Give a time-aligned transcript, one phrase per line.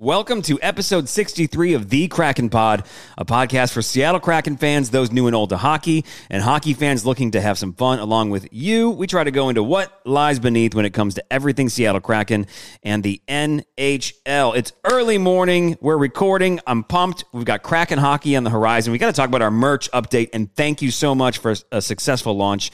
[0.00, 2.84] Welcome to episode 63 of The Kraken Pod,
[3.16, 7.06] a podcast for Seattle Kraken fans, those new and old to hockey, and hockey fans
[7.06, 8.90] looking to have some fun along with you.
[8.90, 12.48] We try to go into what lies beneath when it comes to everything Seattle Kraken
[12.82, 14.56] and the NHL.
[14.56, 15.78] It's early morning.
[15.80, 16.58] We're recording.
[16.66, 17.24] I'm pumped.
[17.32, 18.90] We've got Kraken hockey on the horizon.
[18.90, 21.80] We got to talk about our merch update, and thank you so much for a
[21.80, 22.72] successful launch.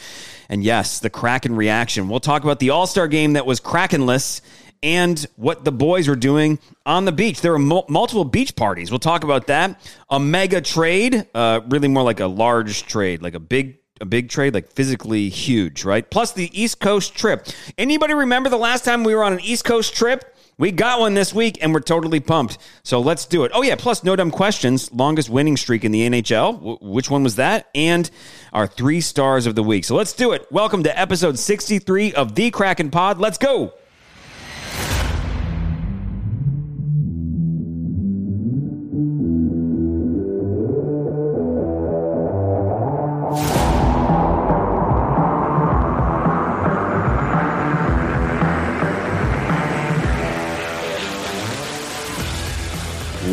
[0.49, 2.09] And yes, the Kraken reaction.
[2.09, 4.41] We'll talk about the All Star game that was Krakenless
[4.83, 7.41] and what the boys were doing on the beach.
[7.41, 8.91] There were mul- multiple beach parties.
[8.91, 9.81] We'll talk about that.
[10.09, 14.31] A mega trade, uh, really more like a large trade, like a big a big
[14.31, 16.11] trade, like physically huge, right?
[16.11, 17.47] Plus the East Coast trip.
[17.77, 20.35] Anybody remember the last time we were on an East Coast trip?
[20.57, 22.57] We got one this week and we're totally pumped.
[22.83, 23.53] So let's do it.
[23.55, 23.77] Oh, yeah.
[23.77, 24.91] Plus, no dumb questions.
[24.93, 26.55] Longest winning streak in the NHL.
[26.55, 27.69] W- which one was that?
[27.75, 28.11] And
[28.55, 29.85] our three stars of the week.
[29.85, 30.47] So let's do it.
[30.51, 33.19] Welcome to episode 63 of The Kraken Pod.
[33.19, 33.75] Let's go.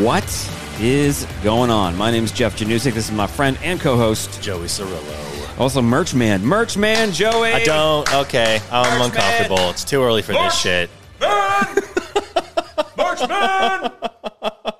[0.07, 0.23] What
[0.79, 1.97] is going on?
[1.97, 2.93] My name is Jeff Janusik.
[2.93, 5.59] This is my friend and co-host, Joey Cirillo.
[5.59, 6.45] also Merch Man.
[6.45, 7.51] Merch Man, Joey.
[7.51, 8.09] I don't.
[8.13, 9.57] Okay, I'm March uncomfortable.
[9.57, 9.69] Man.
[9.71, 10.89] It's too early for March this shit.
[12.95, 13.91] March Man.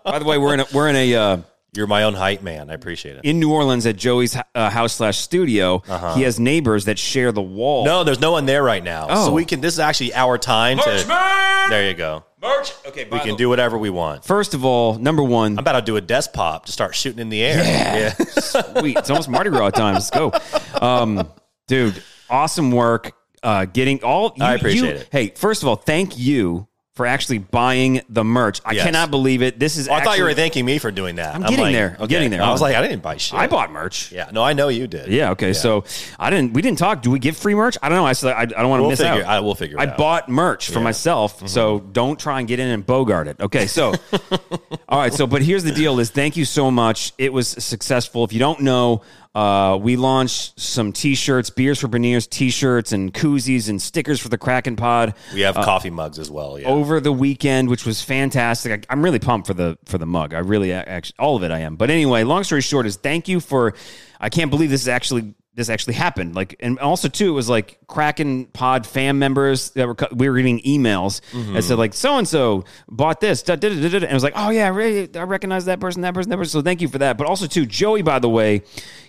[0.06, 1.38] By the way, we're in a, we're in a uh,
[1.76, 2.70] You're my own hype man.
[2.70, 3.26] I appreciate it.
[3.26, 5.80] in New Orleans at Joey's uh, house slash studio.
[6.16, 7.86] He has neighbors that share the wall.
[7.86, 7.98] Uh-huh.
[7.98, 9.26] No, there's no one there right now, Oh.
[9.26, 9.60] so we can.
[9.60, 11.06] This is actually our time to.
[11.06, 11.70] Man.
[11.70, 12.24] There you go.
[12.42, 12.74] Merch.
[12.86, 14.24] Okay, We can do whatever we want.
[14.24, 17.20] First of all, number one, I'm about to do a desk pop to start shooting
[17.20, 17.58] in the air.
[17.64, 18.10] Yeah.
[18.40, 18.98] Sweet.
[18.98, 19.96] It's almost Mardi Gras time.
[19.96, 20.32] Let's go.
[20.80, 21.28] Um,
[21.68, 23.14] dude, awesome work.
[23.42, 24.34] Uh, getting all.
[24.36, 25.10] You, I appreciate you- it.
[25.12, 26.68] Hey, first of all, thank you
[26.98, 28.60] for actually buying the merch.
[28.66, 28.84] I Yes.
[28.86, 29.58] cannot believe it.
[29.60, 29.88] This is.
[29.88, 31.34] Oh, I thought you were thanking me for doing that.
[31.36, 31.96] I'm getting there.
[32.00, 32.42] I'm getting there.
[32.44, 33.40] I was like, I didn't buy shit.
[33.40, 34.12] I bought merch.
[34.12, 34.30] Yeah.
[34.34, 35.08] No, I know you did.
[35.10, 35.32] Yeah.
[35.32, 35.54] Okay.
[35.54, 35.86] So
[36.20, 36.54] I didn't.
[36.54, 37.02] We didn't talk.
[37.02, 37.78] Do we give free merch?
[37.82, 38.06] I don't know.
[38.06, 39.30] I said I, I don't want to We'll miss figure- out.
[39.30, 39.90] I- we'll figure it I out.
[39.92, 39.98] Mm-hmm.
[39.98, 43.40] bought merch for myself, so don't try and get in and bogart it.
[43.40, 43.68] Okay.
[43.68, 43.94] So,
[44.90, 45.14] all right.
[45.14, 47.14] So, but here's the deal: is thank you so much.
[47.18, 48.24] It was successful.
[48.24, 49.04] If you don't know.
[49.38, 54.38] Uh, we launched some T-shirts, beers for Beniers T-shirts, and koozies and stickers for the
[54.38, 56.58] Kraken Pod We have coffee mugs as well.
[56.60, 56.68] Yeah.
[56.68, 58.88] over the weekend, which was fantastic.
[58.90, 60.34] I, I'm really pumped for the for the mug.
[60.34, 61.76] I really actually all of it I am.
[61.76, 63.76] But anyway, long story short is thank you for.
[64.20, 66.36] I can't believe this is actually this actually happened.
[66.36, 70.38] Like, and also too, it was like Kraken Pod fan members that were we were
[70.38, 71.56] getting emails mm-hmm.
[71.56, 74.34] that said like so and so bought this, da, da, da, and it was like,
[74.36, 76.52] oh yeah, really, I recognize that person, that person, that person.
[76.52, 77.18] So thank you for that.
[77.18, 78.62] But also too, Joey, by the way,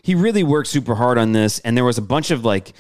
[0.02, 2.72] he really worked super hard on this, and there was a bunch of like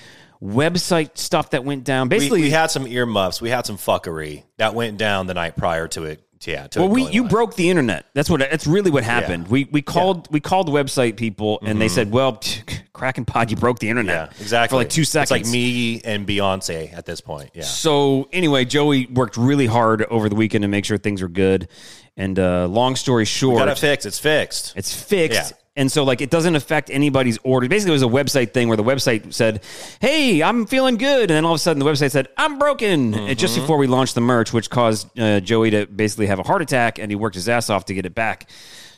[0.42, 2.06] website stuff that went down.
[2.06, 3.42] we, Basically, we had some earmuffs.
[3.42, 6.22] We had some fuckery that went down the night prior to it.
[6.46, 6.66] Yeah.
[6.68, 8.06] To Well, we you broke the internet.
[8.14, 8.40] That's what.
[8.40, 9.44] That's really what happened.
[9.46, 9.52] Yeah.
[9.52, 12.40] We we called we called website people and they said, "Well,
[12.92, 14.06] Kraken Pod, you broke the Mm-hmm.
[14.08, 14.74] Yeah, internet exactly.
[14.74, 17.50] for like two seconds." It's like me and Beyonce at this point.
[17.54, 17.62] Yeah.
[17.64, 21.68] So anyway, Joey worked really hard over the weekend to make sure things were good.
[22.16, 24.04] And uh, long story short, Got it fixed.
[24.06, 24.72] It's fixed.
[24.76, 25.52] it's fixed.
[25.78, 27.68] And so, like, it doesn't affect anybody's order.
[27.68, 29.62] Basically, it was a website thing where the website said,
[30.00, 33.14] "Hey, I'm feeling good," and then all of a sudden, the website said, "I'm broken."
[33.14, 33.62] And just Mm-hmm.
[33.62, 36.98] before we launched the merch, which caused uh, Joey to basically have a heart attack,
[36.98, 38.50] and he worked his ass off to get it back.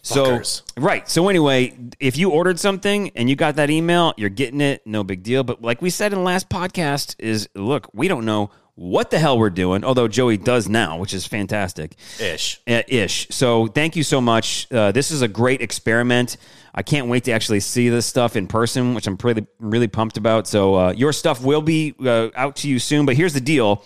[0.03, 0.63] So, Fuckers.
[0.79, 1.07] right.
[1.07, 4.81] So anyway, if you ordered something and you got that email, you're getting it.
[4.87, 5.45] No big deal.
[5.45, 9.19] But like we said in the last podcast, is look, we don't know what the
[9.19, 9.85] hell we're doing.
[9.85, 12.61] Although Joey does now, which is fantastic Ish.
[12.67, 13.29] uh, ish.
[13.31, 14.67] So thank you so much.
[14.73, 16.37] Uh, this is a great experiment.
[16.75, 20.17] I can't wait to actually see this stuff in person, which I'm pretty really pumped
[20.17, 20.47] about.
[20.47, 23.07] So uh, your stuff will be uh, out to you soon.
[23.07, 23.85] But here's the deal.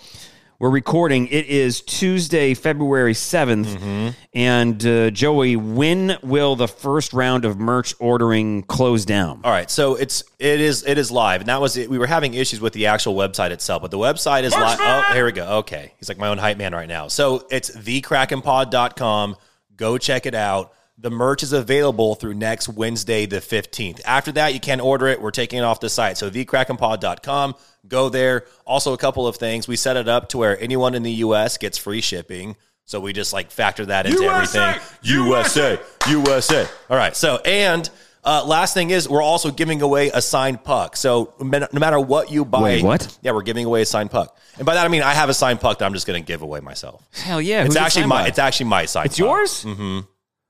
[0.65, 1.27] We're recording.
[1.27, 4.15] It is Tuesday, February 7th.
[4.33, 9.43] And uh, Joey, when will the first round of merch ordering close down?
[9.45, 11.91] All right, so it's it is it is live, and that was it.
[11.91, 14.79] We were having issues with the actual website itself, but the website is live.
[14.81, 15.59] Oh, here we go.
[15.59, 17.09] Okay, he's like my own hype man right now.
[17.09, 19.37] So it's thekrakenpod.com.
[19.77, 20.73] Go check it out.
[20.97, 24.01] The merch is available through next Wednesday, the 15th.
[24.05, 25.21] After that, you can order it.
[25.21, 26.17] We're taking it off the site.
[26.17, 27.55] So thekrakenpod.com.
[27.89, 28.47] Go there.
[28.65, 29.67] Also, a couple of things.
[29.67, 31.59] We set it up to where anyone in the U.S.
[31.59, 32.57] gets free shipping.
[32.85, 34.59] So we just like factor that into USA!
[34.61, 34.83] everything.
[35.03, 36.67] USA, USA.
[36.89, 37.17] All right.
[37.17, 37.89] So, and
[38.23, 40.97] uh, last thing is, we're also giving away a signed puck.
[40.97, 43.19] So no matter what you buy, Wait, what?
[43.23, 44.39] Yeah, we're giving away a signed puck.
[44.57, 46.27] And by that I mean I have a signed puck that I'm just going to
[46.27, 47.03] give away myself.
[47.13, 47.65] Hell yeah!
[47.65, 48.23] It's who's actually signed my.
[48.23, 48.29] by?
[48.29, 49.07] It's actually my signed.
[49.07, 49.67] It's yours?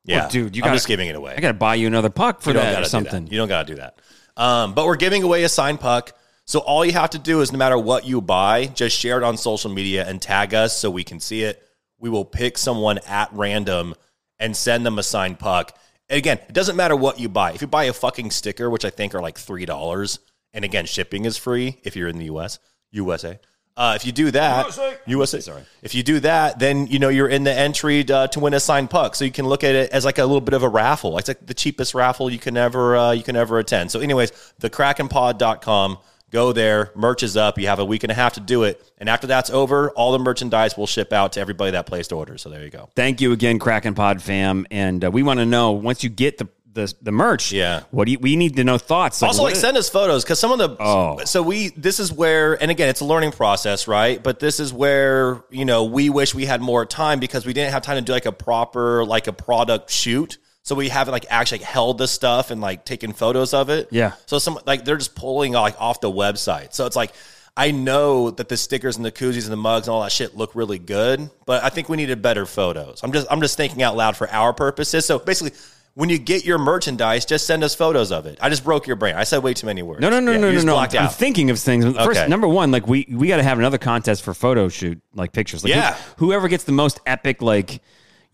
[0.05, 1.35] Yeah, Well, dude, you I'm gotta- just giving it away.
[1.37, 3.25] I got to buy you another puck for that or something.
[3.25, 3.33] that.
[3.33, 3.99] You don't got to do that.
[4.37, 6.13] Um, but we're giving away a signed puck.
[6.45, 9.23] So all you have to do is no matter what you buy, just share it
[9.25, 11.61] on social media and tag us so we can see it.
[11.99, 13.95] we will pick someone at random
[14.39, 15.75] and send them a signed puck.
[16.11, 17.53] And again, it doesn't matter what you buy.
[17.53, 20.19] If you buy a fucking sticker, which I think are like three dollars,
[20.53, 22.59] and again, shipping is free if you're in the US,
[22.91, 23.39] USA.
[23.77, 24.67] Uh, if you do that,
[25.07, 25.41] USA.
[25.41, 25.63] sorry.
[25.83, 28.61] If you do that, then you know you're in the entry to, to win a
[28.61, 29.17] signed puck.
[29.17, 31.19] So you can look at it as like a little bit of a raffle.
[31.19, 33.91] It's like the cheapest raffle you can ever uh, you can ever attend.
[33.91, 35.99] So, anyways, the krakenpod.com.
[36.31, 37.59] Go there, merch is up.
[37.59, 40.11] You have a week and a half to do it, and after that's over, all
[40.11, 42.43] the merchandise will ship out to everybody that placed orders.
[42.43, 42.91] So there you go.
[42.97, 44.67] Thank you again, Kraken Pod fam.
[44.69, 47.53] And uh, we want to know once you get the the, the merch.
[47.53, 47.85] Yeah.
[47.91, 49.23] What do you, we need to know thoughts.
[49.23, 51.19] also, like is- send us photos because some of the Oh.
[51.25, 54.23] so we this is where and again it's a learning process, right?
[54.23, 57.73] But this is where you know we wish we had more time because we didn't
[57.73, 60.39] have time to do like a proper like a product shoot.
[60.63, 63.89] So we haven't like actually held the stuff and like taken photos of it.
[63.91, 64.13] Yeah.
[64.27, 66.73] So some like they're just pulling like off the website.
[66.75, 67.13] So it's like
[67.57, 70.37] I know that the stickers and the koozies and the mugs and all that shit
[70.37, 73.01] look really good, but I think we needed better photos.
[73.05, 75.05] I'm just I'm just thinking out loud for our purposes.
[75.07, 75.57] So basically,
[75.95, 78.39] when you get your merchandise, just send us photos of it.
[78.41, 79.15] I just broke your brain.
[79.15, 80.01] I said way too many words.
[80.01, 80.77] No, no, no, Yeah, no, no, no.
[80.77, 81.15] I'm, I'm out.
[81.15, 81.85] thinking of things.
[81.85, 82.29] First, Okay.
[82.29, 85.63] number one, like we we got to have another contest for photo shoot, like pictures.
[85.65, 85.95] Like Yeah.
[86.17, 87.81] who- whoever gets the most epic, like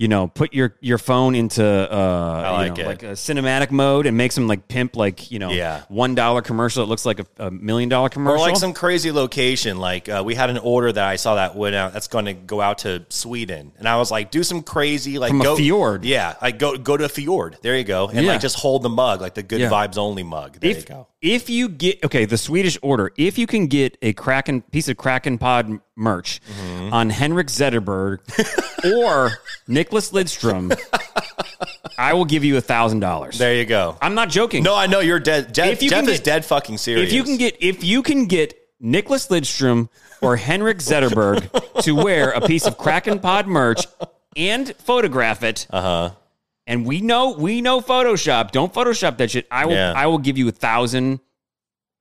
[0.01, 2.87] you know, put your your phone into uh, you like know, it.
[2.87, 5.83] like a cinematic mode and make some like pimp, like you know, Yeah.
[5.89, 6.83] one dollar commercial.
[6.83, 9.77] It looks like a, a million dollar commercial, or like some crazy location.
[9.79, 11.93] Like uh, we had an order that I saw that went out.
[11.93, 15.33] That's going to go out to Sweden, and I was like, do some crazy like
[15.33, 16.07] From a go, fjord.
[16.07, 17.59] Yeah, like go go to a fjord.
[17.61, 18.33] There you go, and Yeah.
[18.33, 19.69] like just hold the mug, like the good Yeah.
[19.69, 20.61] vibes only mug.
[20.61, 21.09] There if, you go.
[21.23, 23.13] If you get okay, the Swedish order.
[23.19, 26.95] If you can get a Kraken piece of Kraken Pod merch Mm-hmm.
[26.95, 28.21] on Henrik Zetterberg
[28.97, 29.31] or
[29.69, 30.75] Nicklas Lidstrom,
[31.99, 33.37] I will give you a thousand dollars.
[33.39, 33.99] There you go.
[34.01, 34.63] I'm not joking.
[34.63, 35.53] No, I know you're dead.
[35.53, 37.09] Jeff, If you Jeff can is get- dead fucking serious.
[37.09, 39.91] if you can get if you can get Nicklas Lidstrom
[40.23, 43.85] or Henrik Zetterberg to wear a piece of Kraken Pod merch
[44.37, 46.15] and photograph it, uh Uh-huh.
[46.71, 48.53] And we know we know Photoshop.
[48.53, 49.47] Don't Photoshop that shit.
[49.51, 49.93] I will Yeah.
[49.95, 51.19] I will give you a thousand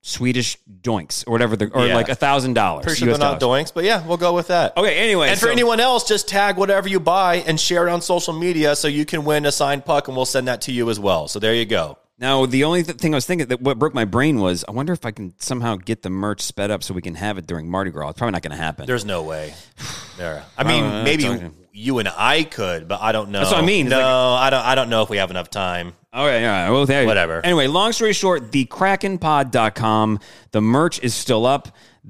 [0.02, 1.94] Swedish doinks or whatever, the, or Yeah.
[1.94, 2.84] like a thousand dollars.
[2.84, 4.74] pretty sure they're not doinks, but yeah, we'll go with that.
[4.76, 4.96] Okay.
[4.96, 8.32] Anyway, And for anyone else, just tag whatever you buy and share it on social
[8.32, 10.98] media so you can win a signed puck, and we'll send that to you as
[10.98, 11.28] well.
[11.28, 11.98] So there you go.
[12.18, 14.72] Now, the only th- thing I was thinking that what broke my brain was I
[14.72, 17.46] wonder if I can somehow get the merch sped up so we can have it
[17.46, 18.10] during Mardi Gras.
[18.10, 18.86] It's probably not going to happen.
[18.86, 19.52] There's no way.
[20.20, 20.44] There.
[20.58, 23.38] I mean, Uh, maybe talking- you and I could, but I don't know.
[23.38, 23.86] That's what I mean.
[23.86, 23.96] It's No,
[24.34, 24.64] like- I don't.
[24.66, 25.94] I don't know if we have enough time.
[26.12, 26.70] All right, all right.
[26.70, 27.40] Well, there, Whatever.
[27.42, 30.18] Anyway, long story short, the krakenpod.com.
[30.50, 31.68] The merch is still up.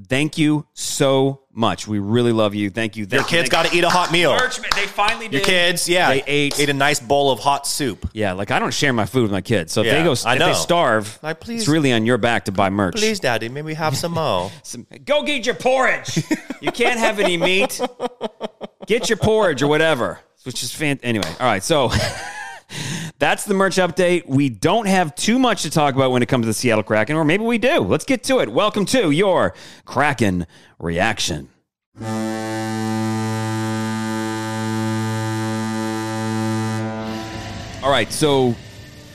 [0.08, 1.88] Thank you so much.
[1.88, 2.70] We really love you.
[2.70, 3.06] Thank you.
[3.10, 4.32] Your kids got to eat a hot meal.
[4.32, 4.58] merch.
[4.76, 5.32] They finally did.
[5.38, 6.60] Your kids, yeah, They ate.
[6.60, 8.08] ate a nice bowl of hot soup.
[8.12, 9.72] Yeah, like I don't share my food with my kids.
[9.72, 10.46] So if Yeah, they go, I if know.
[10.48, 12.94] they starve, Like, please- it's really on your back to buy merch.
[12.94, 14.50] Please, Daddy, may we have some more?
[14.62, 16.22] Some- go get your porridge.
[16.60, 17.80] you can't have any meat.
[18.86, 20.20] Get your porridge or whatever.
[20.44, 21.00] Which is fan.
[21.02, 21.62] Anyway, all right.
[21.62, 21.90] So
[23.18, 24.26] that's the merch update.
[24.26, 27.16] We don't have too much to talk about when it comes to the Seattle Kraken,
[27.16, 27.80] or maybe we do.
[27.80, 28.48] Let's get to it.
[28.50, 30.46] Welcome to your Kraken
[30.78, 31.48] reaction.
[37.82, 38.54] All right, so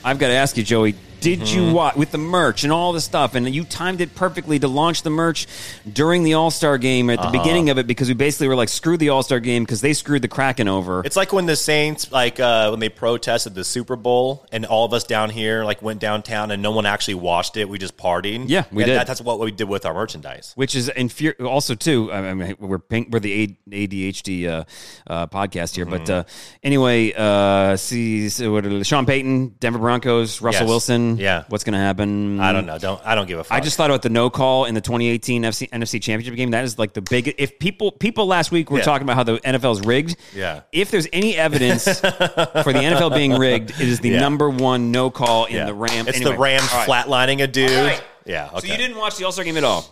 [0.04, 0.96] I've got to ask you, Joey.
[1.22, 1.60] Did Mm-hmm.
[1.68, 4.68] you watch with the merch and all the stuff, and you timed it perfectly to
[4.68, 5.48] launch the merch
[5.92, 7.32] during the All Star game at the Uh-huh.
[7.32, 9.94] beginning of it because we basically were like, screw the All Star game because they
[9.94, 11.02] screwed the Kraken over.
[11.06, 14.86] It's like when the Saints, like uh, when they protested the Super Bowl, and all
[14.86, 17.68] of us down here like went downtown, and no one actually watched it.
[17.68, 18.46] We just partied.
[18.48, 18.98] Yeah, we And did.
[19.00, 20.54] That, that's what we did with our merchandise.
[20.56, 22.12] which is infuri- also too.
[22.12, 24.64] I mean, we're pink, we're the ADHD uh,
[25.08, 26.12] uh, podcast here, but Mm-hmm.
[26.20, 26.24] uh,
[26.64, 30.70] anyway, uh, see, so what are- Sean Payton, Denver Broncos, Russell Yes.
[30.70, 31.05] Wilson.
[31.18, 31.44] Yeah.
[31.50, 32.40] what's going to happen?
[32.40, 32.78] I don't know.
[32.78, 33.56] Don't I don't give a fuck.
[33.58, 36.52] I just thought about the no call in the 2018 FC, NFC Championship game.
[36.52, 37.36] That is like the big.
[37.38, 38.84] If people people last week were Yeah.
[38.86, 40.18] talking about how the NFL is rigged.
[40.36, 40.62] Yeah.
[40.72, 42.02] If there's any evidence for
[42.74, 44.20] the NFL being rigged, it is the Yeah.
[44.20, 45.66] number one no call in Yeah.
[45.66, 46.08] the Ram.
[46.08, 46.88] It's anyway, the Rams right.
[46.90, 47.70] flatlining a dude.
[47.72, 48.04] Right.
[48.26, 48.50] Yeah.
[48.54, 48.68] Okay.
[48.68, 49.86] So you didn't watch the All Star game at all?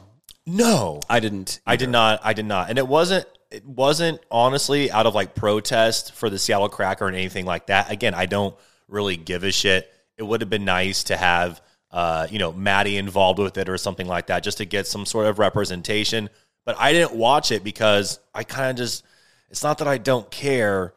[0.46, 1.60] No, I didn't.
[1.66, 2.20] I did not.
[2.24, 2.70] I did not.
[2.70, 3.26] And it wasn't.
[3.52, 7.92] It wasn't honestly out of like protest for the Seattle Kraken and anything like that.
[7.92, 8.56] Again, I don't
[8.88, 9.93] really give a shit.
[10.18, 13.78] It would have been nice to have, uh, you know, Maddie involved with it or
[13.78, 16.30] something like that, just to get some sort of representation.
[16.66, 19.04] But I didn't watch it because I kind of just.
[19.50, 20.94] It's not that I don't care.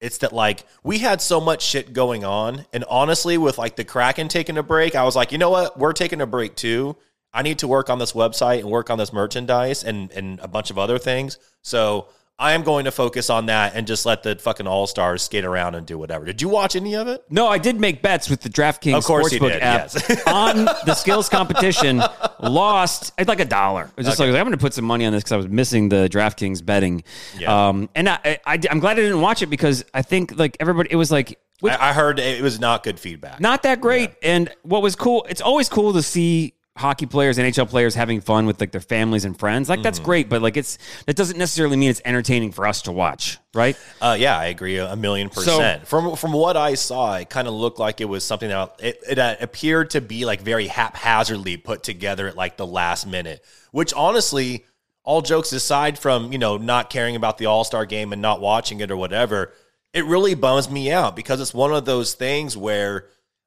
[0.00, 3.84] It's that like we had so much shit going on, and honestly, with like the
[3.84, 6.96] Kraken taking a break, I was like, you know what, we're taking a break too.
[7.32, 10.48] I need to work on this website and work on this merchandise and and a
[10.48, 11.38] bunch of other things.
[11.62, 12.08] So
[12.38, 15.46] I am going to focus on that and just let the fucking all stars skate
[15.46, 16.26] around and do whatever.
[16.26, 17.24] Did you watch any of it?
[17.30, 20.22] No, I did make bets with the DraftKings Of course you Sportsbook did, app yes.
[20.26, 22.02] on the skills competition.
[22.40, 23.84] Lost it's like a dollar.
[23.84, 25.48] It was just like I'm going to put some money on this because I was
[25.48, 27.04] missing the DraftKings betting.
[27.38, 27.68] Yeah.
[27.68, 30.90] Um, and I, I, am glad I didn't watch it because I think like everybody,
[30.92, 33.40] it was like which- I, I heard it was not good feedback.
[33.40, 34.10] not that great.
[34.22, 38.46] And what was cool, it's always cool to see hockey players, NHL players having fun
[38.46, 39.68] with like their families and friends.
[39.68, 42.92] Like that's great, but like it's that doesn't necessarily mean it's entertaining for us to
[42.92, 43.76] watch, right?
[44.00, 45.86] Uh, yeah, I agree a, million percent.
[45.86, 48.98] from from what I saw, it kind of looked like it was something that it,
[49.08, 53.44] it uh, appeared to be like very haphazardly put together at like the last minute.
[53.72, 54.64] Which honestly,
[55.02, 58.40] all jokes aside from you know not caring about the All Star game and not
[58.40, 59.52] watching it or whatever,
[59.92, 63.06] it really bums me out because it's one of those things where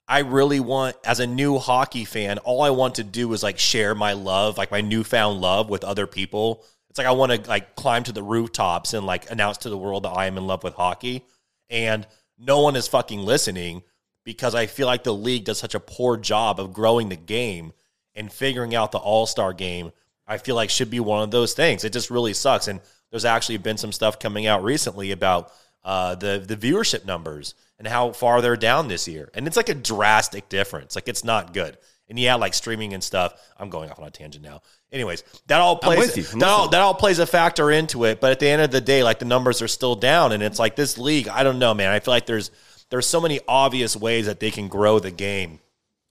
[0.10, 3.60] I really want, as a new hockey fan, all I want to do is like
[3.60, 6.66] share my love, like my newfound love with other people.
[6.90, 9.78] It's like I want to like climb to the rooftops and like announce to the
[9.78, 11.26] world that I am in love with hockey.
[11.70, 12.08] And
[12.40, 13.84] no one is fucking listening
[14.26, 17.72] because I feel like the league does such a poor job of growing the game
[18.16, 19.92] and figuring out the all star game.
[20.26, 21.84] I feel like should be one of those things.
[21.84, 22.68] It just really sucks.
[22.68, 25.52] And there's actually been some stuff coming out recently about
[25.84, 29.32] uh, the the viewership numbers and how far they're down this year.
[29.34, 30.96] And it's like a drastic difference.
[30.96, 31.78] Like it's not good.
[32.10, 33.34] And yeah, like streaming and stuff.
[33.58, 34.62] I'm going off on a tangent now.
[34.92, 36.32] Anyways, that all plays.
[36.34, 38.20] That, all, that all plays a factor into it.
[38.20, 40.60] But at the end of the day, like the numbers are still down, and it's
[40.60, 41.28] like this league.
[41.28, 41.92] I don't know, man.
[41.92, 42.50] I feel like there's
[42.90, 45.60] there's so many obvious ways that they can grow the game,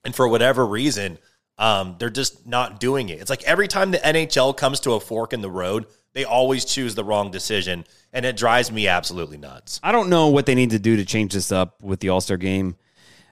[0.05, 1.17] and for whatever reason,
[1.57, 3.19] um, they're just not doing it.
[3.19, 6.65] It's like every time the NHL comes to a fork in the road, they always
[6.65, 9.79] choose the wrong decision, and it drives me absolutely nuts.
[9.83, 12.21] I don't know what they need to do to change this up with the All
[12.21, 12.75] Star game.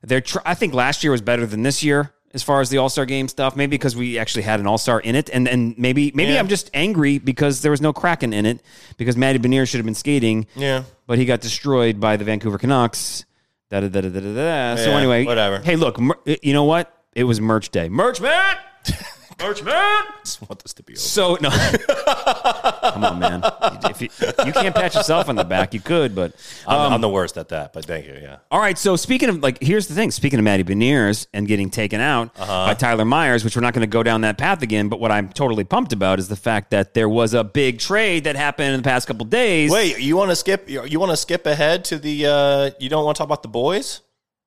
[0.03, 2.77] They're tr- I think last year was better than this year as far as the
[2.77, 3.55] All Star game stuff.
[3.55, 6.39] Maybe because we actually had an All Star in it, and and maybe maybe Yeah.
[6.39, 8.61] I'm just angry because there was no Kraken in it
[8.97, 10.45] because Matty Benier should have been skating.
[10.55, 10.83] Yeah.
[11.07, 13.25] but he got destroyed by the Vancouver Canucks.
[13.69, 14.33] Da da da da da da.
[14.33, 14.81] da.
[14.81, 15.59] So anyway, whatever.
[15.59, 15.99] Hey, look,
[16.43, 16.93] you know what?
[17.15, 17.89] It was merch day.
[17.89, 18.55] Merch man,
[19.39, 20.03] merch man.
[20.23, 20.99] just want this to be over.
[20.99, 21.49] So no,
[22.91, 23.41] come on, man.
[23.89, 24.09] If you,
[24.45, 26.33] you can't pat yourself on the back, you could, but
[26.67, 28.17] I'm, I'm the worst at that, but thank you.
[28.21, 28.37] Yeah.
[28.51, 30.11] All right, so speaking of like, here's the thing.
[30.11, 32.67] Speaking of Maddie Beniers and getting taken out Uh-huh.
[32.67, 34.89] by Tyler Myers, which we're not going to go down that path again.
[34.89, 38.23] But what I'm totally pumped about is the fact that there was a big trade
[38.25, 39.71] that happened in the past couple days.
[39.71, 40.69] Wait, you want to skip?
[40.69, 42.25] You you want to skip ahead to the?
[42.25, 44.01] uh You don't want to talk about the boys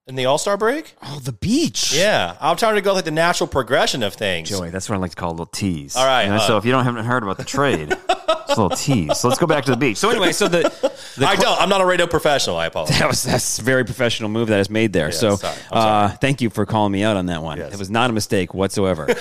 [0.06, 0.94] in the All Star break?
[1.02, 1.92] oh, the beach.
[1.94, 4.48] Yeah, I'm trying to go like the natural progression of things.
[4.48, 5.94] Joey, that's what I like to call a little tease.
[5.96, 8.08] All right, You know, uh, so if you don't haven't heard about the trade, it's
[8.08, 9.18] a little tease.
[9.18, 9.96] So let's go back to the beach.
[9.98, 10.62] So anyway, so the,
[11.16, 11.60] the I don't.
[11.60, 12.56] I'm not a radio professional.
[12.56, 12.98] I apologize.
[12.98, 15.12] that was that's a very professional move that is made there.
[15.12, 15.56] so sorry.
[15.70, 17.58] I'm uh, thank you for calling me out on that one.
[17.58, 17.72] Yes.
[17.74, 19.06] It was not a mistake whatsoever.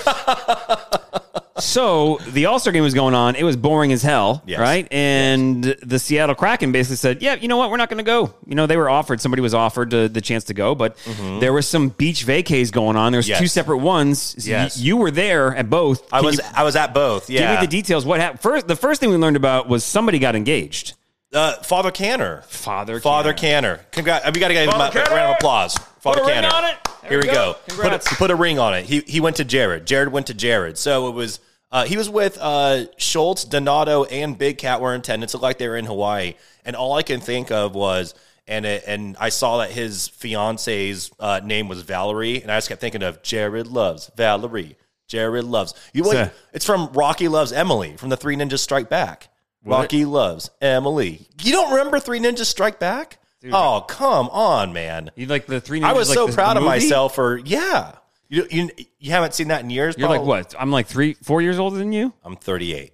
[1.60, 3.36] so the All Star game was going on.
[3.36, 4.58] It was boring as hell, Yes.
[4.60, 4.86] right?
[4.92, 7.70] And the Seattle Kraken basically said, "Yeah, you know what?
[7.70, 9.20] We're not going to go." You know, they were offered.
[9.20, 10.96] Somebody was offered uh, the chance to go, but
[11.40, 13.12] there was some beach vacays going on.
[13.12, 13.30] There was Mm-hmm.
[13.30, 13.40] Yes.
[13.40, 14.42] two separate ones.
[14.44, 16.12] So y- you were there at both.
[16.12, 16.38] I was.
[16.38, 17.30] you I was at both.
[17.30, 17.40] Yeah.
[17.52, 18.04] Give me the details.
[18.04, 18.40] What happened?
[18.40, 20.94] First, the first thing we learned about was somebody got engaged.
[21.32, 22.42] uh, Father Canner.
[22.48, 23.76] Father Father Canner.
[23.76, 23.86] Canner.
[23.92, 24.24] Congrats.
[24.34, 25.76] We got to give him a round of applause.
[26.00, 26.48] Father a ring Canner.
[26.52, 26.76] on it.
[27.08, 27.56] Here we we go.
[27.68, 27.76] go.
[27.82, 28.84] Put a, put a ring on it.
[28.84, 29.86] He he went to Jared.
[29.86, 30.76] Jared went to Jared.
[30.78, 31.38] So it was.
[31.72, 35.34] Uh, he was with uh, Schultz, Donato, and Big Cat were in attendance.
[35.34, 36.34] It looked like they were in Hawaii,
[36.64, 38.14] and all I can think of was,
[38.48, 42.68] and it, and I saw that his fiance's uh, name was Valerie, and I just
[42.68, 44.76] kept thinking of Jared loves Valerie.
[45.06, 46.04] Jared loves you.
[46.04, 49.28] So- it's from Rocky loves Emily from the Three Ninjas Strike Back.
[49.64, 51.26] Rocky loves Emily.
[51.42, 53.18] You don't remember Three Ninjas Strike Back?
[53.52, 55.10] oh, come on, man.
[55.16, 55.80] You like the three?
[55.80, 57.92] Ninjas, I was like so the- proud the of myself for yeah.
[58.32, 58.70] You, you
[59.00, 59.96] you haven't seen that in years.
[59.98, 60.28] You're like probably?
[60.28, 60.54] what?
[60.58, 62.12] I'm like three, four years older than you.
[62.24, 62.92] I'm 38.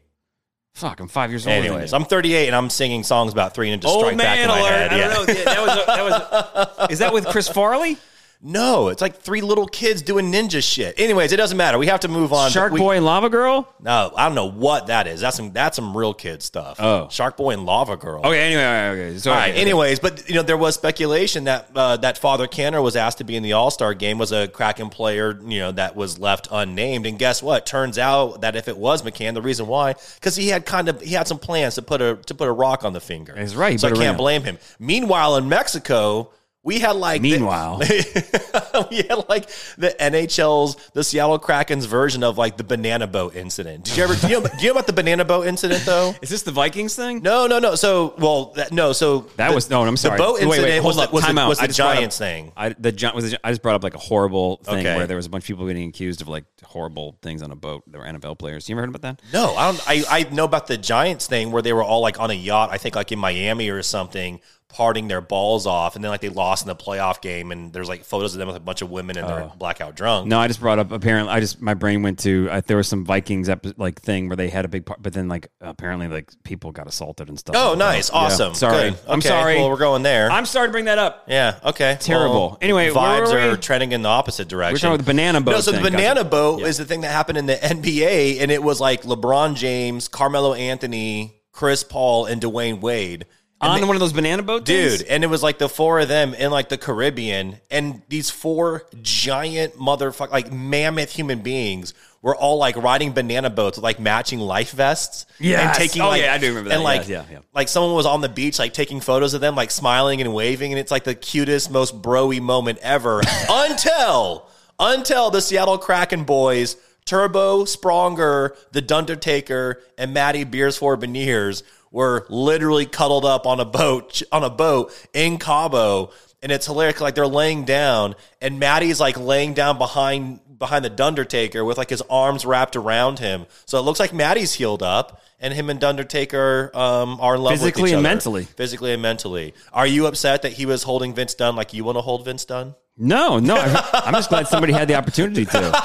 [0.74, 1.56] Fuck, I'm five years older.
[1.58, 1.96] Anyways, you.
[1.96, 4.58] I'm 38 and I'm singing songs about Three Ninjas old Strike Back man in my
[4.60, 4.70] alert.
[4.72, 4.92] head.
[4.92, 5.08] I Yeah.
[5.14, 5.34] don't know.
[5.44, 6.78] That was a, that was.
[6.78, 7.96] A, is that with Chris Farley?
[8.42, 11.00] No, it's like three little kids doing ninja shit.
[11.00, 11.78] Anyways, it doesn't matter.
[11.78, 12.50] We have to move on.
[12.50, 13.72] Shark We- Boy and Lava Girl.
[13.80, 15.20] No, I don't know what that is.
[15.20, 16.76] That's some that's some real kid stuff.
[16.78, 17.08] Oh.
[17.10, 18.20] Shark Boy and Lava Girl.
[18.24, 18.52] Okay.
[18.52, 19.18] Anyway, okay.
[19.18, 19.44] So, All right.
[19.44, 19.60] okay, okay.
[19.62, 23.24] Anyways, but you know there was speculation that uh, that Father Canner was asked to
[23.24, 26.48] be in the All Star game was a Kraken player, you know, that was left
[26.50, 27.06] unnamed.
[27.06, 27.64] And guess what?
[27.66, 31.00] Turns out that if it was McCann, the reason why because he had kind of
[31.00, 33.32] he had some plans to put a to put a rock on the finger.
[33.34, 33.80] That's right.
[33.80, 34.58] So I put a ring can't blame him.
[34.78, 36.30] Meanwhile, in Mexico.
[36.66, 37.78] We had like the- Meanwhile.
[38.90, 43.84] we had like the NHL's the Seattle Kraken's version of like the banana boat incident.
[43.84, 46.14] Did you ever do you know, do you know about the banana boat incident though?
[46.20, 47.22] Is this the Vikings thing?
[47.22, 47.76] No, no, no.
[47.76, 48.92] So, well, that, no.
[48.92, 49.82] So That the- was no.
[49.82, 50.18] I'm sorry.
[50.18, 51.12] The boat Wait, incident wait, was, hold the, up.
[51.12, 51.48] was, Time the, out.
[51.48, 52.52] was the just brought up- Giants thing.
[52.56, 54.96] I the Gi- was the, I just brought up like a horrible thing Okay.
[54.96, 57.56] where there was a bunch of people getting accused of like horrible things on a
[57.56, 57.84] boat.
[57.86, 58.68] There were NFL players.
[58.68, 59.22] You ever heard about that?
[59.32, 59.82] No, I don't.
[59.88, 62.70] I, I know about the Giants thing where they were all like on a yacht.
[62.72, 66.28] I think like in Miami or something, parting their balls off, and then like they
[66.28, 67.52] lost in the playoff game.
[67.52, 70.26] And there's like photos of them with a bunch of women and they're blackout drunk.
[70.26, 70.92] No, I just brought up.
[70.92, 74.28] Apparently, I just my brain went to uh, there was some Vikings epi- like thing
[74.28, 77.38] where they had a big part, but then like apparently like people got assaulted and
[77.38, 77.56] stuff.
[77.56, 78.16] Oh, like nice, that.
[78.16, 78.22] Yeah.
[78.22, 78.54] awesome.
[78.54, 78.98] Sorry, Good.
[79.08, 79.56] I'm sorry.
[79.56, 80.30] Well, we're going there.
[80.30, 81.24] I'm sorry to bring that up.
[81.28, 81.58] yeah.
[81.64, 81.96] Okay.
[82.00, 82.34] Terrible.
[82.34, 84.74] Well, Anyway, vibes are trending in the opposite direction.
[84.74, 86.28] We're talking about the banana boat No, so the banana Gotcha.
[86.30, 90.08] boat is the thing that happened in the NBA, and it was like LeBron James,
[90.08, 93.26] Carmelo Anthony, Chris Paul, and Dwyane Wade.
[93.60, 95.02] And on they- one of those banana boat Dude, things?
[95.02, 98.84] and it was like the four of them in like the Caribbean, and these four
[99.02, 104.40] giant motherfucker, like mammoth human beings, were all like riding banana boats with like matching
[104.40, 105.24] life vests.
[105.40, 106.74] and taking Oh, like, yeah, I do remember that.
[106.74, 107.38] And like, Yeah, yeah, yeah.
[107.54, 110.72] like someone was on the beach, like taking photos of them, like smiling and waving,
[110.72, 113.22] and it's like the cutest, most broy moment ever.
[113.48, 114.48] until,
[114.78, 116.76] until the Seattle Kraken boys.
[117.06, 124.22] Turbo, Spronger, The Dundertaker, and Matty Beersford Beniers were literally cuddled up on a boat
[124.32, 126.10] on a boat in Cabo,
[126.42, 127.00] and it's hilarious.
[127.00, 131.90] Like they're laying down, and Matty's like laying down behind behind the Dundertaker with like
[131.90, 133.46] his arms wrapped around him.
[133.66, 137.52] So it looks like Maddie's healed up, and him and Dundertaker um, are in love
[137.52, 138.02] with Physically and other.
[138.02, 138.44] mentally.
[138.44, 139.54] Physically and mentally.
[139.72, 142.44] Are you upset that he was holding Vince Dunn like you want to hold Vince
[142.44, 142.74] Dunn?
[142.98, 143.56] No, no.
[143.56, 145.82] I- I'm just glad somebody had the opportunity to.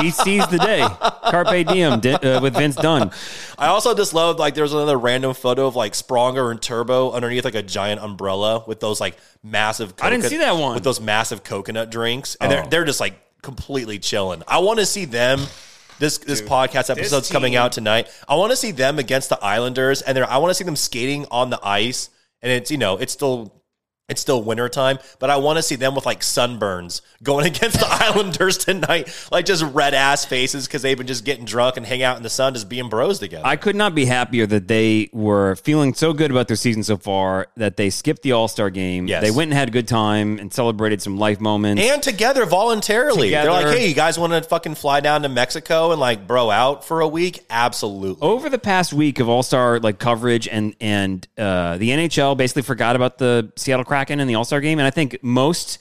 [0.00, 0.86] He seized the day.
[1.30, 3.10] Carpe diem di- uh, with Vince Dunn.
[3.58, 7.44] I also just love like there's another random photo of like Spronger and Turbo underneath
[7.44, 9.92] like a giant umbrella with those like massive.
[10.00, 10.74] I didn't see that one.
[10.74, 12.56] with those massive coconut drinks, and Oh.
[12.56, 14.42] they're they're just like completely chilling.
[14.48, 15.40] I want to see them.
[15.98, 18.08] This this podcast episode's coming out tonight.
[18.28, 20.76] I want to see them against the Islanders, and they're, I want to see them
[20.76, 22.10] skating on the ice.
[22.42, 23.62] And it's you know it's still
[24.08, 27.86] it's still wintertime, but I want to see them with like sunburns going against the
[27.88, 32.04] Islanders tonight, like just red ass faces because they've been just getting drunk and hang
[32.04, 33.44] out in the sun, just being bros together.
[33.44, 36.96] I could not be happier that they were feeling so good about their season so
[36.96, 39.08] far that they skipped the All Star game.
[39.08, 39.22] Yes.
[39.22, 41.82] They went and had a good time and celebrated some life moments.
[41.82, 43.30] and together voluntarily.
[43.30, 46.50] They're like, hey, you guys want to fucking fly down to Mexico and like bro
[46.50, 47.44] out for a week?
[47.50, 48.22] Absolutely.
[48.26, 52.62] over the past week of All Star like coverage and and uh, the NHL basically
[52.62, 55.78] forgot about the Seattle Kraken and the All Star game, and I think most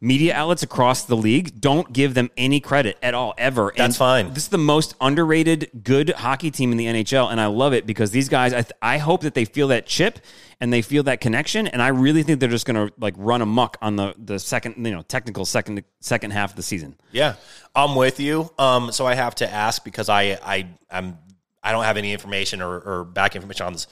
[0.00, 3.68] media outlets across the league don't give them any credit at all ever.
[3.68, 4.32] And That's fine.
[4.32, 7.86] This is the most underrated good hockey team in the NHL, and I love it
[7.86, 8.54] because these guys.
[8.54, 10.18] I, th- I hope that they feel that chip
[10.60, 13.42] and they feel that connection, and I really think they're just going to like run
[13.42, 16.96] amok on the the second you know technical second second half of the season.
[17.10, 17.34] Yeah,
[17.74, 18.50] I'm with you.
[18.58, 21.18] Um, so I have to ask because I I I'm
[21.62, 23.86] I don't have any information or, or back information on this.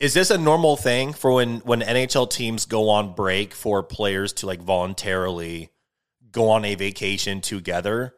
[0.00, 4.32] Is this a normal thing for when when NHL teams go on break for players
[4.34, 5.70] to like voluntarily
[6.32, 8.14] go on a vacation together?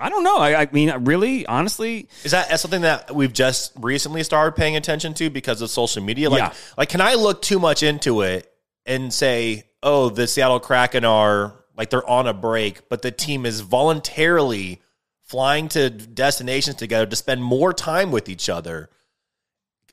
[0.00, 0.36] I don't know.
[0.36, 5.12] I, I mean, really, honestly, Is that something that we've just recently started paying attention
[5.14, 6.30] to because of social media?
[6.30, 6.52] Like, Yeah.
[6.76, 8.48] like can I look too much into it
[8.86, 13.44] and say, oh, the Seattle Kraken are like they're on a break, but the team
[13.46, 14.82] is voluntarily
[15.24, 18.90] flying to destinations together to spend more time with each other?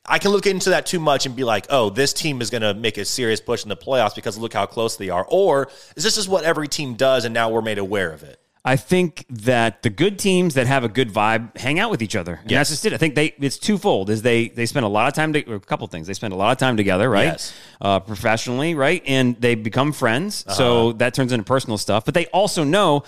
[0.08, 2.62] I can look into that too much and be like, oh, this team is going
[2.62, 5.26] to make a serious push in the playoffs because look how close they are.
[5.28, 8.38] Or is this just what every team does and now we're made aware of it?
[8.64, 12.16] I think that the good teams that have a good vibe hang out with each
[12.16, 12.40] other.
[12.42, 12.68] And Yes.
[12.68, 12.92] that's just it.
[12.92, 14.10] I think they it's twofold.
[14.10, 16.08] Is they they spend a lot of time to, a couple things.
[16.08, 17.26] They spend a lot of time together, right?
[17.26, 17.54] Yes.
[17.80, 19.04] Uh, professionally, right?
[19.06, 20.44] And they become friends.
[20.48, 20.56] Uh-huh.
[20.56, 22.04] So that turns into personal stuff.
[22.04, 23.04] But they also know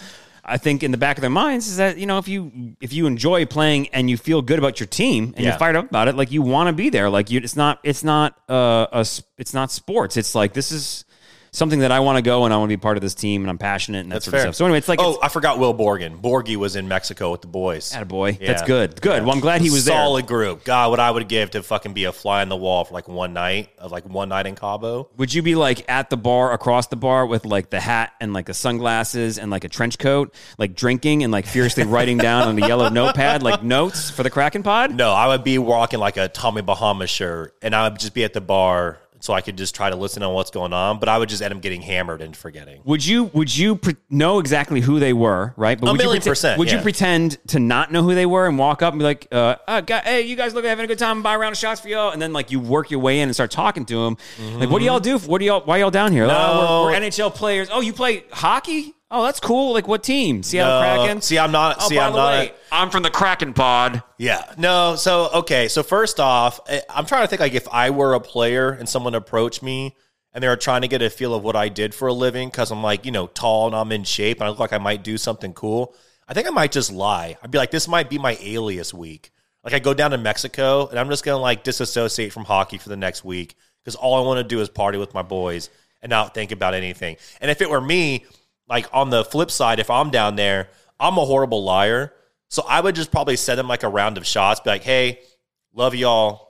[0.48, 2.92] I think in the back of their minds is that you know if you if
[2.92, 5.50] you enjoy playing and you feel good about your team and Yeah.
[5.50, 7.10] you're fired up about it, like you want to be there.
[7.10, 9.06] Like you, it's not it's not uh, a
[9.36, 10.16] it's not sports.
[10.16, 11.04] It's like this is
[11.52, 13.42] something that I want to go and I want to be part of this team
[13.42, 14.54] and I'm passionate and that sort of stuff.
[14.54, 16.20] So anyway, it's like oh, it's, I forgot Will Borgen.
[16.20, 17.94] Borgie was in Mexico with the boys.
[17.94, 18.48] At a boy, Yeah.
[18.48, 19.22] that's good, good.
[19.24, 19.96] Well, I'm glad he was there.
[19.96, 20.64] Solid group.
[20.64, 23.08] God, what I would give to fucking be a fly on the wall for like
[23.08, 25.08] one night of like one night in Cabo.
[25.16, 28.32] Would you be like at the bar across the bar with like the hat and
[28.32, 32.48] like the sunglasses and like a trench coat, like drinking and like furiously writing down
[32.48, 34.94] on a yellow notepad like notes for the Kraken pod?
[34.94, 38.24] No, I would be walking like a Tommy Bahama shirt, and I would just be
[38.24, 40.98] at the bar so I could just try to listen on what's going on.
[40.98, 42.80] But I would just end up getting hammered and forgetting.
[42.84, 45.78] Would you would you pre- know exactly who they were, right?
[45.80, 48.46] But A would you million percent, Would you pretend to not know who they were
[48.46, 50.84] and walk up and be like, uh, uh, guy- "Hey, you guys look like having
[50.84, 51.22] a good time.
[51.22, 53.28] Buy a round of shots for y'all," and then like you work your way in
[53.28, 54.16] and start talking to them.
[54.58, 55.18] Like, what do y'all do?
[55.18, 55.60] What do y'all?
[55.60, 56.26] Why y'all down here?
[56.30, 57.68] "Oh, we're, we're NHL players.
[57.72, 58.94] Oh, you play hockey?
[59.10, 59.72] Oh, that's cool.
[59.72, 60.42] Like, what team?
[60.42, 60.96] Seattle No.
[60.98, 61.22] Kraken.
[61.22, 61.76] See, I'm not.
[61.80, 62.30] Oh, see, I'm not.
[62.30, 64.02] way, I'm from the Kraken Pod.
[64.18, 64.52] Yeah.
[64.58, 64.96] No.
[64.96, 65.68] So okay.
[65.68, 68.88] So first off, eh, I'm trying to think like if I were a player and
[68.88, 69.96] someone approached me
[70.34, 72.48] and they were trying to get a feel of what I did for a living
[72.48, 74.78] because I'm like you know tall and I'm in shape and I look like I
[74.78, 75.94] might do something cool.
[76.28, 77.38] I think I might just lie.
[77.42, 79.30] I'd be like, this might be my alias week.
[79.64, 82.90] Like I go down to Mexico and I'm just gonna like disassociate from hockey for
[82.90, 85.70] the next week because all I want to do is party with my boys
[86.02, 87.16] and not think about anything.
[87.40, 88.26] And if it were me,
[88.68, 90.68] like on the flip side, if I'm down there,
[91.00, 92.12] I'm a horrible liar.
[92.48, 95.20] So I would just probably send them like a round of shots, be like, hey,
[95.74, 96.46] love y'all.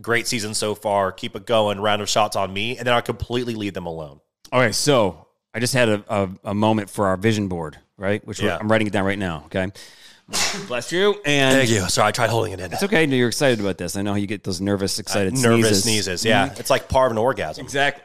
[0.00, 1.12] Great season so far.
[1.12, 1.80] Keep it going.
[1.80, 2.76] Round of shots on me.
[2.78, 4.20] And then I completely leave them alone.
[4.52, 4.74] All right.
[4.74, 8.24] so I just had a, a, a moment for our vision board, right?
[8.26, 8.58] Which Yeah.
[8.60, 9.42] I'm writing it down right now.
[9.46, 9.70] Okay,
[10.66, 11.20] bless you.
[11.24, 11.88] And Thank you.
[11.88, 12.72] Sorry, I tried holding it in.
[12.72, 13.04] It's okay.
[13.06, 13.96] You're excited about this.
[13.96, 15.82] I know how you get those nervous, uh, excited Nervous sneezes.
[15.84, 16.24] sneezes.
[16.24, 16.48] Yeah.
[16.48, 16.60] Mm-hmm.
[16.60, 17.62] It's like part of an orgasm.
[17.64, 18.02] Exactly.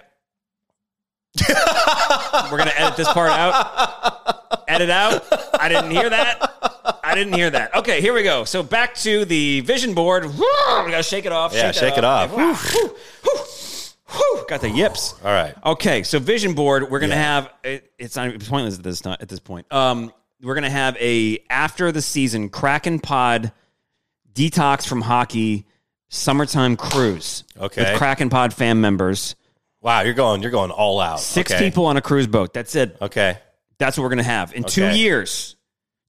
[2.51, 4.63] We're gonna edit this part out.
[4.67, 5.25] Edit out.
[5.59, 6.99] I didn't hear that.
[7.03, 7.75] I didn't hear that.
[7.75, 8.43] Okay, here we go.
[8.45, 10.25] So back to the vision board.
[10.25, 11.53] Woo, we gotta shake it off.
[11.53, 12.31] Yeah, that shake it off.
[12.31, 12.95] Whew.
[14.47, 15.13] Got the yips.
[15.23, 15.53] All right.
[15.65, 16.89] Okay, so vision board.
[16.89, 17.21] We're gonna Yeah.
[17.23, 17.49] have.
[17.63, 19.17] It, it's not it's pointless at this time.
[19.19, 20.11] At this point, um,
[20.41, 23.51] we're gonna have a after the season Kraken Pod
[24.33, 25.65] detox from hockey
[26.09, 27.43] summertime cruise.
[27.59, 27.91] Okay.
[27.91, 29.35] with Kraken Pod fan members.
[29.81, 31.19] Wow, you're going you're going all out.
[31.21, 31.63] Six Okay.
[31.63, 32.53] people on a cruise boat.
[32.53, 32.97] That's it.
[33.01, 33.37] Okay.
[33.77, 35.55] That's what we're gonna have in two years.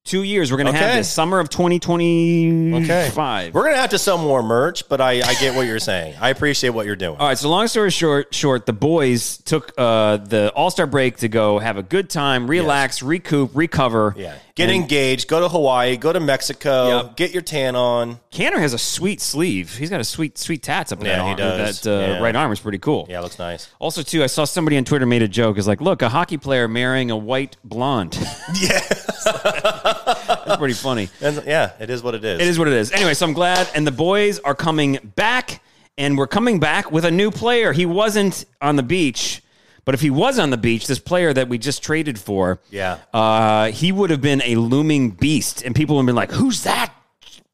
[0.05, 3.55] Two years, we're gonna have this summer of 2025.
[3.55, 6.17] We're gonna have to sell more merch, but I, I get what you're saying.
[6.21, 7.19] I appreciate what you're doing.
[7.19, 7.37] All right.
[7.39, 11.59] So long story short, short, the boys took uh, the All Star break to go
[11.59, 14.15] have a good time, relax, recoup, recover.
[14.17, 14.35] Yeah.
[14.57, 17.17] Get And engaged, go to Hawaii, go to Mexico, Yep.
[17.17, 18.19] get your tan on.
[18.31, 19.77] Canner has a sweet sleeve.
[19.77, 21.37] He's got a sweet, sweet tats up in Yeah, that arm.
[21.37, 21.81] does.
[21.83, 22.19] That uh, Yeah.
[22.21, 23.07] right arm is pretty cool.
[23.09, 23.69] Yeah, looks nice.
[23.79, 25.57] Also, too, I saw somebody on Twitter made a joke.
[25.57, 28.19] Is like, look, a hockey player marrying a white blonde.
[28.61, 28.81] Yeah.
[29.25, 31.09] That's pretty funny.
[31.21, 32.41] And yeah, it is what it is.
[32.41, 32.93] It is what it is.
[32.93, 33.69] Anyway, so I'm glad.
[33.75, 35.61] And the boys are coming back,
[35.99, 37.73] and we're coming back with a new player.
[37.73, 39.43] He wasn't on the beach,
[39.91, 42.99] but if he was on the beach, this player that we just traded for, Yeah.
[43.13, 46.63] uh, he would have been a looming beast, and people would have been like, "Who's
[46.63, 46.93] that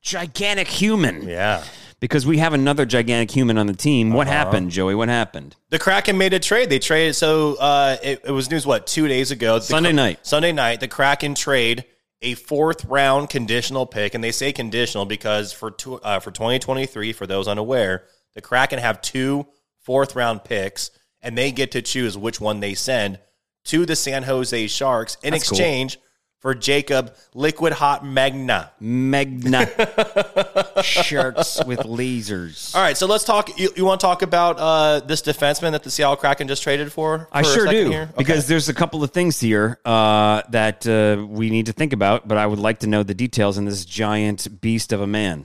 [0.02, 1.62] gigantic human?" Yeah.
[1.98, 4.12] Because we have another gigantic human on the team.
[4.12, 4.36] What Uh-huh.
[4.36, 4.94] happened, Joey?
[4.94, 5.56] What happened?
[5.70, 6.68] The Kraken made a trade.
[6.68, 7.16] They traded.
[7.16, 9.58] So uh, it, it was news what two days ago.
[9.58, 10.18] The Sunday night.
[10.22, 11.86] Sunday night, the Kraken trade
[12.20, 17.14] a fourth round conditional pick, and they say conditional because for two, uh, for 2023,
[17.14, 19.46] for those unaware, the Kraken have two
[19.80, 20.90] fourth round picks,
[21.26, 23.18] and they get to choose which one they send
[23.64, 25.58] to the San Jose Sharks in That's cool.
[25.58, 25.98] exchange
[26.38, 28.70] for Jaycob Liquid Hot Megna.
[28.78, 29.66] Magna
[30.84, 32.72] sharks with lasers.
[32.76, 33.58] All right, so let's talk.
[33.58, 36.92] You, you want to talk about uh, this defenseman that the Seattle Kraken just traded
[36.92, 37.28] for?
[37.32, 38.02] I for a sure do here?
[38.02, 38.12] Okay.
[38.18, 42.28] because there's a couple of things here uh, that uh, we need to think about,
[42.28, 45.44] but I would like to know the details in this giant beast of a man.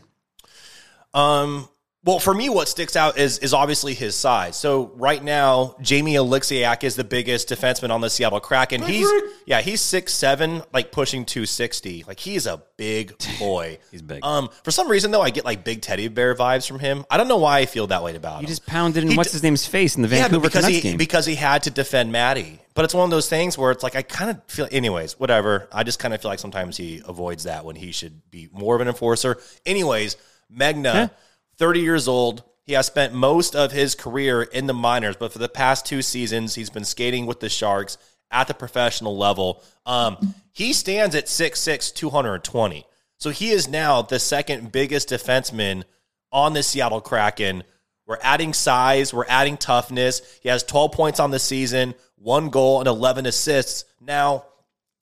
[1.15, 1.67] Um,
[2.03, 4.57] well, for me, what sticks out is is obviously his size.
[4.57, 8.81] So right now, Jamie Oleksiak is the biggest defenseman on the Seattle Kraken.
[8.81, 9.07] He's
[9.45, 12.03] yeah, he's six seven, like pushing two sixty.
[12.07, 13.77] Like he's a big boy.
[13.91, 14.25] he's big.
[14.25, 17.05] Um, for some reason though, I get like big teddy bear vibes from him.
[17.07, 18.41] I don't know why I feel that way about you him.
[18.43, 20.65] You just pounded in he what's d- his name's face in the Vancouver yeah, because
[20.65, 22.59] Canucks he, game because he had to defend Maddie.
[22.73, 25.67] But it's one of those things where it's like I kind of feel, anyways, whatever.
[25.71, 28.73] I just kind of feel like sometimes he avoids that when he should be more
[28.73, 29.37] of an enforcer.
[29.67, 30.17] Anyways,
[30.51, 30.91] Megna.
[30.91, 31.07] Huh?
[31.61, 32.43] 30 years old.
[32.65, 36.01] He has spent most of his career in the minors, but for the past two
[36.01, 37.99] seasons, he's been skating with the Sharks
[38.31, 39.63] at the professional level.
[39.85, 42.83] Um, he stands at 6'6, 220.
[43.17, 45.83] So he is now the second biggest defenseman
[46.31, 47.63] on the Seattle Kraken.
[48.07, 50.39] We're adding size, we're adding toughness.
[50.41, 53.85] He has 12 points on the season, one goal, and 11 assists.
[54.01, 54.45] Now,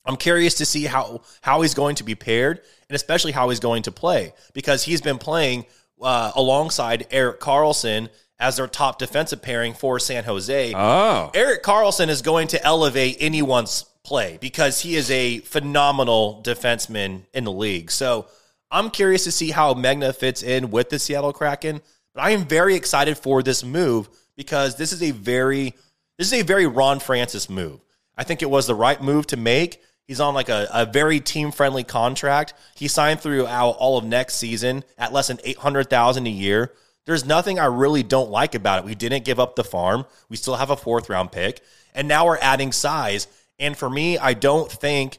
[0.04, 3.60] I'm curious to see how, how he's going to be paired and especially how he's
[3.60, 5.64] going to play because he's been playing
[6.00, 8.08] uh, alongside Erik Karlsson
[8.38, 10.72] as their top defensive pairing for San Jose.
[10.74, 17.22] oh, Erik Karlsson is going to elevate anyone's play because he is a phenomenal defenseman
[17.34, 17.90] in the league.
[17.90, 18.26] So
[18.70, 21.82] I'm curious to see how Megna fits in with the Seattle Kraken.
[22.14, 25.74] But I am very excited for this move because this is a very
[26.18, 27.80] this is a very Ron Francis move.
[28.16, 29.82] I think it was the right move to make.
[30.10, 32.52] He's on like a, a very team friendly contract.
[32.74, 36.72] He signed throughout all of next season at less than eight hundred thousand a year.
[37.06, 38.84] There's nothing I really don't like about it.
[38.84, 40.04] We didn't give up the farm.
[40.28, 41.60] We still have a fourth round pick,
[41.94, 43.28] and now we're adding size.
[43.60, 45.18] And for me, I don't think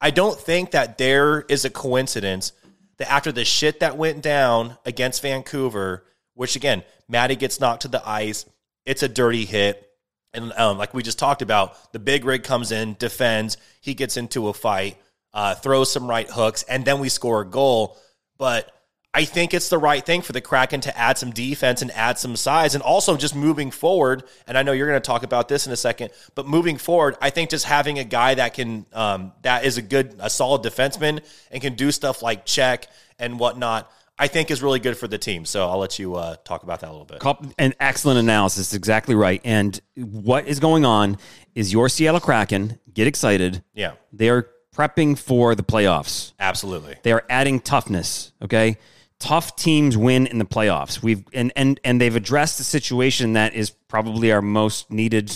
[0.00, 2.54] I don't think that there is a coincidence
[2.96, 7.88] that after the shit that went down against Vancouver, which again, Maddie gets knocked to
[7.88, 8.46] the ice,
[8.86, 9.89] it's a dirty hit.
[10.32, 14.16] And um, like we just talked about, the big rig comes in, defends, he gets
[14.16, 14.96] into a fight,
[15.34, 17.96] uh, throws some right hooks, and then we score a goal.
[18.38, 18.70] But
[19.12, 22.16] I think it's the right thing for the Kraken to add some defense and add
[22.16, 22.76] some size.
[22.76, 25.72] And also just moving forward, and I know you're going to talk about this in
[25.72, 29.64] a second, but moving forward, I think just having a guy that can, um, that
[29.64, 32.86] is a good, a solid defenseman and can do stuff like check
[33.18, 35.46] and whatnot, I think is really good for the team.
[35.46, 37.20] So I'll let you uh, talk about that a little bit.
[37.58, 38.74] An excellent analysis.
[38.74, 39.40] Exactly right.
[39.44, 41.16] And what is going on
[41.54, 43.64] is your Seattle Kraken, get excited.
[43.74, 46.32] Yeah, They are prepping for the playoffs.
[46.38, 46.96] absolutely.
[47.02, 48.32] They are adding toughness.
[48.42, 48.76] Okay.
[49.18, 51.02] Tough teams win in the playoffs.
[51.02, 55.30] We've and and and they've addressed the situation that is probably our most needed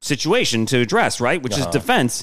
[0.00, 1.42] situation to address, right?
[1.42, 2.22] Which is defense.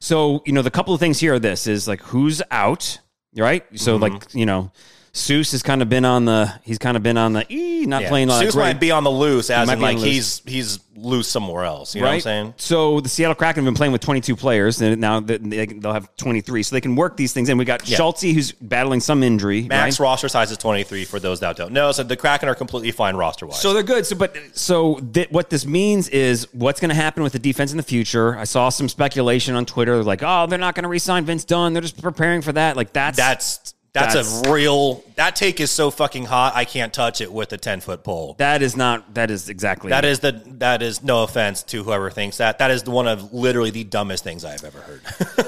[0.00, 2.98] So, you know, the couple of things here are this is like who's out,
[3.36, 3.64] right?
[3.78, 4.72] So like, you know,
[5.14, 8.00] Seuss has kind of been on the he's kind of been on the ee, not
[8.02, 8.08] Yeah.
[8.08, 8.64] playing like Seuss great.
[8.64, 11.94] might be on the loose, as in like he's he's loose somewhere else.
[11.94, 12.54] You know what I'm saying?
[12.56, 16.14] So the Seattle Kraken have been playing with 22 players, and now they, they'll have
[16.16, 17.58] 23, so they can work these things in.
[17.58, 17.96] We got Yeah.
[17.98, 19.62] Schultze, who's battling some injury.
[19.62, 20.04] Max right?
[20.04, 21.92] roster size is 23 for those that don't know.
[21.92, 23.60] So the Kraken are completely fine roster wise.
[23.60, 24.06] So they're good.
[24.06, 27.70] So, but so th- what this means is what's going to happen with the defense
[27.72, 28.36] in the future.
[28.38, 31.72] I saw some speculation on Twitter, like, oh, they're not going to re-sign Vince Dunn.
[31.74, 32.76] They're just preparing for that.
[32.76, 36.54] Like that's that's that's, That's- a real that take is so fucking hot.
[36.56, 38.34] I can't touch it with a 10 foot pole.
[38.38, 42.10] that is not that is exactly That is the that is no offense to whoever
[42.10, 42.58] thinks that.
[42.58, 45.02] That is the one of literally the dumbest things I've ever heard.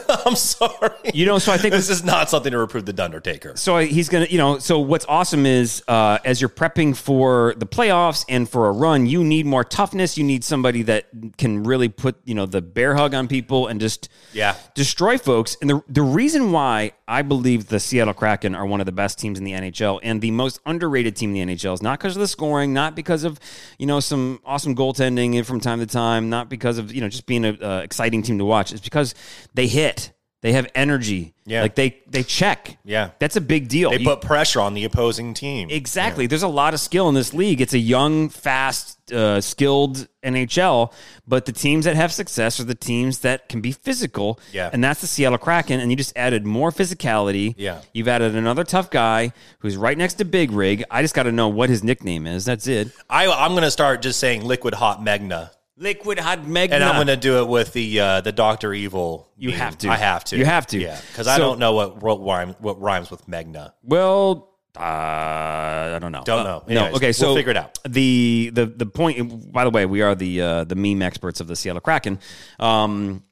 [0.26, 0.90] I'm sorry.
[1.14, 3.56] You know, so I think this is not something to reprove the Dundertaker.
[3.58, 7.66] so he's gonna you know so what's awesome is uh, as you're prepping for the
[7.66, 11.06] playoffs and for a run you need more toughness you need somebody that
[11.38, 14.54] can really put you know the bear hug on people and just Yeah.
[14.74, 18.86] destroy folks and the, the reason why i believe the seattle kraken are one of
[18.86, 21.82] the best teams in the nhl and the most underrated team in the nhl is
[21.82, 23.40] not because of the scoring not because of
[23.78, 27.26] you know some awesome goaltending from time to time not because of you know just
[27.26, 28.72] being an exciting team to watch.
[28.72, 29.14] It's because
[29.54, 30.12] they hit
[30.44, 31.62] they have energy Yeah.
[31.62, 33.10] like they they check Yeah.
[33.18, 33.90] that's a big deal.
[33.90, 35.68] They You- put pressure on the opposing team.
[35.70, 36.26] exactly.
[36.26, 37.60] There's a lot of skill in this league.
[37.62, 40.92] It's a young, fast, uh, skilled NHL,
[41.26, 44.38] but the teams that have success are the teams that can be physical.
[44.52, 44.68] Yeah.
[44.72, 45.80] And that's the Seattle Kraken.
[45.80, 47.54] And you just added more physicality.
[47.56, 47.80] Yeah.
[47.94, 50.84] You've added another tough guy who's right next to Big Rig.
[50.90, 52.44] I just got to know what his nickname is.
[52.44, 52.88] That's it.
[53.08, 55.50] I I'm going to start just saying liquid hot Megna.
[55.76, 56.72] Liquid Hot Megna.
[56.72, 59.28] And I'm going to do it with the uh, the Doctor Evil.
[59.36, 59.58] You meme.
[59.58, 59.88] have to.
[59.90, 60.36] I have to.
[60.36, 60.78] You have to.
[60.78, 63.72] Yeah, because I don't know what what rhymes what rhymes with Megna.
[63.82, 66.22] Well, uh, I don't know.
[66.24, 66.62] Don't Uh, know.
[66.68, 66.86] no.
[66.96, 67.12] Okay.
[67.12, 67.78] So we'll figure it out.
[67.88, 69.52] The the the point.
[69.52, 72.18] By the way, we are the uh, the meme experts of the Seattle Kraken.
[72.60, 73.24] Um,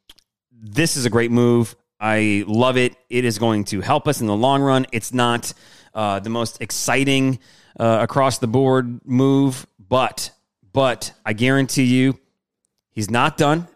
[0.53, 1.77] this is a great move.
[2.01, 2.97] I love it.
[3.09, 4.87] It is going to help us in the long run.
[4.91, 5.53] It's not
[5.95, 7.39] uh, the most exciting
[7.79, 10.31] uh, across the board move, but
[10.73, 12.19] but I guarantee you,
[12.93, 13.69] he's not done.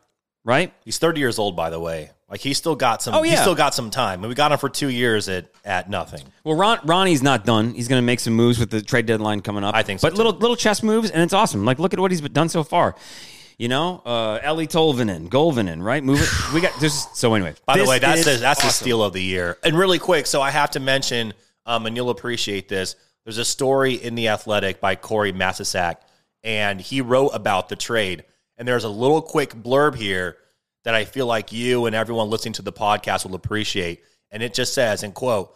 [0.45, 0.73] Right?
[0.85, 2.11] He's 30 years old, by the way.
[2.29, 3.15] Like he's still got some.
[3.15, 3.43] Oh, He's yeah.
[3.43, 4.21] still got some time.
[4.21, 6.23] And we got him for two years at at nothing.
[6.43, 7.75] Well, Ron, Ronnie's not done.
[7.75, 9.75] He's going to make some moves with the trade deadline coming up.
[9.75, 11.65] I think so, but little little chess moves, and it's awesome.
[11.65, 12.97] Like, look at what he's done so far.
[13.59, 16.03] You know, uh, Eeli Tolvanen, Golvanen, right?
[16.03, 16.29] Move it.
[16.53, 17.55] We got there's so anyway.
[17.65, 19.57] By the way, that's the, that's the steal of the year.
[19.63, 21.33] And really quick, so I have to mention,
[21.65, 22.97] um, and you'll appreciate this.
[23.25, 25.97] There's a story in the Athletic by Corey Masisak,
[26.43, 28.25] and he wrote about the trade.
[28.59, 30.37] And there's a little quick blurb here
[30.85, 34.03] that I feel like you and everyone listening to the podcast will appreciate.
[34.31, 35.55] And it just says, in quote,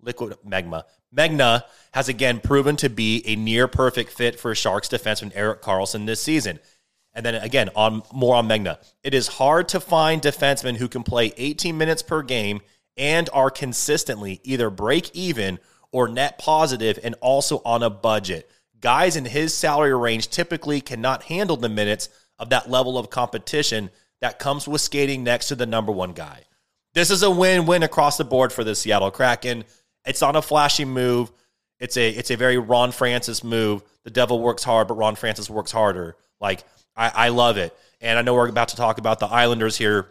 [0.00, 0.84] Liquid Magma.
[1.14, 6.06] Megna has again proven to be a near perfect fit for Sharks defenseman Erik Karlsson
[6.06, 6.60] this season.
[7.14, 8.78] And then again, on more on Megna.
[9.02, 12.60] It is hard to find defensemen who can play 18 minutes per game
[12.96, 15.58] and are consistently either break even
[15.90, 18.50] or net positive and also on a budget.
[18.80, 23.90] Guys in his salary range typically cannot handle the minutes of that level of competition
[24.20, 26.42] that comes with skating next to the number one guy.
[26.94, 29.64] This is a win-win across the board for the Seattle Kraken.
[30.04, 31.30] It's not a flashy move.
[31.78, 33.82] It's a it's a very Ron Francis move.
[34.02, 36.16] The devil works hard, but Ron Francis works harder.
[36.40, 36.64] Like
[36.96, 37.76] I, I love it.
[38.00, 40.08] And I know we're about to talk about the Islanders here.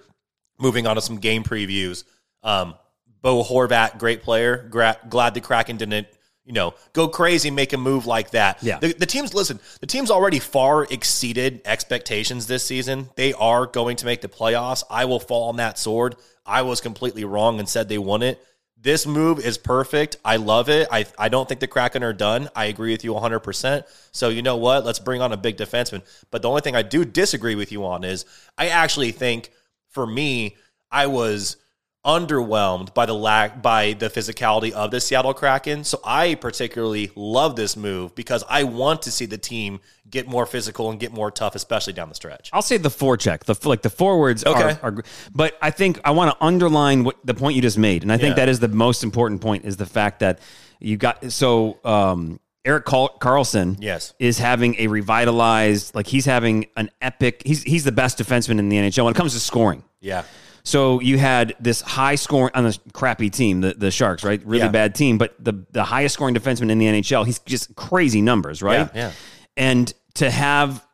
[0.59, 2.03] Moving on to some game previews.
[2.43, 2.75] Um,
[3.21, 4.67] Bo Horvat, great player.
[4.69, 6.07] Gra- glad the Kraken didn't,
[6.47, 8.63] you know, go crazy, make a move like that.
[8.63, 8.79] Yeah.
[8.79, 9.59] The, the team's listen.
[9.81, 13.09] The team's already far exceeded expectations this season.
[13.15, 14.81] They are going to make the playoffs.
[14.89, 16.15] I will fall on that sword.
[16.45, 18.41] I was completely wrong and said they won it.
[18.79, 20.17] This move is perfect.
[20.23, 20.87] I love it.
[20.89, 22.47] I, I don't think the Kraken are done.
[22.55, 23.83] I agree with you 100%.
[24.13, 24.85] So, you know what?
[24.85, 26.03] Let's bring on a big defenseman.
[26.31, 28.23] But the only thing I do disagree with you on is
[28.57, 29.51] I actually think
[29.89, 30.55] for me,
[30.89, 31.57] I was
[32.07, 35.83] underwhelmed by the lack by the physicality of the Seattle Kraken.
[35.83, 40.45] So I particularly love this move because I want to see the team get more
[40.45, 42.49] physical and get more tough, especially down the stretch.
[42.53, 44.77] I'll say the forecheck, the like the forwards Okay.
[44.81, 45.03] are, are,
[45.35, 48.17] but I think I want to underline what the point you just made, and I
[48.17, 48.45] think Yeah.
[48.45, 50.39] that is the most important point is the fact that
[50.79, 54.13] you got so um, Erik Karlsson, Yes.
[54.19, 57.41] is having a revitalized, like he's having an epic.
[57.45, 59.83] He's he's the best defenseman in the NHL when it comes to scoring.
[59.99, 60.23] Yeah.
[60.67, 64.45] So you had this high scoring on this crappy team, the, the Sharks, right?
[64.45, 64.67] Really Yeah.
[64.67, 67.25] bad team, but the the highest scoring defenseman in the NHL.
[67.25, 68.89] He's just crazy numbers, right?
[68.93, 69.11] Yeah, yeah.
[69.55, 70.85] And to have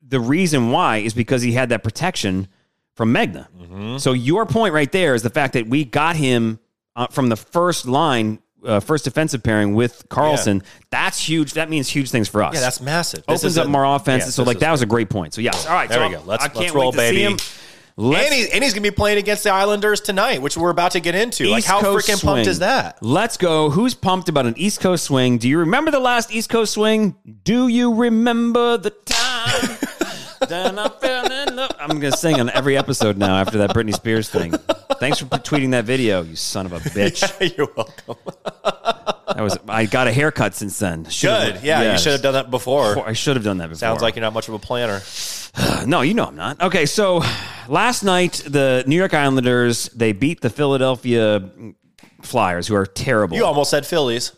[0.00, 2.48] the reason why is because he had that protection
[2.94, 3.48] from Megna.
[3.50, 3.98] Mm-hmm.
[3.98, 6.58] So your point right there is the fact that we got him
[6.96, 10.64] uh, from the first line, uh, first defensive pairing with Karlsson.
[10.88, 11.52] That's huge.
[11.52, 12.54] That means huge things for us.
[12.54, 13.26] Yeah, that's massive.
[13.28, 14.24] This opens up a- more offense.
[14.24, 15.34] yeah, so like that was a great point.
[15.34, 15.86] So yes, all right.
[15.86, 16.22] There so we go.
[16.24, 17.42] Let's- I can't let's roll, wait to see baby.
[18.00, 20.70] Let's and, he, and he's going to be playing against the Islanders tonight, which we're
[20.70, 21.46] about to get into.
[21.48, 22.34] like, how Coast freaking swing.
[22.34, 23.02] pumped is that?
[23.02, 23.70] Let's go.
[23.70, 25.38] Who's pumped about an East Coast swing?
[25.38, 27.16] Do you remember the last East Coast swing?
[27.42, 29.78] Do you remember the time?
[30.48, 31.72] then I fell in love.
[31.80, 34.52] I'm going to sing on every episode now after that Britney Spears thing.
[35.00, 37.56] Thanks for tweeting that video, you son of a bitch.
[37.56, 39.04] You're welcome.
[39.38, 41.04] That was I got a haircut since then.
[41.08, 41.62] Should've- Good.
[41.64, 43.06] Yeah, you should have done that before.
[43.06, 43.78] I should have done that before.
[43.78, 45.00] Sounds like you're not much of a planner.
[45.86, 46.60] No, you know I'm not.
[46.60, 47.22] Okay, so
[47.68, 51.50] last night the New York Islanders they beat the Philadelphia
[52.22, 53.36] Flyers, who are terrible.
[53.36, 54.32] You almost said Phillies.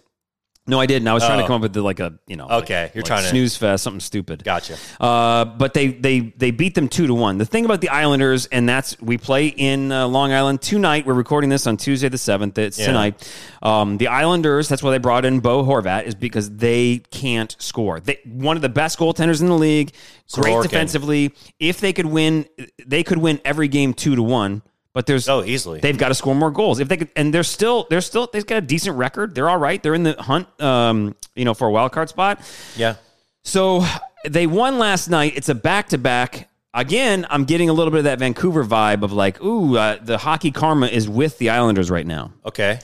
[0.71, 1.07] No, I didn't.
[1.09, 1.47] I was trying to Oh.
[1.49, 2.47] come up with the, like a you know.
[2.49, 4.45] Okay, like- you're like trying to- snooze fest, something stupid.
[4.45, 4.77] Gotcha.
[5.01, 7.39] Uh, but they they they beat them two to one.
[7.39, 11.05] The thing about the Islanders, and that's we play in uh, Long Island tonight.
[11.07, 12.57] We're recording this on Tuesday the seventh.
[12.57, 13.29] It's tonight.
[13.63, 14.69] Um, the Islanders.
[14.69, 18.01] That's why they brought in Bo Horvat is because they can't score.
[18.01, 19.93] They one of the best goaltenders in the league.
[20.33, 20.63] Great Sorokin.
[20.63, 21.35] defensively.
[21.59, 22.47] If they could win,
[22.87, 24.63] they could win every game two to one.
[24.93, 25.79] But there's Oh, easily.
[25.81, 26.81] They've got to score more goals.
[26.81, 29.35] If they could, and they're still, they're still, they've got a decent record.
[29.35, 29.81] They're all right.
[29.83, 32.41] They're in the hunt, um, you know, for a wild card spot.
[32.77, 32.97] Yeah.
[33.45, 33.85] So
[34.29, 35.35] they won last night.
[35.37, 36.49] It's a back to back.
[36.75, 40.19] Again, I'm getting a little bit of that Vancouver vibe of like, ooh, uh, the
[40.19, 42.33] hockey karma is with the Islanders right now.
[42.45, 42.81] Okay.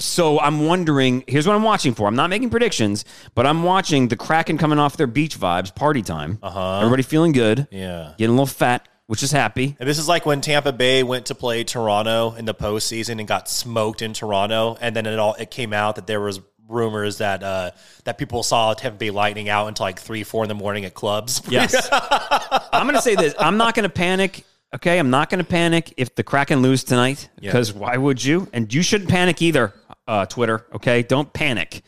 [0.00, 1.24] So I'm wondering.
[1.26, 2.06] Here's what I'm watching for.
[2.06, 3.04] I'm not making predictions,
[3.34, 6.38] but I'm watching the Kraken coming off their beach vibes, party time.
[6.42, 6.78] Uh-huh.
[6.78, 7.66] Everybody feeling good.
[7.72, 8.14] Yeah.
[8.16, 9.74] Getting a little fat, which is happy.
[9.80, 13.26] And this is like when Tampa Bay went to play Toronto in the postseason and
[13.26, 17.16] got smoked in Toronto, and then it all it came out that there was rumors
[17.18, 17.70] that uh,
[18.04, 20.92] that people saw Tampa Bay Lightning out until like three, four in the morning at
[20.94, 21.42] clubs.
[21.50, 21.88] Yes.
[21.90, 23.34] I'm going to say this.
[23.38, 24.44] I'm not going to panic.
[24.74, 24.98] Okay.
[24.98, 28.46] I'm not going to panic if the Kraken lose tonight because why would you?
[28.52, 29.72] And you shouldn't panic either,
[30.06, 30.66] uh, Twitter.
[30.74, 31.02] Okay.
[31.02, 31.80] Don't panic.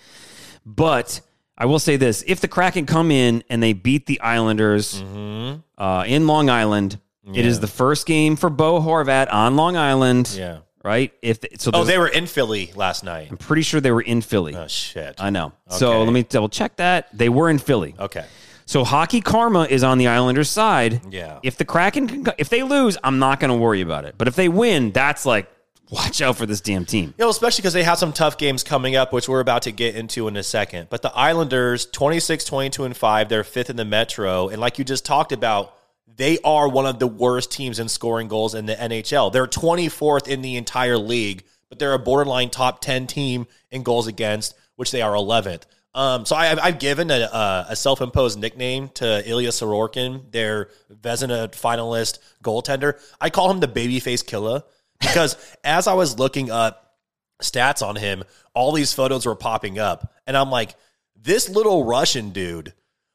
[0.64, 1.20] But
[1.58, 6.04] I will say this if the Kraken come in and they beat the Islanders uh,
[6.06, 6.98] in Long Island,
[7.32, 10.34] it is the first game for Bo Horvat on Long Island.
[10.36, 10.58] Yeah.
[10.82, 11.12] Right.
[11.20, 13.28] If so, Oh, they were in Philly last night.
[13.30, 14.56] I'm pretty sure they were in Philly.
[14.56, 15.16] Oh shit.
[15.18, 15.52] I know.
[15.68, 17.08] So let me double check that.
[17.16, 17.94] They were in Philly.
[17.98, 18.24] Okay.
[18.64, 21.02] So hockey karma is on the Islanders' side.
[21.12, 21.40] Yeah.
[21.42, 24.14] If the Kraken can, if they lose, I'm not going to worry about it.
[24.16, 25.50] But if they win, that's like
[25.90, 27.12] watch out for this damn team.
[27.18, 29.72] You know, especially because they have some tough games coming up, which we're about to
[29.72, 30.86] get into in a second.
[30.88, 34.48] But the Islanders, 26, 22, and 5, they're fifth in the Metro.
[34.48, 35.74] And like you just talked about,
[36.16, 39.32] they are one of the worst teams in scoring goals in the NHL.
[39.32, 44.06] They're 24th in the entire league, but they're a borderline top 10 team in goals
[44.06, 45.62] against, which they are 11th.
[45.94, 51.48] Um, so I, I've given a, a, a self-imposed nickname to Ilya Sorokin, their Vezina
[51.48, 53.00] finalist goaltender.
[53.20, 54.62] I call him the babyface killer
[55.00, 56.96] because as I was looking up
[57.42, 58.22] stats on him,
[58.54, 60.14] all these photos were popping up.
[60.26, 60.76] And I'm like,
[61.16, 62.72] this little Russian dude,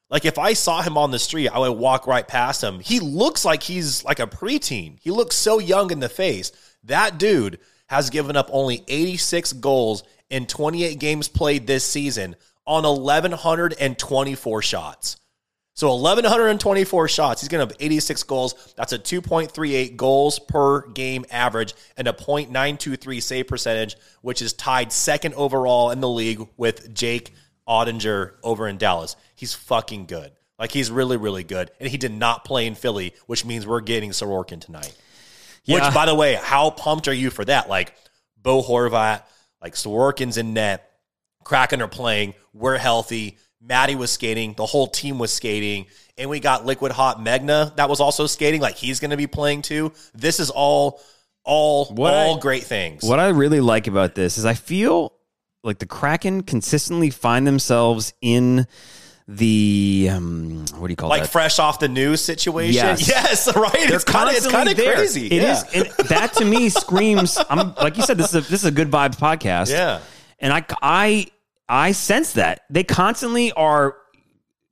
[0.10, 2.80] like if I saw him on the street, I would walk right past him.
[2.80, 4.98] He looks like he's like a preteen.
[5.02, 6.52] He looks so young in the face.
[6.84, 12.84] That dude has given up only 86 goals in 28 games played this season on
[12.84, 15.18] 1,124 shots.
[15.74, 17.42] So 1,124 shots.
[17.42, 18.74] He's going to have 86 goals.
[18.78, 24.94] That's a 2.38 goals per game average and a .923 save percentage, which is tied
[24.94, 27.34] second overall in the league with Jake
[27.68, 29.16] Oettinger over in Dallas.
[29.36, 30.32] He's fucking good.
[30.58, 31.72] Like he's really, really good.
[31.80, 34.96] And he did not play in Philly, which means we're getting Sorokin tonight.
[35.66, 35.76] Yeah.
[35.86, 37.68] Which, by the way, how pumped are you for that?
[37.70, 37.94] Like
[38.42, 39.24] Bo Horvat,
[39.62, 40.90] like Sorokin's in net.
[41.44, 42.34] Kraken are playing.
[42.54, 43.38] We're healthy.
[43.62, 44.54] Maddie was skating.
[44.54, 45.88] The whole team was skating.
[46.18, 48.62] And we got Liquid Hot Megna that was also skating.
[48.62, 49.92] Like he's going to be playing too.
[50.14, 51.02] This is all
[51.44, 53.04] All What all I- great things.
[53.04, 55.14] What I really like about this is I feel
[55.66, 58.68] like the Kraken consistently find themselves in
[59.28, 61.18] the um, what do you call it?
[61.18, 61.32] like that?
[61.32, 62.74] fresh off the news situation.
[62.76, 63.08] Yes.
[63.10, 63.74] Yes, right.
[63.74, 65.28] They're it's kind of crazy.
[65.28, 65.54] It yeah.
[65.54, 67.38] is- and that to me screams.
[67.50, 68.18] I'm like you said.
[68.18, 69.72] This is a, this is a good vibes podcast.
[69.72, 70.00] Yeah.
[70.40, 71.28] and I I
[71.68, 73.98] I sense that they constantly are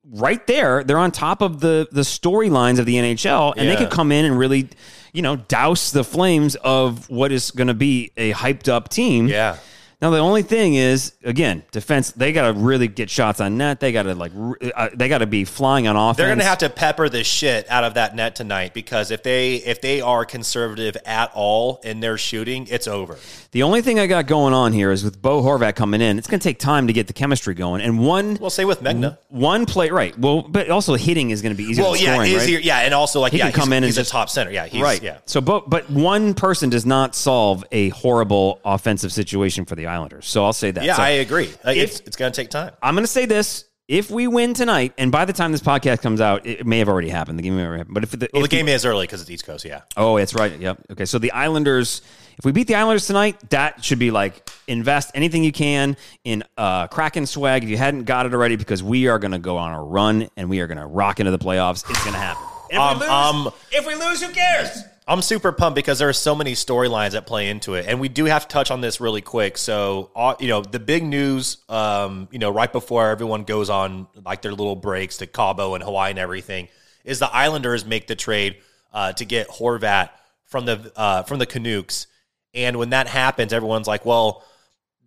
[0.05, 0.83] right there.
[0.83, 4.25] They're on top of the the storylines of the NHL, and they could come in
[4.25, 4.69] and really,
[5.13, 9.27] you know, douse the flames of what is going to be a hyped up team.
[9.27, 9.57] Yeah.
[10.03, 12.11] Now the only thing is, again, defense.
[12.11, 13.79] They got to really get shots on net.
[13.79, 16.17] They got to like, r- uh, they got to be flying on offense.
[16.17, 19.23] They're going to have to pepper the shit out of that net tonight because if
[19.23, 23.17] they if they are conservative at all in their shooting, it's over.
[23.51, 26.17] The only thing I got going on here is with Bo Horvat coming in.
[26.17, 28.81] It's going to take time to get the chemistry going, and one Well, say with
[28.81, 29.17] Megna.
[29.29, 30.17] one play right.
[30.19, 31.85] Well, but also hitting is going to be easier.
[31.85, 32.41] Well, yeah, scoring, right?
[32.41, 32.59] easier.
[32.59, 34.51] Yeah, and also like He yeah, can come he's, in and he's a top center.
[34.51, 35.01] Yeah, he's, right.
[35.01, 39.92] Yeah, So, but but one person does not solve a horrible offensive situation for the
[39.93, 40.27] Islanders.
[40.27, 40.83] So I'll say that.
[40.83, 41.51] yeah, So I agree.
[41.63, 42.73] Like, if- it's it's going to take time.
[42.81, 46.01] I'm going to say this: if we win tonight, and by the time this podcast
[46.01, 47.37] comes out, it may have already happened.
[47.39, 47.93] The game may have happened.
[47.93, 49.65] But if the, Well, if the game is early because it's East Coast.
[49.65, 50.57] Yeah, Oh, that's right.
[50.57, 50.77] Yep.
[50.91, 51.05] Okay.
[51.05, 52.01] So the Islanders,
[52.37, 56.43] if we beat the Islanders tonight, that should be like invest anything you can in
[56.57, 59.57] uh, Kraken swag if you hadn't got it already, because we are going to go
[59.57, 61.87] on a run and we are going to rock into the playoffs.
[61.89, 62.43] It's going to happen.
[62.71, 64.83] And Um, we lose, um, if we lose, who cares?
[65.05, 68.07] I'm super pumped because there are so many storylines that play into it, and we
[68.07, 69.57] do have to touch on this really quick.
[69.57, 74.07] So, uh, you know, the big news, um, you know, right before everyone goes on
[74.25, 76.69] like their little breaks to Cabo and Hawaii and everything,
[77.03, 78.57] is the Islanders make the trade
[78.93, 80.09] uh, to get Horvat
[80.45, 82.07] from the uh, from the Canucks,
[82.53, 84.43] and when that happens, everyone's like, well.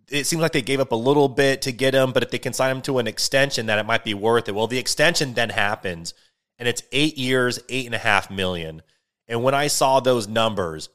[0.09, 2.37] It seems like they gave up a little bit to get him, but if they
[2.37, 4.55] can sign him to an extension, that it might be worth it.
[4.55, 6.13] Well, the extension then happens,
[6.57, 8.83] and it's eight years, eight and a half million.
[9.27, 10.89] And when I saw those numbers,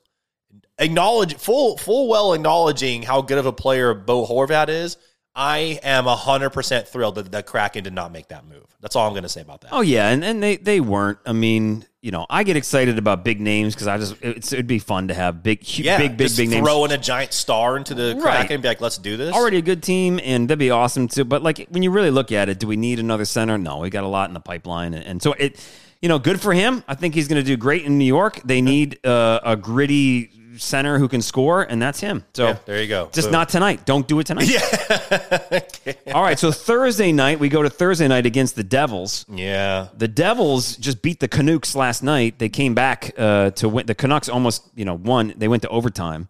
[0.79, 4.97] acknowledge full full well acknowledging how good of a player Bo Horvat is,
[5.35, 8.65] I am hundred percent thrilled that the Kraken did not make that move.
[8.81, 9.71] That's all I'm going to say about that.
[9.73, 11.19] Oh yeah, and, and they they weren't.
[11.25, 14.67] I mean, you know, I get excited about big names because I just it's, it'd
[14.67, 16.67] be fun to have big, hu- yeah, big, big, just big names.
[16.67, 18.39] throw in a giant star into the Right.
[18.39, 19.33] Kraken and be like, let's do this.
[19.35, 21.25] already a good team, and that'd be awesome too.
[21.25, 23.57] But like when you really look at it, do we need another center?
[23.57, 25.65] No, we got a lot in the pipeline, and, and so it,
[26.03, 26.85] you know, good for him.
[26.87, 28.41] I think he's going to do great in New York.
[28.45, 32.25] They need uh, a gritty center who can score, and that's him.
[32.35, 33.09] So Yeah, there you go.
[33.13, 33.33] Just Boom.
[33.33, 33.87] not tonight.
[33.87, 34.51] Don't do it tonight.
[34.51, 35.63] Yeah.
[36.15, 36.39] All right.
[36.39, 39.25] So Thursday night, we go to Thursday night against the Devils.
[39.29, 42.39] Yeah, The Devils just beat the Canucks last night.
[42.39, 43.87] They came back uh, to win.
[43.87, 45.33] The Canucks almost, you know, won.
[45.37, 46.29] They went to overtime.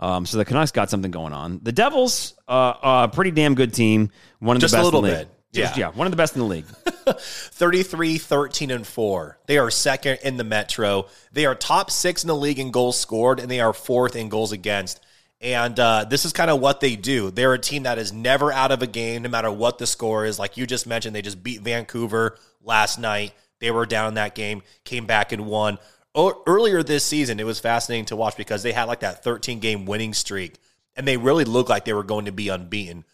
[0.00, 1.60] Um, so the Canucks got something going on.
[1.62, 4.10] The Devils, uh, a pretty damn good team.
[4.38, 5.28] One of Just the a best little in the league.
[5.28, 5.33] bit.
[5.54, 5.88] Just- Yeah.
[5.90, 6.66] yeah, one of the best in the league.
[7.18, 9.38] 33, 13, and 4.
[9.46, 11.06] They are second in the Metro.
[11.32, 14.28] They are top six in the league in goals scored, and they are fourth in
[14.28, 15.00] goals against.
[15.40, 17.30] And uh, this is kind of what they do.
[17.30, 20.24] They're a team that is never out of a game, no matter what the score
[20.24, 20.38] is.
[20.38, 23.32] Like you just mentioned, they just beat Vancouver last night.
[23.60, 25.78] They were down in that game, came back and won.
[26.14, 29.58] O- earlier this season, it was fascinating to watch because they had like that 13
[29.60, 30.54] game winning streak,
[30.96, 33.04] and they really looked like they were going to be unbeaten.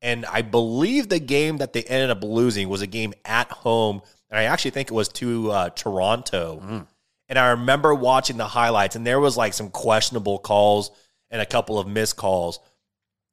[0.00, 4.00] And I believe the game that they ended up losing was a game at home.
[4.30, 6.86] And I actually think it was to uh, Toronto.
[7.28, 10.90] And I remember watching the highlights, and there was like some questionable calls
[11.30, 12.60] and a couple of missed calls.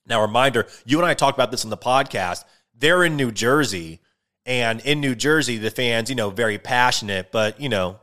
[0.05, 2.43] Now, reminder, you and I talked about this in the podcast.
[2.77, 4.01] They're in New Jersey,
[4.45, 7.99] and in New Jersey, the fans, you know, very passionate, but you know,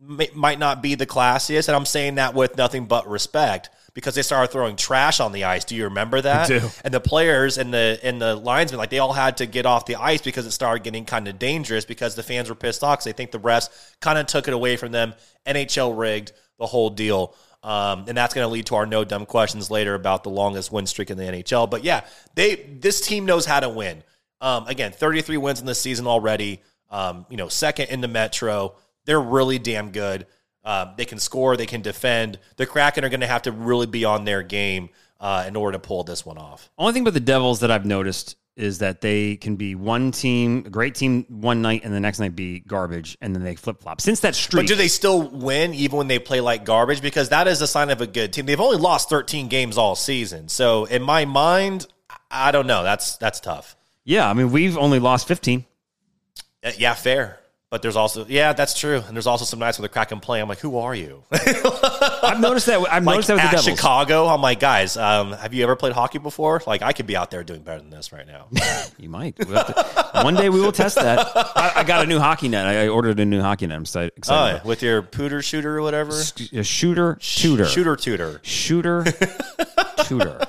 [0.00, 1.68] may, might not be the classiest.
[1.68, 5.44] And I'm saying that with nothing but respect because they started throwing trash on the
[5.44, 5.64] ice.
[5.64, 6.48] Do you remember that?
[6.48, 6.68] do.
[6.84, 9.86] And the players and the and the linesmen, like they all had to get off
[9.86, 12.98] the ice because it started getting kind of dangerous because the fans were pissed off.
[12.98, 13.68] Cause they think the refs
[14.00, 15.14] kind of took it away from them.
[15.46, 17.34] NHL rigged the whole deal.
[17.62, 20.72] Um, and that's going to lead to our no dumb questions later about the longest
[20.72, 21.68] win streak in the NHL.
[21.68, 24.02] But yeah, they this team knows how to win.
[24.40, 26.62] Um, again, 33 wins in the season already.
[26.88, 28.74] Um, you know, second in the Metro.
[29.04, 30.26] They're really damn good.
[30.64, 31.56] Um, they can score.
[31.56, 32.38] They can defend.
[32.56, 34.90] The Kraken are going to have to really be on their game
[35.20, 36.70] uh, in order to pull this one off.
[36.78, 40.64] Only thing about the Devils that I've noticed is that they can be one team,
[40.66, 43.80] a great team one night, and the next night be garbage, and then they flip
[43.80, 44.02] flop.
[44.02, 47.00] Since that streak, But do they still win even when they play like garbage?
[47.00, 48.44] Because that is a sign of a good team.
[48.44, 50.48] They've only lost 13 games all season.
[50.48, 52.82] So in my mind, I I don't know.
[52.84, 53.76] That's that's tough.
[54.04, 55.64] yeah, I mean, we've only lost fifteen.
[56.62, 57.39] Uh, Yeah, fair.
[57.70, 59.00] But there's also yeah, that's true.
[59.06, 60.40] And there's also some nights where the Kraken play.
[60.40, 61.22] I'm like, who are you?
[61.30, 62.80] I've noticed that.
[62.90, 63.64] I've like noticed that with the Devils.
[63.64, 66.60] Chicago, I'm like, guys, um, have you ever played hockey before?
[66.66, 68.46] Like, I could be out there doing better than this right now.
[68.98, 69.38] You might.
[69.38, 71.18] We'll to- one day we will test that.
[71.34, 72.66] I, I got a new hockey net.
[72.66, 73.76] I, ordered a new hockey net.
[73.76, 74.12] I'm excited.
[74.14, 76.10] Oh, excited yeah, with your pooter shooter or whatever.
[76.52, 78.40] A shooter, tutor, Shooter tutor.
[78.42, 79.04] shooter,
[80.04, 80.40] tutor.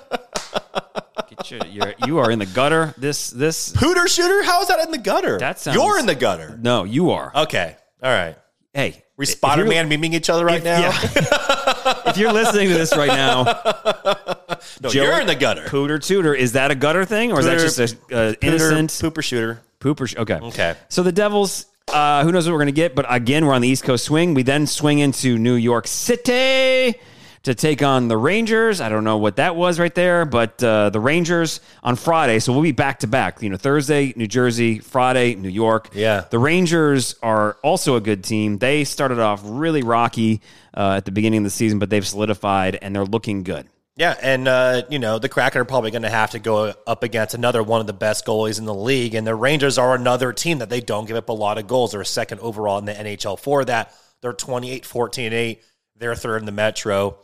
[1.50, 2.94] Your, you're, you are in the gutter.
[2.98, 3.74] This, this.
[3.78, 4.44] Hooter shooter?
[4.44, 5.38] How is that in the gutter?
[5.40, 6.58] That sounds- You're in the gutter.
[6.62, 7.32] No, you are.
[7.36, 7.76] Okay.
[8.04, 8.36] All right.
[8.74, 10.80] hey, We if Spider Man memeing each other right now.
[10.80, 10.92] Yeah.
[12.08, 13.44] if you're listening to this right now,
[14.82, 15.64] No, Joey- you're in the gutter.
[15.66, 18.44] pooter tutor, is that a gutter thing or is that Pooter- just a uh, Pooter,
[18.44, 19.62] innocent pooper shooter.
[19.80, 20.08] pooper?
[20.08, 20.36] sh- Okay.
[20.36, 20.76] Okay.
[20.90, 22.94] So the Devils, uh, who knows what we're going to get?
[22.96, 24.34] But again, we're on the East Coast swing.
[24.34, 27.00] We then swing into New York City
[27.44, 28.82] to take on the Rangers.
[28.82, 32.39] I don't know what that was right there, but uh, the Rangers on Friday.
[32.39, 33.42] So we'll be back to back.
[33.42, 35.89] You know, Thursday, New Jersey, Friday, New York.
[35.94, 36.26] Yeah.
[36.30, 38.58] The Rangers are also a good team.
[38.58, 40.42] They started off really rocky
[40.76, 43.68] uh, at the beginning of the season, but they've solidified and they're looking good.
[43.98, 47.04] Yeah, and uh, you know the Kraken are probably going to have to go up
[47.04, 50.32] against another one of the best goalies in the league, and the Rangers are another
[50.32, 51.92] team that they don't give up a lot of goals.
[51.92, 53.94] They're second overall in the NHL for that.
[54.22, 55.64] They're 28, 14, 8.
[55.98, 57.18] They're third in the Metro.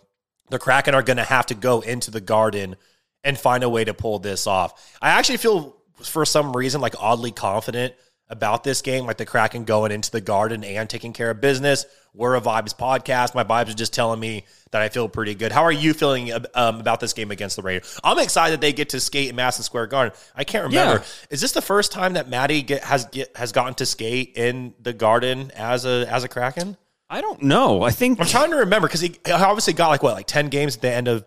[0.50, 2.76] The Kraken are going to have to go into the Garden
[3.24, 4.95] and find a way to pull this off.
[5.02, 7.93] I actually feel, for some reason, like oddly confident
[8.30, 11.86] about this game, like the Kraken going into the Garden and taking care of business.
[12.14, 13.36] We're a Vibes podcast.
[13.36, 15.52] My vibes are just telling me that I feel pretty good.
[15.52, 18.00] How are you feeling um, about this game against the Rangers?
[18.04, 20.18] I'm excited that they get to skate in Madison Square Garden.
[20.36, 21.04] I can't remember.
[21.04, 21.08] Yeah.
[21.30, 24.74] Is this the first time that Maddie get, has get, has gotten to skate in
[24.82, 26.76] the Garden as a as a Kraken?
[27.10, 27.84] I don't know.
[27.84, 30.76] I think I'm trying to remember because he obviously got like what like ten games
[30.76, 31.26] at the end of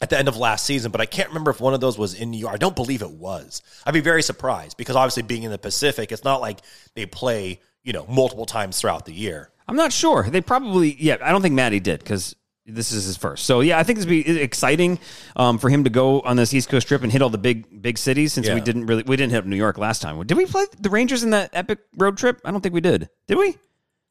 [0.00, 2.14] at the end of last season, but I can't remember if one of those was
[2.14, 2.52] in New York.
[2.52, 3.62] I don't believe it was.
[3.86, 6.60] I'd be very surprised because obviously being in the Pacific, it's not like
[6.94, 9.50] they play you know multiple times throughout the year.
[9.66, 10.28] I'm not sure.
[10.28, 13.46] They probably, yeah, I don't think Maddie did because this is his first.
[13.46, 14.98] So yeah, I think this would be exciting
[15.36, 17.80] um, for him to go on this East Coast trip and hit all the big
[17.80, 18.34] big cities.
[18.34, 20.22] Since we didn't really, we didn't hit New York last time.
[20.26, 22.40] Did we play the Rangers in that epic road trip?
[22.44, 23.08] I don't think we did.
[23.26, 23.56] Did we?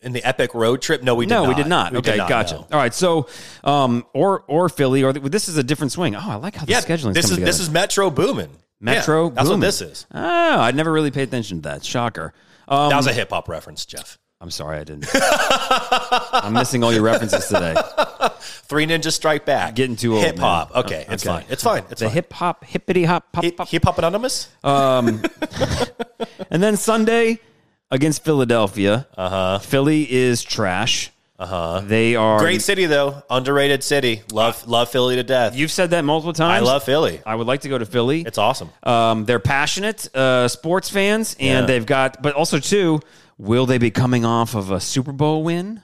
[0.03, 1.49] In the epic road trip, no, we did no, not.
[1.49, 1.91] we did not.
[1.93, 2.55] We okay, did not, gotcha.
[2.55, 2.67] no.
[2.71, 3.27] All right, so
[3.63, 6.15] um, or or Philly or this is a different swing.
[6.15, 7.63] Oh, I like how the Yeah, scheduling this is coming this together.
[7.63, 8.49] is Metro Boomin.
[8.81, 9.25] Metro.
[9.25, 9.59] Yeah, that's booming.
[9.61, 10.05] what this is.
[10.13, 11.85] Oh, I never really paid attention to that.
[11.85, 12.33] Shocker.
[12.67, 14.17] Um, That was a hip hop reference, Jeff.
[14.41, 15.05] I'm sorry, I didn't.
[16.33, 17.75] I'm missing all your references today.
[18.41, 19.73] Three Ninjas Strike Back.
[19.75, 20.75] Getting too old, Hip hop.
[20.75, 21.33] Okay, it's Okay.
[21.37, 21.45] fine.
[21.49, 21.83] It's fine.
[21.89, 23.69] It's The hip hop, hippity hop, pop, pop.
[23.69, 24.49] Hip Hop Anonymous.
[26.49, 27.39] And then Sunday
[27.93, 29.07] against Philadelphia.
[29.15, 29.59] Uh huh.
[29.59, 31.11] Philly is trash.
[31.39, 31.81] Uh huh.
[31.85, 34.21] They are Great city though, underrated city.
[34.31, 35.55] Love love Philly to death.
[35.55, 36.61] You've said that multiple times.
[36.61, 37.21] I love Philly.
[37.25, 38.21] I would like to go to Philly.
[38.21, 38.69] It's awesome.
[38.83, 41.65] Um, they're passionate uh, sports fans, and Yeah.
[41.65, 42.99] they've got, but also too,
[43.37, 45.81] will they be coming off of a Super Bowl win?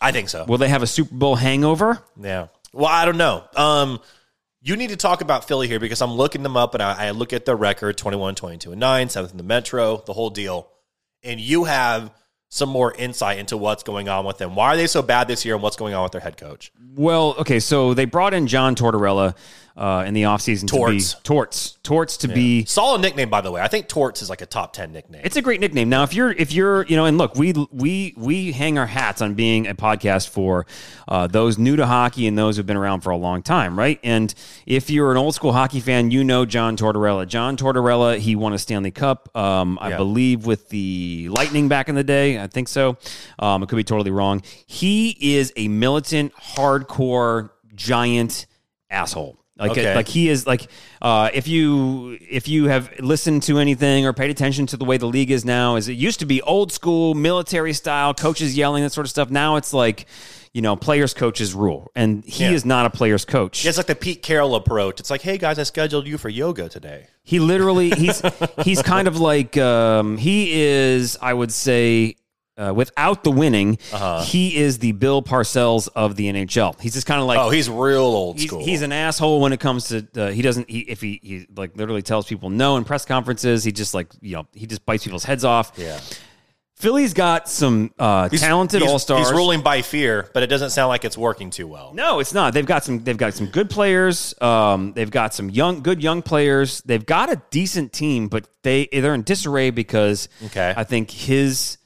[0.00, 0.44] I think so.
[0.44, 2.00] Will they have a Super Bowl hangover?
[2.20, 2.46] Yeah.
[2.72, 3.44] Well, I don't know.
[3.56, 4.00] Um,
[4.62, 7.10] you need to talk about Philly here because I'm looking them up and I, I
[7.10, 10.68] look at their record 21, 22, and 9, seventh in the Metro, the whole deal.
[11.22, 12.12] And you have
[12.50, 14.54] some more insight into what's going on with them.
[14.54, 16.72] Why are they so bad this year and what's going on with their head coach?
[16.94, 19.36] Well, okay, so they brought in John Tortorella
[19.78, 21.12] uh, in the offseason Torts.
[21.12, 21.78] to be Torts.
[21.84, 23.62] Torts to be Solid nickname, by the way.
[23.62, 25.22] I think Torts is like a top 10 nickname.
[25.24, 25.88] It's a great nickname.
[25.88, 29.22] Now, if you're if you're you know, and look, we we we hang our hats
[29.22, 30.66] on being a podcast for
[31.06, 33.98] uh, those new to hockey and those who've been around for a long time, right?
[34.02, 34.34] And
[34.66, 37.26] if you're an old school hockey fan, you know John Tortorella.
[37.26, 39.96] John Tortorella, he won a Stanley Cup, um, I Yeah.
[39.96, 42.38] believe, with the Lightning back in the day.
[42.42, 42.96] I think so.
[43.38, 44.42] Um, it could be totally wrong.
[44.66, 48.46] He is a militant, hardcore, giant
[48.90, 49.38] asshole.
[49.58, 49.94] Like, Okay.
[49.94, 50.68] like he is like
[51.02, 54.98] uh, if you if you have listened to anything or paid attention to the way
[54.98, 58.84] the league is now is it used to be old school military style coaches yelling
[58.84, 60.06] that sort of stuff now it's like
[60.52, 62.52] you know players coaches rule and he Yeah.
[62.52, 65.00] is not a players coach it's like the Pete Carroll approach.
[65.00, 67.08] It's like, hey guys, I scheduled you for yoga today.
[67.24, 68.22] he literally he's
[68.64, 72.14] he's kind of like um, he is I would say
[72.58, 74.22] uh, without the winning Uh-huh.
[74.24, 77.70] he is the Bill Parcells of the NHL he's just kind of like Oh, he's
[77.70, 78.64] real old he's, school.
[78.64, 81.76] he's an asshole when it comes to uh, he doesn't he if he he like
[81.76, 85.04] literally tells people no in press conferences he just like you know he just bites
[85.04, 85.98] people's heads off yeah.
[86.76, 90.88] philly's got some uh talented He's- all-stars He's ruling by fear, but it doesn't sound
[90.88, 91.92] like it's working too well.
[91.94, 95.50] no it's not they've got some they've got some good players um they've got some
[95.50, 100.28] young good young players they've got a decent team but they they're in disarray because
[100.46, 100.72] Okay.
[100.76, 101.77] i think his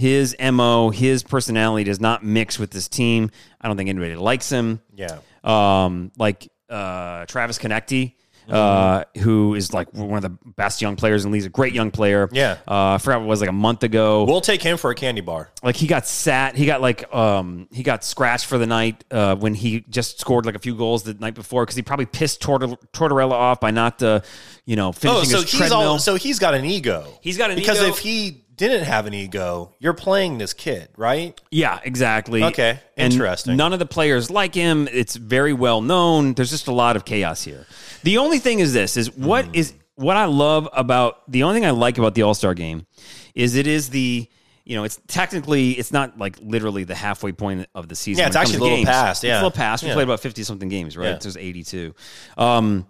[0.00, 3.30] his mo his personality does not mix with this team
[3.60, 5.18] i don't think anybody likes him Yeah.
[5.44, 8.14] um, like uh, Travis Konecny.
[8.48, 11.42] uh, who is like one of the best young players in the league.
[11.42, 12.28] He's a great young player.
[12.32, 12.56] Yeah.
[12.66, 14.24] uh, I forgot what it was like a month ago.
[14.24, 15.50] We'll take him for a candy bar.
[15.62, 19.36] like he got sat, he got like um he got scratched for the night uh,
[19.36, 22.40] when he just scored like a few goals the night before because he probably pissed
[22.40, 24.20] Tortor- Tortorella off by not uh,
[24.64, 25.78] you know finishing Oh, so his he's treadmill.
[25.80, 27.06] all, so he's got an ego.
[27.20, 27.88] He's got an because ego.
[27.90, 31.38] if he didn't have an ego, you're playing this kid, right?
[31.50, 32.44] Yeah, exactly.
[32.44, 33.56] Okay, And interesting.
[33.56, 34.88] none of the players like him.
[34.92, 36.34] It's very well known.
[36.34, 37.66] There's just a lot of chaos here.
[38.04, 39.54] The only thing is this: is what Hmm.
[39.54, 42.86] is what I love about the only thing I like about the All Star game
[43.34, 44.26] is it is the
[44.64, 48.20] you know it's technically it's not like literally the halfway point of the season.
[48.22, 48.88] Yeah, it's it actually a little games.
[48.88, 49.34] past, it's yeah.
[49.36, 49.82] a little past.
[49.82, 49.94] We Yeah.
[49.94, 51.08] played about fifty something games, right?
[51.08, 51.18] Yeah.
[51.20, 51.94] There's eighty two.
[52.38, 52.86] Um,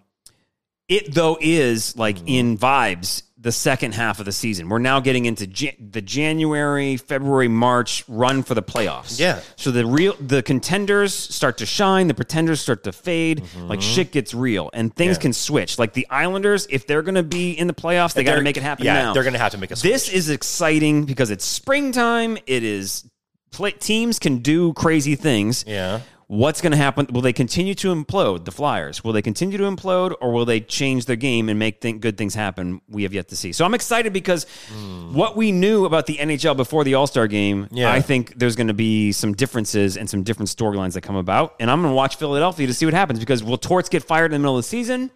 [0.87, 2.27] it though is like Mm-hmm.
[2.27, 4.69] in vibes the second half of the season.
[4.69, 9.19] We're now getting into Jan- the January, February, March run for the playoffs.
[9.19, 9.39] Yeah.
[9.55, 13.43] So the real the contenders start to shine, the pretenders start to fade.
[13.57, 15.19] Like shit gets real, and things Mm-hmm.
[15.19, 15.21] Yeah.
[15.23, 15.79] can switch.
[15.79, 18.57] Like the Islanders, if they're going to be in the playoffs, they got to make
[18.57, 19.13] it happen yeah, now.
[19.13, 19.91] they're going to have to make a switch.
[19.91, 22.37] This is exciting because it's springtime.
[22.45, 23.09] It is
[23.51, 25.65] play, teams can do crazy things.
[25.67, 26.01] Yeah.
[26.31, 27.07] What's going to happen?
[27.11, 29.03] Will they continue to implode the Flyers?
[29.03, 32.17] Will they continue to implode, or will they change their game and make th- good
[32.17, 32.79] things happen?
[32.87, 33.51] We have yet to see.
[33.51, 35.13] So I'm excited because hmm.
[35.13, 37.91] what we knew about the NHL before the All Star game, Yeah.
[37.91, 41.55] I think there's going to be some differences and some different storylines that come about.
[41.59, 44.27] And I'm going to watch Philadelphia to see what happens because will Torts get fired
[44.27, 45.11] in the middle of the season?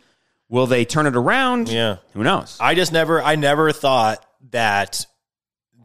[0.50, 1.70] Will they turn it around?
[1.70, 2.00] Yeah.
[2.12, 2.58] Who knows?
[2.60, 5.06] I just never I never thought that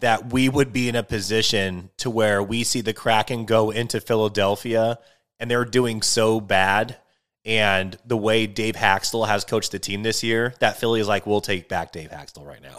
[0.00, 4.00] that we would be in a position to where we see the Kraken go into
[4.00, 4.98] Philadelphia
[5.40, 6.96] and they're doing so bad
[7.46, 11.26] and the way Dave Hakstol has coached the team this year, that Philly is like,
[11.26, 12.76] we'll take back Dave Hakstol right now.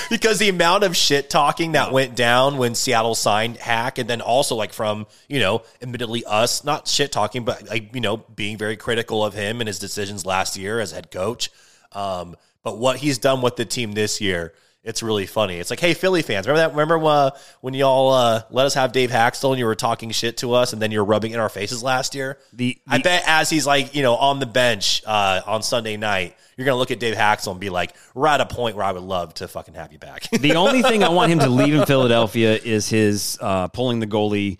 [0.10, 4.22] because the amount of shit talking that went down when Seattle signed Hack, and then
[4.22, 8.56] also like from, you know, admittedly us, not shit talking, but like, you know, being
[8.56, 11.50] very critical of him and his decisions last year as head coach.
[11.92, 14.54] Um, but what he's done with the team this year,
[14.84, 15.56] it's really funny.
[15.56, 16.76] It's like, hey, Philly fans, remember that?
[16.76, 17.30] Remember uh,
[17.62, 20.72] when y'all uh, let us have Dave Hakstol and you were talking shit to us,
[20.74, 22.38] and then you're rubbing in our faces last year?
[22.52, 26.36] The- I bet as he's like, you know, on the bench uh, on Sunday night,
[26.56, 28.92] you're gonna look at Dave Hakstol and be like, we're at a point where I
[28.92, 30.28] would love to fucking have you back.
[30.30, 34.06] The only thing I want him to leave in Philadelphia is his uh, pulling the
[34.06, 34.58] goalie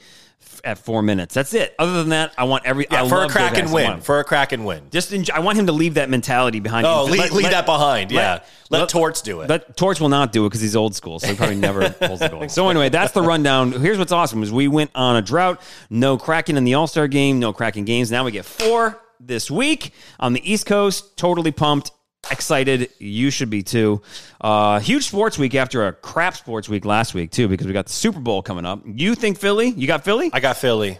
[0.65, 1.35] at four minutes.
[1.35, 1.75] That's it.
[1.79, 3.73] Other than that, I want every yeah, I for a Kraken Hakstol.
[3.75, 4.01] Win.
[4.01, 4.89] For a Kraken win.
[4.91, 6.87] Just enjoy, I want him to leave that mentality behind.
[6.87, 8.11] Oh, leave, Let- leave let- that behind.
[8.13, 8.41] yeah.
[8.71, 9.49] Let, let- Torts do it.
[9.49, 12.21] But Torch will not do it because he's old school, so he probably never pulls
[12.21, 12.49] the goal.
[12.49, 13.73] So anyway, that's the rundown.
[13.73, 15.61] Here's what's awesome: is we went on a drought,
[15.91, 18.11] no Kraken in the All Star game, no Kraken games.
[18.11, 21.17] Now we get four this week on the East Coast.
[21.17, 21.93] Totally pumped,
[22.31, 22.91] excited.
[22.99, 24.03] You should be too.
[24.41, 27.87] Uh, huge sports week after a crap sports week last week too, because we got
[27.87, 28.81] the Super Bowl coming up.
[28.87, 29.69] You think Philly?
[29.71, 30.31] You got Philly?
[30.33, 30.99] I got Philly.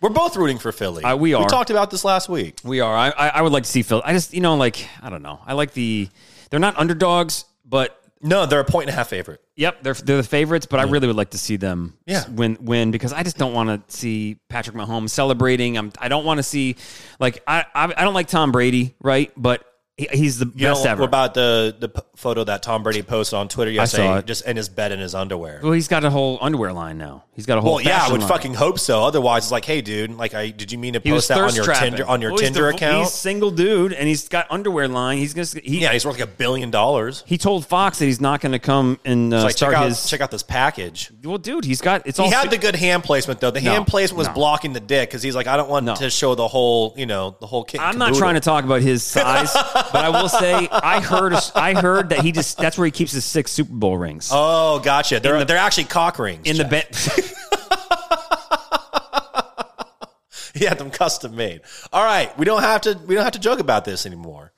[0.00, 1.02] We're both rooting for Philly.
[1.04, 1.42] Uh, we are.
[1.42, 2.60] We talked about this last week.
[2.62, 2.94] We are.
[2.94, 4.02] I, I I would like to see Philly.
[4.04, 5.40] I just you know like I don't know.
[5.46, 6.08] I like the.
[6.50, 9.40] They're not underdogs, but No, they're a point and a half favorite.
[9.56, 12.24] Yep, they're they're the favorites, but I really would like to see them Yeah.
[12.28, 15.76] win win because I just don't want to see Patrick Mahomes celebrating.
[15.78, 16.76] I'm I don't want to see
[17.18, 19.32] like I, I I don't like Tom Brady, right?
[19.36, 19.64] But
[19.96, 21.02] he, he's the You best know ever.
[21.04, 24.26] about the the photo that Tom Brady posted on Twitter yesterday, saw it.
[24.26, 25.60] just in his bed in his underwear.
[25.62, 27.24] well, he's got a whole underwear line now.
[27.34, 28.28] He's got a whole Well, yeah, I would line.
[28.30, 29.04] fucking hope so.
[29.04, 31.54] Otherwise, it's like, hey, dude, like, I did you mean to He post that on
[31.54, 31.90] your trapping.
[31.92, 32.98] Tinder on your Well, he's Tinder the- account?
[33.04, 35.18] He's a single dude, and he's got underwear line.
[35.18, 37.22] He's gonna he yeah, he's worth like a billion dollars.
[37.26, 40.08] he told Fox that he's not going to come and uh, like, check out, his.
[40.08, 41.10] check out this package.
[41.24, 42.40] well, dude, he's got it's all He all.
[42.42, 43.50] had the good hand placement though.
[43.50, 44.34] The No, hand placement was no.
[44.34, 45.94] blocking the dick because he's like, I don't want No.
[45.96, 47.80] to show the whole, you know, the whole kit.
[47.82, 49.52] I'm not trying to talk about his size,
[49.92, 53.12] but I will say I heard I heard that he just that's where he keeps
[53.12, 55.20] his six Super Bowl rings Oh, gotcha.
[55.20, 56.46] They're the- they're actually cock rings.
[56.48, 56.88] in the bed.
[60.54, 61.60] He had them custom made.
[61.92, 64.52] All right, we don't have to we don't have to joke about this anymore.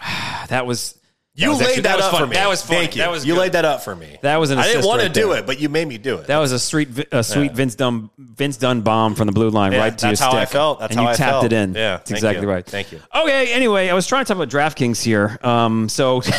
[0.48, 0.95] that was
[1.38, 2.20] You was laid actually- that, was up fun.
[2.22, 2.34] for me.
[2.34, 2.80] That was funny.
[2.80, 3.02] Thank you.
[3.02, 3.40] That was you good.
[3.40, 4.16] laid that up for me.
[4.22, 5.38] That was an I didn't want right to do there.
[5.40, 6.26] it, but you made me do it.
[6.28, 9.72] that was a sweet a sweet Vince Dunn Vince Dunn bomb from the blue line
[9.72, 10.30] Yeah, right to your stick.
[10.30, 10.42] that's your how.
[10.42, 10.80] I felt.
[10.80, 11.44] That's and how you I tapped felt.
[11.44, 11.74] it in.
[11.74, 12.50] Yeah, that's exactly you.
[12.50, 12.64] right.
[12.64, 13.00] Thank you.
[13.14, 13.52] Okay.
[13.52, 15.38] Anyway, I was trying to talk about DraftKings here.
[15.42, 16.22] Um, so.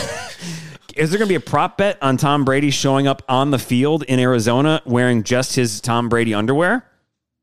[0.96, 3.60] Is there going to be a prop bet on Tom Brady showing up on the
[3.60, 6.84] field in Arizona wearing just his Tom Brady underwear?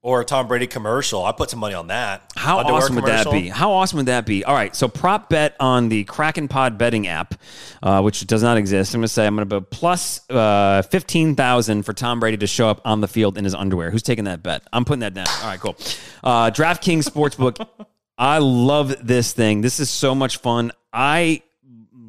[0.05, 1.25] Or a Tom Brady commercial.
[1.25, 2.31] I put some money on that.
[2.37, 3.49] How Underwear awesome would that be?
[3.49, 4.45] How awesome would that be?
[4.45, 7.35] All right, so prop bet on the Kraken Pod betting app,
[7.83, 8.95] uh, which does not exist.
[8.95, 12.37] I'm going to say I'm going to put plus uh, fifteen thousand for Tom Brady
[12.37, 13.91] to show up on the field in his underwear.
[13.91, 14.63] Who's taking that bet?
[14.75, 15.27] I'm putting that down.
[15.27, 15.75] All right, cool.
[16.23, 17.67] Uh, DraftKings Sportsbook.
[18.19, 19.63] I love this thing.
[19.63, 20.71] This is so much fun.
[20.93, 21.43] I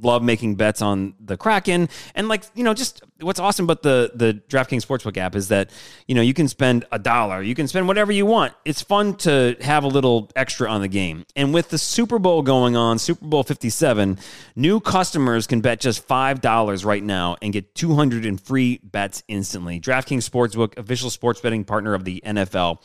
[0.02, 1.90] love making bets on the Kraken.
[2.14, 5.70] And like, you know, just what's awesome about the the DraftKings Sportsbook app is that,
[6.08, 8.54] you know, you can spend a dollar, you can spend whatever you want.
[8.66, 11.26] It's fun to have a little extra on the game.
[11.36, 14.18] And with the Super Bowl going on, Super Bowl 57,
[14.56, 19.80] new customers can bet just $5 right now and get 200 in free bets instantly.
[19.80, 22.80] DraftKings Sportsbook, official sports betting partner of the NFL.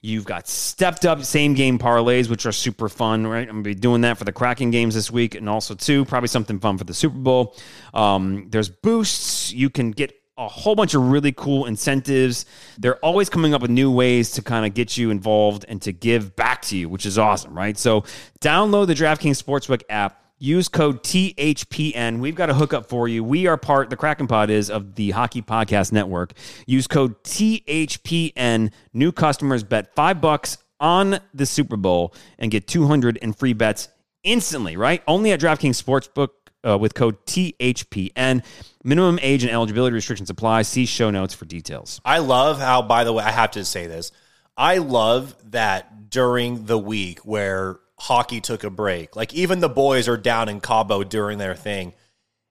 [0.00, 3.48] You've got stepped up same game parlays, which are super fun, right?
[3.48, 6.28] I'm gonna be doing that for the Kraken games this week, and also too probably
[6.28, 7.56] something fun for the Super Bowl.
[7.94, 9.52] Um, there's boosts.
[9.52, 12.44] You can get a whole bunch of really cool incentives.
[12.78, 15.92] They're always coming up with new ways to kind of get you involved and to
[15.92, 17.76] give back to you, which is awesome, right?
[17.78, 18.02] So
[18.40, 20.22] download the DraftKings Sportsbook app.
[20.38, 22.18] Use code THPN.
[22.18, 23.24] We've got a hookup for you.
[23.24, 26.34] We are part, the Kraken Pod is of the Hockey Podcast Network.
[26.66, 28.70] Use code THPN.
[28.92, 33.88] New customers bet five bucks on the Super Bowl and get 200 in free bets
[34.24, 35.02] instantly, right?
[35.08, 36.28] Only at DraftKings Sportsbook
[36.68, 38.44] uh, with code THPN.
[38.84, 40.62] Minimum age and eligibility restrictions apply.
[40.62, 41.98] See show notes for details.
[42.04, 44.12] I love how, by the way, I have to say this.
[44.54, 50.08] I love that during the week where hockey took a break, like even the boys
[50.08, 51.92] are down in Cabo during their thing,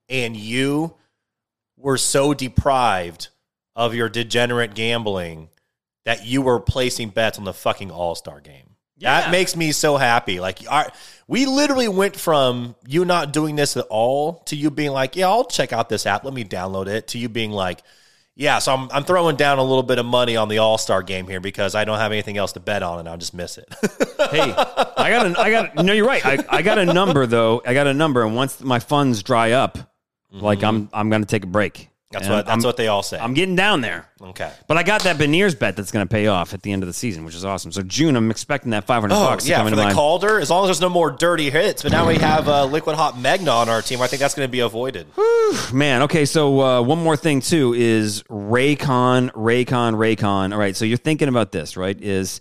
[0.08, 0.94] and you
[1.76, 3.28] were so deprived
[3.74, 5.48] of your degenerate gambling
[6.04, 8.70] that you were placing bets on the fucking All Star game.
[8.96, 9.20] Yeah.
[9.20, 10.40] That makes me so happy.
[10.40, 10.90] Like, our,
[11.28, 15.28] we literally went from you not doing this at all to you being like, yeah,
[15.28, 16.24] I'll check out this app.
[16.24, 17.08] Let me download it.
[17.08, 17.82] To you being like,
[18.38, 21.02] yeah, so I'm, I'm throwing down a little bit of money on the All Star
[21.02, 23.56] game here because I don't have anything else to bet on and I'll just miss
[23.56, 23.66] it.
[24.30, 26.24] hey, I got a, I got no, you're right.
[26.24, 27.62] I, I got a number though.
[27.64, 29.78] I got a number, and once my funds dry up,
[30.30, 30.66] like mm-hmm.
[30.66, 31.88] I'm I'm gonna take a break.
[32.12, 33.18] That's And what that's I'm, what they all say.
[33.18, 34.08] I'm getting down there.
[34.22, 34.52] okay.
[34.68, 36.86] But I got that Beniers bet that's going to pay off at the end of
[36.86, 37.72] the season, which is awesome.
[37.72, 39.92] So June, I'm expecting that 500 Oh bucks to yeah, come for into the my.
[39.92, 40.38] Calder.
[40.38, 43.14] As long as there's no more dirty hits, but now we have uh, Liquid Hot
[43.14, 44.00] Megna on our team.
[44.00, 45.08] I think that's going to be avoided.
[45.72, 46.26] Man, okay.
[46.26, 50.52] So uh, one more thing too is Raycon, Raycon, Raycon.
[50.52, 50.76] All right.
[50.76, 52.00] So you're thinking about this, right?
[52.00, 52.40] Is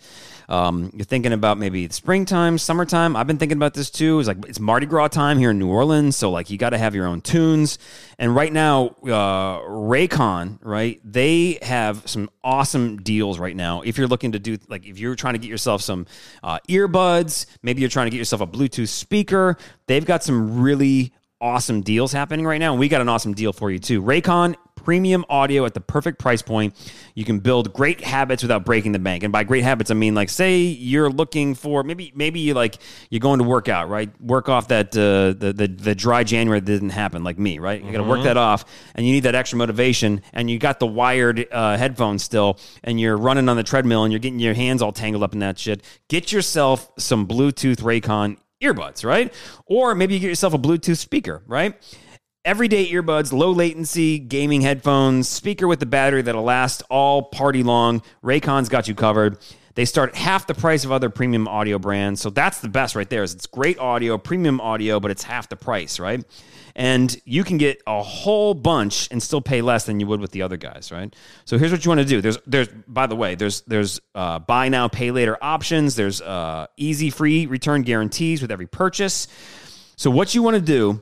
[0.50, 3.16] um, you're thinking about maybe springtime, summertime.
[3.16, 4.20] I've been thinking about this too.
[4.20, 6.78] It's like it's Mardi Gras time here in New Orleans, so like you got to
[6.78, 7.78] have your own tunes.
[8.20, 11.00] And right now, uh, Raycon, right?
[11.04, 13.82] They have some awesome deals right now.
[13.82, 16.06] If you're looking to do like if you're trying to get yourself some
[16.44, 19.58] uh, earbuds, maybe you're trying to get yourself a Bluetooth speaker.
[19.88, 22.72] They've got some really awesome deals happening right now.
[22.72, 24.02] And we got an awesome deal for you too.
[24.02, 24.56] Raycon
[24.86, 26.76] premium audio at the perfect price point.
[27.16, 29.24] You can build great habits without breaking the bank.
[29.24, 32.78] And by great habits, I mean like say you're looking for maybe maybe you like
[33.10, 34.10] you're going to work out, right?
[34.22, 37.84] Work off that uh, the, the the dry January that didn't happen, like me, right?
[37.84, 40.22] You got to work that off, and you need that extra motivation.
[40.32, 44.14] And you got the wired uh, headphones still, and you're running on the treadmill, and
[44.14, 45.84] you're getting your hands all tangled up in that shit.
[46.08, 49.34] Get yourself some Bluetooth Raycon earbuds, right?
[49.66, 51.76] Or maybe you get yourself a Bluetooth speaker, right?
[52.46, 58.04] Everyday earbuds, low latency gaming headphones, speaker with the battery that'll last all party long.
[58.24, 59.40] Raycon's got you covered.
[59.74, 62.22] They start at half the price of other premium audio brands.
[62.22, 63.24] So that's the best right there.
[63.24, 66.24] Is it's great audio, premium audio, but it's half the price, right?
[66.76, 70.30] And you can get a whole bunch and still pay less than you would with
[70.32, 71.16] the other guys, right?
[71.46, 72.22] So here's what you want to do.
[72.22, 75.96] There's there's by the way, there's there's uh, buy now, pay later options.
[75.96, 79.28] There's uh, easy free return guarantees with every purchase.
[79.96, 81.02] So what you want to do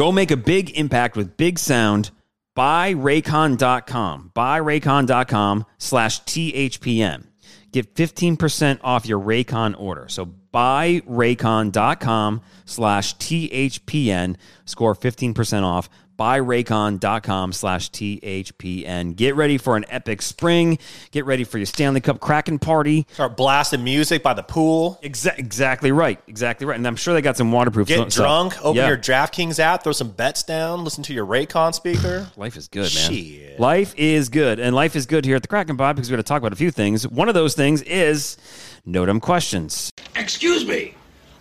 [0.00, 2.10] Go make a big impact with big sound.
[2.56, 4.32] Buyraycon.com.
[4.34, 7.26] Buyraycon.com slash THPN.
[7.70, 10.08] Get 15% off your Raycon order.
[10.08, 14.36] So buyraycon.com slash THPN.
[14.64, 15.90] Score 15% off.
[16.20, 19.16] Buyraycon.com slash THPN.
[19.16, 20.78] Get ready for an epic spring.
[21.12, 23.06] Get ready for your Stanley Cup Kraken party.
[23.14, 24.98] Start blasting music by the pool.
[25.02, 26.20] Exa- exactly right.
[26.28, 26.76] Exactly right.
[26.76, 28.24] And I'm sure they got some waterproof Get stuff.
[28.24, 28.54] drunk.
[28.64, 28.88] Open Yeah.
[28.88, 29.82] your DraftKings app.
[29.82, 30.84] Throw some bets down.
[30.84, 32.28] Listen to your Raycon speaker.
[32.36, 33.10] Life is good, man.
[33.12, 33.58] Shit.
[33.58, 34.60] Life is good.
[34.60, 36.52] And life is good here at the Kraken Pod because we're going to talk about
[36.52, 37.08] a few things.
[37.08, 38.36] One of those things is
[38.84, 39.90] no dumb questions.
[40.16, 40.94] Excuse me.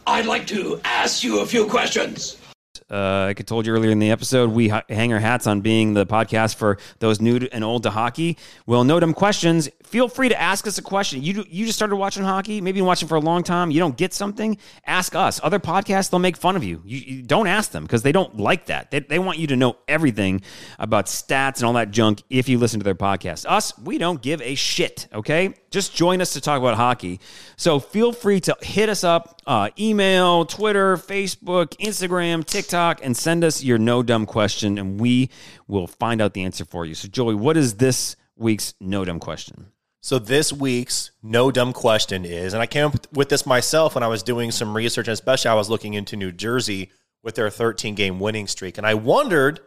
[0.08, 2.38] I'd like to ask you a few questions.
[2.90, 5.62] Uh, like I told you earlier in the episode, we ha- hang our hats on
[5.62, 8.38] being the podcast for those new and old to hockey.
[8.66, 9.70] Well, no dumb questions.
[9.90, 11.24] Feel free to ask us a question.
[11.24, 13.72] You you just started watching hockey, maybe watching for a long time.
[13.72, 15.40] You don't get something, ask us.
[15.42, 16.84] Other podcasts, they'll make fun of you.
[16.86, 18.92] You, you don't ask them because they don't like that.
[18.92, 20.42] They, they want you to know everything
[20.78, 23.48] about stats and all that junk if you listen to their podcast.
[23.50, 25.08] Us, we don't give a shit.
[25.12, 27.20] Okay, just join us to talk about hockey.
[27.56, 33.44] So feel free to hit us up, uh, email, Twitter, Facebook, Instagram, TikTok, and send
[33.44, 35.32] us your no dumb question, and we
[35.68, 36.94] will find out the answer for you.
[36.94, 39.72] So, Joey, what is this week's no dumb question?
[40.02, 44.04] So this week's no dumb question is, and I came up with this myself when
[44.04, 46.92] I was doing some research, and especially I was looking into New Jersey
[47.22, 48.78] with their 13 game winning streak.
[48.78, 49.60] And I wondered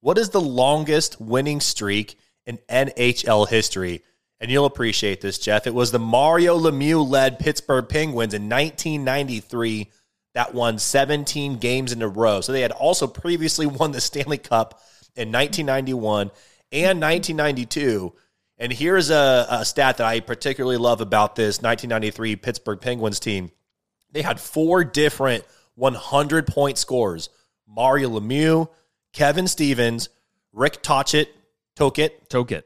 [0.00, 2.16] what is the longest winning streak
[2.46, 4.02] in NHL history?
[4.40, 5.66] And you'll appreciate this, Jeff.
[5.66, 9.90] It was the Mario Lemieux led Pittsburgh Penguins in 1993
[10.34, 12.40] that won 17 games in a row.
[12.40, 14.80] So they had also previously won the Stanley Cup
[15.16, 16.30] in 1991
[16.72, 18.14] and 1992.
[18.60, 23.50] And here's a, a stat that I particularly love about this 1993 Pittsburgh Penguins team.
[24.12, 25.44] They had four different
[25.76, 27.30] 100 point scores
[27.66, 28.68] Mario Lemieux,
[29.14, 30.10] Kevin Stevens,
[30.52, 31.28] Rick Tocchet,
[31.74, 32.64] Toket, Toket.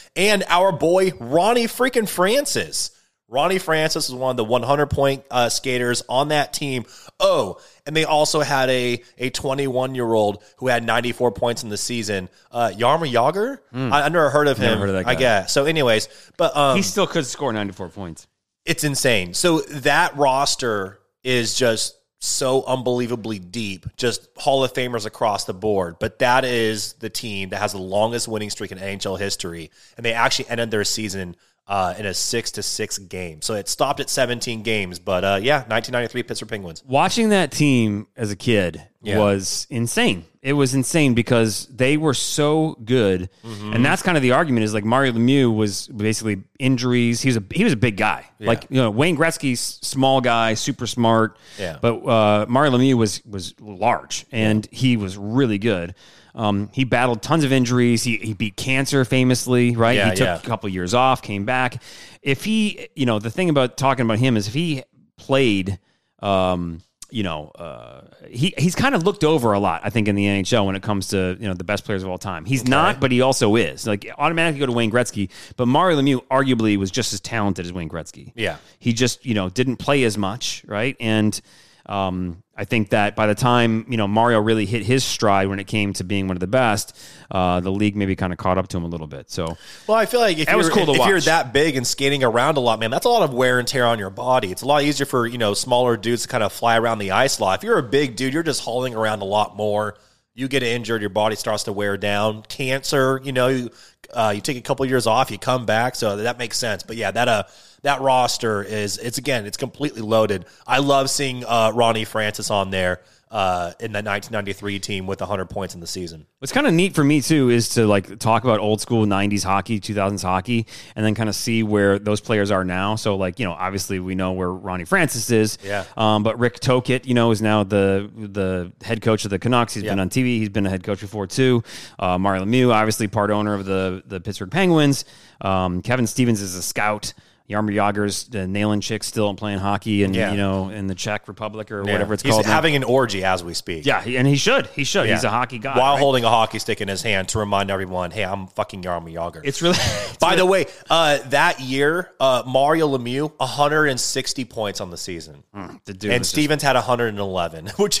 [0.16, 2.90] and our boy Ronnie freaking Francis.
[3.34, 6.84] Ronnie Francis was one of the 100 point uh, skaters on that team.
[7.18, 11.68] Oh, and they also had a a 21 year old who had 94 points in
[11.68, 12.28] the season.
[12.50, 13.58] Uh, Jaromir Jagr.
[13.92, 14.66] I, I never heard of him.
[14.66, 15.52] Never heard of that I guess.
[15.52, 18.26] So, anyways, but um, He still could score 94 points.
[18.64, 19.34] it's insane.
[19.34, 25.96] So that roster is just so unbelievably deep, just Hall of Famers across the board.
[26.00, 30.06] But that is the team that has the longest winning streak in NHL history, and
[30.06, 33.40] they actually ended their season uh, in a six to six game.
[33.42, 36.84] So it stopped at 17 games, but uh, yeah, 1993 Pittsburgh Penguins.
[36.86, 39.18] Watching that team as a kid Yeah.
[39.18, 40.24] was insane.
[40.42, 44.64] It was insane because they were so good, and that's kind of the argument.
[44.64, 47.22] Is like Mario Lemieux was basically injuries.
[47.22, 50.52] He was a he was a big guy, like you know Wayne Gretzky's small guy,
[50.52, 51.38] super smart.
[51.58, 51.78] Yeah.
[51.80, 55.94] But uh, Mario Lemieux was was large, and he was really good.
[56.34, 58.02] Um, he battled tons of injuries.
[58.02, 59.96] He, he beat cancer famously, right?
[59.96, 60.36] Yeah, he took yeah.
[60.36, 61.80] a couple years off, came back.
[62.22, 64.82] If he, you know, the thing about talking about him is if he
[65.16, 65.78] played,
[66.20, 69.82] um, you know, uh, he he's kind of looked over a lot.
[69.84, 72.08] I think in the NHL when it comes to you know the best players of
[72.08, 72.44] all time.
[72.44, 73.86] He's not, but he also is.
[73.86, 77.72] Like automatically go to Wayne Gretzky, but Mario Lemieux arguably was just as talented as
[77.72, 78.32] Wayne Gretzky.
[78.34, 78.56] Yeah.
[78.80, 80.96] he just you know didn't play as much, right?
[80.98, 81.40] And
[81.86, 85.58] um, I think that by the time you know Mario really hit his stride when
[85.58, 86.96] it came to being one of the best,
[87.30, 89.30] uh, the league maybe kind of caught up to him a little bit.
[89.30, 89.56] So
[89.86, 92.56] Well, I feel like if you're, was cool if you're that big and skating around
[92.56, 94.50] a lot, man, that's a lot of wear and tear on your body.
[94.50, 97.10] It's a lot easier for you know smaller dudes to kind of fly around the
[97.10, 97.58] ice a lot.
[97.58, 99.96] If you're a big dude, you're just hauling around a lot more.
[100.34, 102.42] You get injured, your body starts to wear down.
[102.42, 103.70] Cancer, you know, you,
[104.12, 106.82] uh, you take a couple years off, you come back, so that makes sense.
[106.82, 107.44] But yeah, that uh
[107.82, 110.46] that roster is it's again it's completely loaded.
[110.66, 113.00] I love seeing uh, Ronnie Francis on there
[113.34, 116.24] uh, in that 1993 team with 100 points in the season.
[116.38, 119.42] What's kind of neat for me too is to like talk about old school '90s
[119.42, 122.94] hockey, 2000s hockey, and then kind of see where those players are now.
[122.94, 125.58] So, like you know, obviously we know where Ronnie Francis is.
[125.64, 125.84] Yeah.
[125.96, 129.74] Um, but Rick Tocchet, you know, is now the the head coach of the Canucks.
[129.74, 130.38] He's been on TV.
[130.38, 131.64] He's been a head coach before too.
[131.98, 135.04] Uh, Mario Lemieux, obviously part owner of the the Pittsburgh Penguins.
[135.40, 137.12] Um, Kevin Stevens is a scout.
[137.50, 140.30] Jaromir Jagr's uh, nailing chicks still playing hockey, and Yeah.
[140.30, 141.92] you know, in the Czech Republic or Yeah.
[141.92, 142.46] whatever it's He's called.
[142.46, 142.52] now.
[142.52, 143.84] having an orgy as we speak.
[143.84, 144.66] yeah, and he should.
[144.68, 145.08] He should.
[145.10, 145.76] He's a hockey guy.
[145.76, 146.00] While right?
[146.00, 149.42] holding a hockey stick in his hand to remind everyone, hey, I'm fucking Yarmy Yager.
[149.44, 149.76] It's really.
[150.20, 155.44] By the way, uh, that year, uh, Mario Lemieux, 160 points on the season.
[155.84, 158.00] the dude and was just- Stevens had 111, which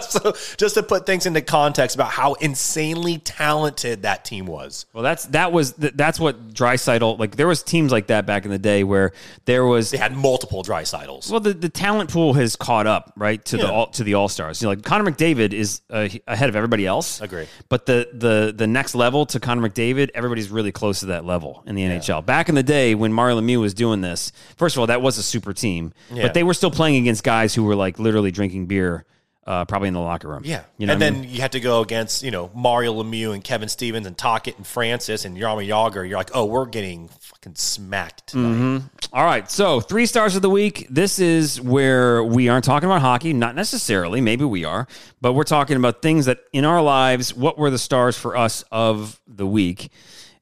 [0.00, 4.86] so just to put things into context about how insanely talented that team was.
[4.92, 7.36] well, that's that was th- that's what Draisaitl like.
[7.36, 9.12] There was teams like that back in the day where
[9.44, 9.90] there was.
[9.90, 11.30] They had multiple Draisaitls.
[11.30, 13.70] Well, the, the talent pool has caught up, right, to the Yeah.
[13.70, 14.60] all, to the all stars.
[14.62, 17.20] You know, like Connor McDavid is uh, ahead of everybody else.
[17.20, 17.46] Agree.
[17.68, 21.62] But the the the next level to Connor McDavid, everybody's really close to that level
[21.66, 22.24] in the NHL.
[22.24, 25.18] Back in the day when Mario Lemieux was doing this, first of all, that was
[25.18, 26.22] a super team, Yeah.
[26.22, 29.04] but they were still playing against guys who were like literally drinking beer,
[29.46, 30.42] uh, probably in the locker room.
[30.44, 30.64] Yeah.
[30.76, 31.30] you know, and what I then mean?
[31.30, 34.66] you had to go against, you know, Mario Lemieux and Kevin Stevens and Tocchet and
[34.66, 36.04] Francis and Yarmy Yager.
[36.04, 38.82] You're like, oh, we're getting fucking smacked tonight.
[39.12, 40.86] All right, so three stars of the week.
[40.90, 44.20] This is where we aren't talking about hockey, not necessarily.
[44.20, 44.88] Maybe we are,
[45.20, 47.32] but we're talking about things that in our lives.
[47.32, 49.90] What were the stars for us of the week?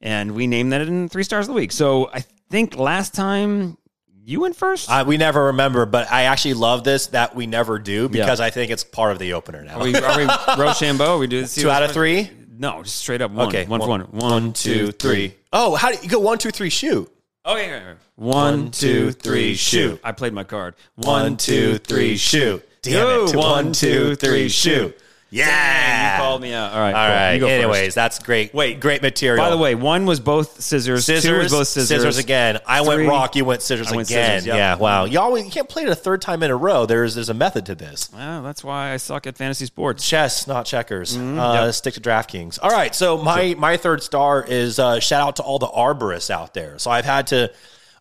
[0.01, 1.71] And we named that in three stars of the week.
[1.71, 3.77] So I think last time
[4.25, 4.89] you went first.
[4.89, 8.49] Uh, we never remember, but I actually love this that we never do because I
[8.49, 9.79] think it's part of the opener now.
[9.79, 10.25] are we, are we
[10.57, 11.19] Rochambeau?
[11.19, 12.29] We do this Two out of three?
[12.57, 13.47] No, just straight up one.
[13.49, 13.65] Okay.
[13.65, 14.01] one for one.
[14.01, 15.35] One, two, three.
[15.51, 17.11] Oh, how do you go one, two, three, shoot?
[17.45, 17.99] Okay, okay, okay.
[18.15, 19.99] One, two, three, shoot.
[20.03, 20.75] I played my card.
[20.95, 22.67] One, two, three, shoot.
[22.81, 23.35] Damn Yo, it.
[23.35, 24.97] One, two, three, shoot.
[25.35, 26.15] Yeah.
[26.15, 26.71] You called me out.
[26.71, 26.93] All right.
[26.93, 27.15] All cool.
[27.15, 27.33] right.
[27.33, 27.63] You go first.
[27.63, 28.53] Anyways, that's great.
[28.53, 28.79] Wait.
[28.79, 29.43] great material.
[29.43, 31.05] By the way, one was both scissors.
[31.05, 31.89] scissors, Two was both scissors.
[31.89, 32.59] Scissors again.
[32.65, 33.35] I went rock.
[33.35, 34.39] You went scissors went again.
[34.39, 34.55] scissors, yep.
[34.55, 34.75] Yeah.
[34.75, 35.05] Wow.
[35.05, 36.85] Y'all, you can't play it a third time in a row.
[36.85, 38.09] There's there's a method to this.
[38.13, 40.07] Well, that's why I suck at fantasy sports.
[40.07, 41.17] Chess, not checkers.
[41.17, 41.39] Mm-hmm.
[41.39, 42.59] Uh, Stick to DraftKings.
[42.61, 42.95] All right.
[42.95, 46.79] So my my third star is uh, shout out to all the arborists out there.
[46.79, 47.51] So I've had to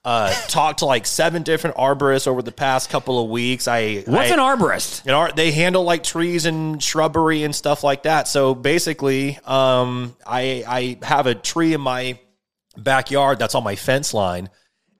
[0.04, 3.66] Uh, talked to like seven different arborists over the past couple of weeks.
[3.66, 5.06] I What's I, an arborist?
[5.06, 8.28] an art they handle like trees and shrubbery and stuff like that.
[8.28, 12.18] So basically, um, I I have a tree in my
[12.76, 14.50] backyard that's on my fence line,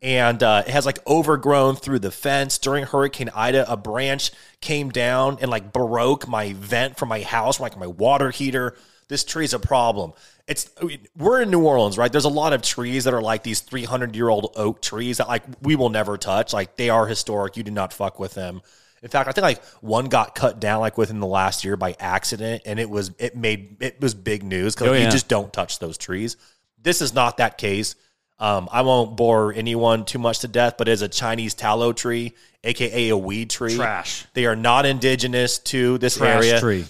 [0.00, 2.56] and uh, it has like overgrown through the fence.
[2.56, 4.30] During Hurricane Ida, a branch
[4.62, 8.74] came down and like broke my vent from my house, like my water heater.
[9.08, 10.12] This tree's a problem.
[10.46, 10.70] It's
[11.16, 12.10] we're in New Orleans, right?
[12.12, 15.28] There's a lot of trees that are like these 300 year old oak trees that
[15.28, 16.52] like we will never touch.
[16.52, 17.56] Like they are historic.
[17.56, 18.60] You do not fuck with them.
[19.02, 21.94] In fact, I think like one got cut down like within the last year by
[21.98, 25.04] accident, and it was it made it was big news because Oh, yeah.
[25.04, 26.36] you just don't touch those trees.
[26.82, 27.94] This is not that case.
[28.38, 31.92] Um, I won't bore anyone too much to death, but it is a Chinese tallow
[31.92, 32.32] tree,
[32.64, 33.76] aka a weed tree.
[33.76, 34.26] Trash.
[34.34, 36.60] They are not indigenous to this Trash area.
[36.60, 36.84] tree.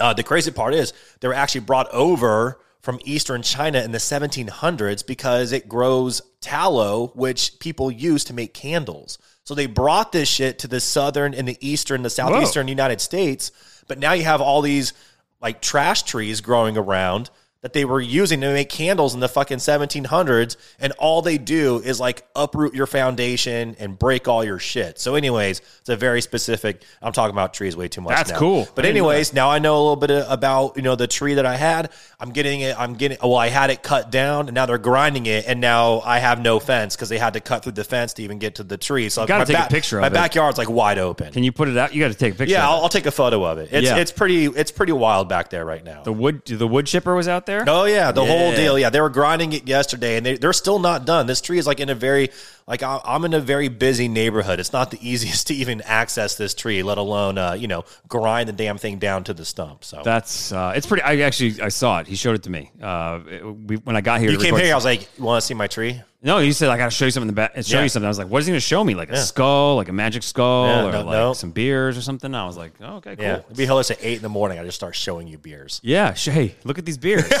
[0.00, 3.98] Uh, the crazy part is they were actually brought over from eastern China in the
[3.98, 9.18] 1700s because it grows tallow, which people use to make candles.
[9.44, 13.52] So they brought this shit to the southern and the eastern, the southeastern United States.
[13.86, 14.92] But now you have all these
[15.40, 17.30] like trash trees growing around
[17.62, 21.78] that they were using to make candles in the fucking 1700s and all they do
[21.78, 26.20] is like uproot your foundation and break all your shit so anyways it's a very
[26.20, 28.38] specific i'm talking about trees way too much That's now.
[28.38, 28.68] cool.
[28.74, 31.56] but anyways now i know a little bit about you know the tree that i
[31.56, 34.78] had i'm getting it i'm getting well i had it cut down and now they're
[34.78, 37.84] grinding it and now i have no fence because they had to cut through the
[37.84, 40.02] fence to even get to the tree so I gotta my take a picture of
[40.02, 40.12] my it.
[40.12, 41.94] backyard's like wide open Can you put it out?
[41.94, 42.52] You got to take a picture.
[42.54, 42.82] yeah of I'll.
[42.82, 43.96] I'll take a photo of it it's Yeah.
[43.98, 46.44] it's pretty it's pretty wild back there right now the wood.
[46.44, 47.51] The wood chipper was out there.
[47.66, 48.78] Oh yeah, the whole deal.
[48.78, 51.26] Yeah, they were grinding it yesterday, and they, they're still not done.
[51.26, 52.30] This tree is like in a very
[52.66, 54.60] like I- I'm in a very busy neighborhood.
[54.60, 58.48] It's not the easiest to even access this tree, let alone uh, you know grind
[58.48, 59.84] the damn thing down to the stump.
[59.84, 61.02] So That's uh, it's pretty.
[61.02, 62.06] I actually I saw it.
[62.06, 62.70] He showed it to me.
[62.80, 64.72] Uh, it- we, when I got here, you came here.
[64.72, 66.90] I was like, "You want to see my tree?" No, he said I got to
[66.92, 67.28] show you something.
[67.28, 67.82] in the back Show Yeah.
[67.82, 68.06] you something.
[68.06, 68.94] I was like, what is he going to show me?
[68.94, 71.32] Like a skull, like a magic skull, Yeah, or no- like no.
[71.32, 72.32] some beers or something.
[72.34, 73.24] I was like, oh, okay, cool.
[73.24, 74.58] Yeah, it'd be hilarious at eight in the morning.
[74.60, 75.80] I just start showing you beers.
[75.82, 77.24] Yeah, hey, look at these beers.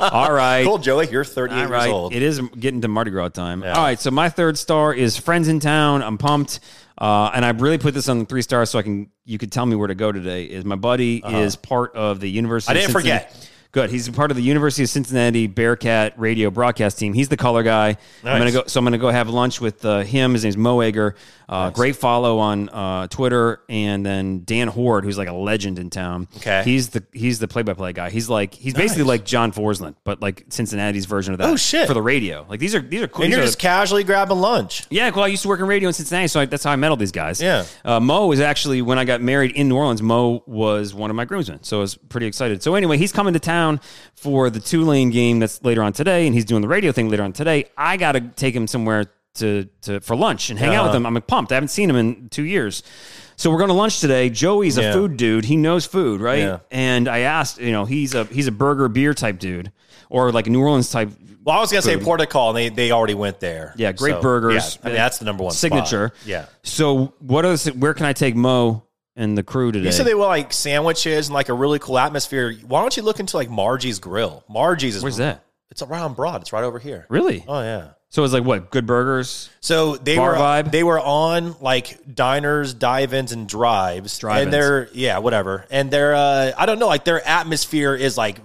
[0.00, 0.64] All right.
[0.64, 1.08] Cool, Joey.
[1.08, 2.14] You're 38 All years old.
[2.14, 3.62] It is getting to Mardi Gras time.
[3.62, 3.98] All right.
[4.00, 6.02] So my third star is Friends in Town.
[6.02, 6.60] I'm pumped.
[7.00, 9.64] Uh, and I really put this on three stars so I can you could tell
[9.64, 10.44] me where to go today.
[10.46, 12.72] Is my buddy is part of the University.
[12.72, 12.78] Uh-huh.
[12.78, 13.50] I didn't forget.
[13.70, 13.90] Good.
[13.90, 17.12] He's part of the University of Cincinnati Bearcat radio broadcast team.
[17.12, 17.98] He's the color guy.
[18.24, 18.64] I'm gonna go.
[18.66, 20.32] So I'm gonna go have lunch with uh, him.
[20.32, 21.14] His name's Mo Egger.
[21.48, 25.90] Uh, Great follow on uh, Twitter, and then Dan Hoard, who's like a legend in
[25.90, 26.28] town.
[26.38, 26.62] Okay.
[26.64, 28.08] He's the he's the play by play guy.
[28.10, 31.48] He's like he's basically like John Forslund, but like Cincinnati's version of that.
[31.48, 31.86] Oh, shit.
[31.86, 32.46] For the radio.
[32.48, 33.24] Like these are these are cool.
[33.24, 34.86] and you're are- just casually grabbing lunch.
[34.90, 36.76] yeah, well, I used to work in radio in Cincinnati, so I, that's how I
[36.76, 37.40] met all these guys.
[37.40, 37.64] Yeah.
[37.84, 41.16] Uh, Mo was actually, when I got married in New Orleans, Mo was one of
[41.16, 41.62] my groomsmen.
[41.64, 42.62] So I was pretty excited.
[42.62, 43.57] So anyway, he's coming to town
[44.14, 47.22] for the Tulane game that's later on today, and he's doing the radio thing later
[47.22, 47.66] on today.
[47.76, 50.96] I got to take him somewhere to, to for lunch and hang out with uh-huh.
[51.08, 51.16] him.
[51.16, 51.52] I'm pumped.
[51.52, 52.82] I haven't seen him in two years.
[53.36, 54.30] So we're going to lunch today.
[54.30, 54.92] Joey's a Yeah.
[54.92, 55.44] food dude.
[55.44, 56.40] He knows food, right?
[56.40, 56.58] Yeah.
[56.72, 59.70] And I asked, you know, he's a he's a burger beer type dude,
[60.10, 61.10] or like New Orleans type
[61.44, 62.04] Well, I was gonna say Food.
[62.04, 63.74] Port of Call, and they they already went there.
[63.76, 64.74] Yeah, great So, burgers.
[64.74, 65.60] yeah, I mean, that's the number one spot.
[65.60, 66.12] signature.
[66.26, 66.46] Yeah.
[66.64, 68.82] So what are the, where can I take Mo
[69.18, 69.84] and the crew today?
[69.84, 72.54] You said they were like sandwiches and like a really cool atmosphere.
[72.66, 74.44] Why don't you look into like Margie's Grill?
[74.48, 75.44] Margie's is Where's that?
[75.70, 76.40] It's around Broad.
[76.40, 77.04] It's right over here.
[77.10, 77.44] Really?
[77.46, 77.90] Oh yeah.
[78.10, 78.70] So it's like what?
[78.70, 79.50] Good burgers.
[79.60, 80.70] So they were vibe?
[80.70, 84.44] they were on like diners, dive-ins, and drives, Drive-ins.
[84.44, 85.66] and they're yeah, whatever.
[85.70, 88.38] And they're uh, I don't know, like their atmosphere is like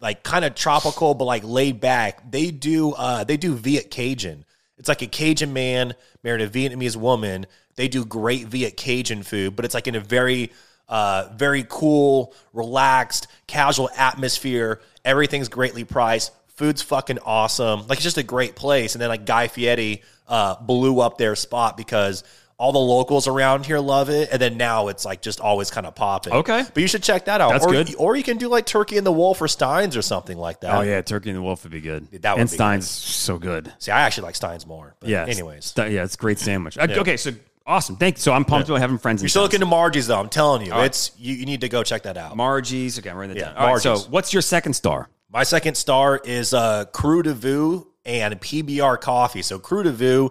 [0.00, 2.30] like kind of tropical, but like laid back.
[2.30, 4.46] They do uh, they do Viet Cajun.
[4.78, 7.46] It's like a Cajun man married a Vietnamese woman.
[7.80, 10.52] They do great Viet Cajun food, but it's like in a very
[10.86, 14.82] uh, very cool, relaxed, casual atmosphere.
[15.02, 16.30] Everything's greatly priced.
[16.56, 17.86] Food's fucking awesome.
[17.86, 18.94] Like it's just a great place.
[18.94, 22.22] And then like Guy Fieri uh, blew up their spot because
[22.58, 24.28] all the locals around here love it.
[24.30, 26.34] And then now it's like just always kind of popping.
[26.34, 26.62] Okay.
[26.74, 27.52] but you should check that out.
[27.52, 27.94] That's or, good.
[27.94, 30.74] Or you can do like Turkey and the Wolf or Steins or something like that.
[30.74, 32.10] Oh yeah, Turkey and the Wolf would be good.
[32.20, 33.72] That would and Stein's so good.
[33.78, 34.96] See, I actually like Steins more.
[35.00, 35.24] But Yeah.
[35.24, 36.76] Anyways, yeah, it's a great sandwich.
[36.76, 37.30] Uh, Okay, so
[37.66, 37.96] awesome.
[37.96, 38.22] Thank you.
[38.22, 39.20] So I'm pumped about having friends.
[39.20, 39.46] in you're still town.
[39.46, 40.18] looking to Margie's though.
[40.18, 40.86] I'm telling you, right.
[40.86, 42.36] it's you, you need to go check that out.
[42.36, 42.98] Margie's.
[42.98, 43.56] Okay, I'm writing that Yeah, down.
[43.56, 45.08] All right, so what's your second star?
[45.32, 49.42] My second star is uh, Krewe du Vieux and PBR Coffee.
[49.42, 50.30] So Krewe du Vieux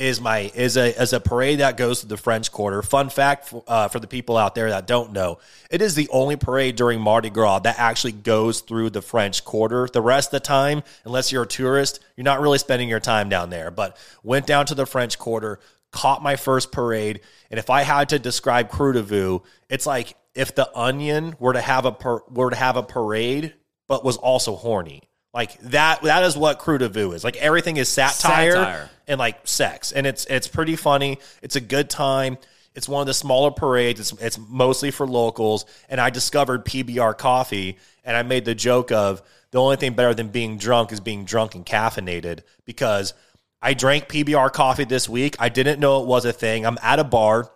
[0.00, 2.82] is my is a is a parade that goes to the French Quarter.
[2.82, 5.38] Fun fact for, uh, for the people out there that don't know,
[5.70, 9.88] it is the only parade during Mardi Gras that actually goes through the French Quarter.
[9.92, 13.28] The rest of the time, unless you're a tourist, you're not really spending your time
[13.28, 13.70] down there.
[13.70, 15.60] But went down to the French Quarter,
[15.92, 17.20] caught my first parade,
[17.50, 21.52] and if I had to describe Krewe du Vieux, it's like if the Onion were
[21.52, 23.54] to have a par- were to have a parade,
[23.88, 25.02] but was also horny.
[25.32, 27.24] Like that that is what Krewe du Vieux is.
[27.24, 28.90] Like everything is satire, Satire.
[29.06, 29.92] and like sex.
[29.92, 31.18] And it's it's pretty funny.
[31.42, 32.38] It's a good time.
[32.74, 34.00] It's one of the smaller parades.
[34.00, 35.66] It's it's mostly for locals.
[35.88, 40.14] And I discovered PBR coffee and I made the joke of the only thing better
[40.14, 43.14] than being drunk is being drunk and caffeinated because
[43.62, 45.36] I drank PBR coffee this week.
[45.38, 46.64] I didn't know it was a thing.
[46.64, 47.50] I'm at a bar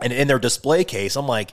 [0.00, 1.52] and in their display case, I'm like,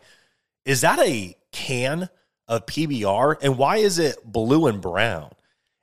[0.66, 2.10] is that a can
[2.48, 3.38] of PBR?
[3.42, 5.32] And why is it blue and brown?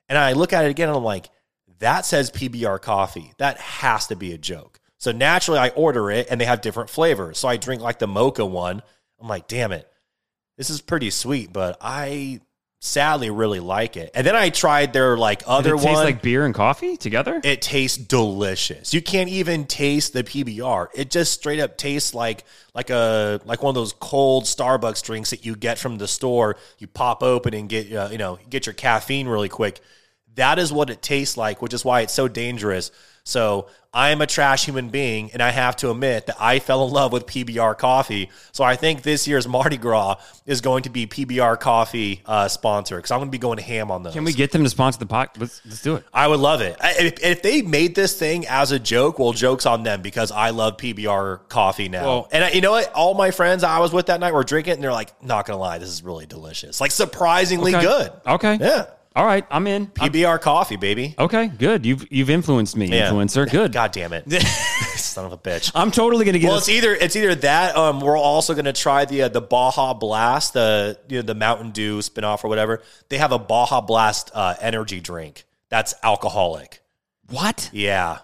[0.09, 1.29] And I look at it again and I'm like,
[1.79, 3.33] that says PBR coffee.
[3.37, 4.79] That has to be a joke.
[4.97, 7.37] So naturally, I order it and they have different flavors.
[7.37, 8.81] So I drink like the mocha one.
[9.19, 9.87] I'm like, damn it,
[10.57, 12.41] this is pretty sweet, but I
[12.79, 14.11] sadly really like it.
[14.13, 15.95] And then I tried their like Does other it one.
[15.95, 17.41] like beer and coffee together?
[17.43, 18.93] It tastes delicious.
[18.93, 20.87] You can't even taste the PBR.
[20.93, 25.31] It just straight up tastes like like a like one of those cold Starbucks drinks
[25.31, 26.55] that you get from the store.
[26.77, 29.79] You pop open and get uh, you know get your caffeine really quick.
[30.35, 32.91] That is what it tastes like, which is why it's so dangerous.
[33.27, 36.85] So I am a trash human being, and I have to admit that I fell
[36.85, 38.29] in love with PBR coffee.
[38.51, 40.15] So I think this year's Mardi Gras
[40.45, 43.89] is going to be PBR coffee uh, sponsor because I'm going to be going ham
[43.91, 44.13] on those.
[44.13, 45.39] Can we get them to sponsor the podcast?
[45.39, 46.05] Let's, let's do it.
[46.13, 46.77] I would love it.
[46.79, 50.31] I- If, if they made this thing as a joke, well, jokes on them because
[50.31, 52.05] I love PBR coffee now.
[52.05, 52.91] Well- and I, you know what?
[52.93, 55.45] All my friends I was with that night were drinking it, and they're like, "Not
[55.45, 56.79] gonna lie, this is really delicious.
[56.79, 57.83] Like surprisingly Okay.
[57.85, 58.11] good.
[58.27, 58.57] Okay.
[58.61, 58.85] Yeah,
[59.17, 59.45] All right.
[59.49, 59.91] I'm in.
[59.99, 61.15] I'm- PBR coffee, baby.
[61.17, 61.47] okay.
[61.47, 61.85] Good.
[61.85, 63.09] You've you've influenced me, Yeah.
[63.09, 63.49] influencer.
[63.49, 63.73] Good.
[63.73, 64.31] God damn it,
[64.95, 65.71] son of a bitch.
[65.75, 66.45] I'm totally gonna get.
[66.45, 67.75] It Well, a- it's either it's either that.
[67.75, 71.35] Um, we're also going to try the uh, the Baja Blast, the you know the
[71.35, 72.81] Mountain Dew spinoff or whatever.
[73.09, 76.81] They have a Baja Blast uh, energy drink that's alcoholic.
[77.29, 77.69] what?
[77.73, 78.19] Yeah.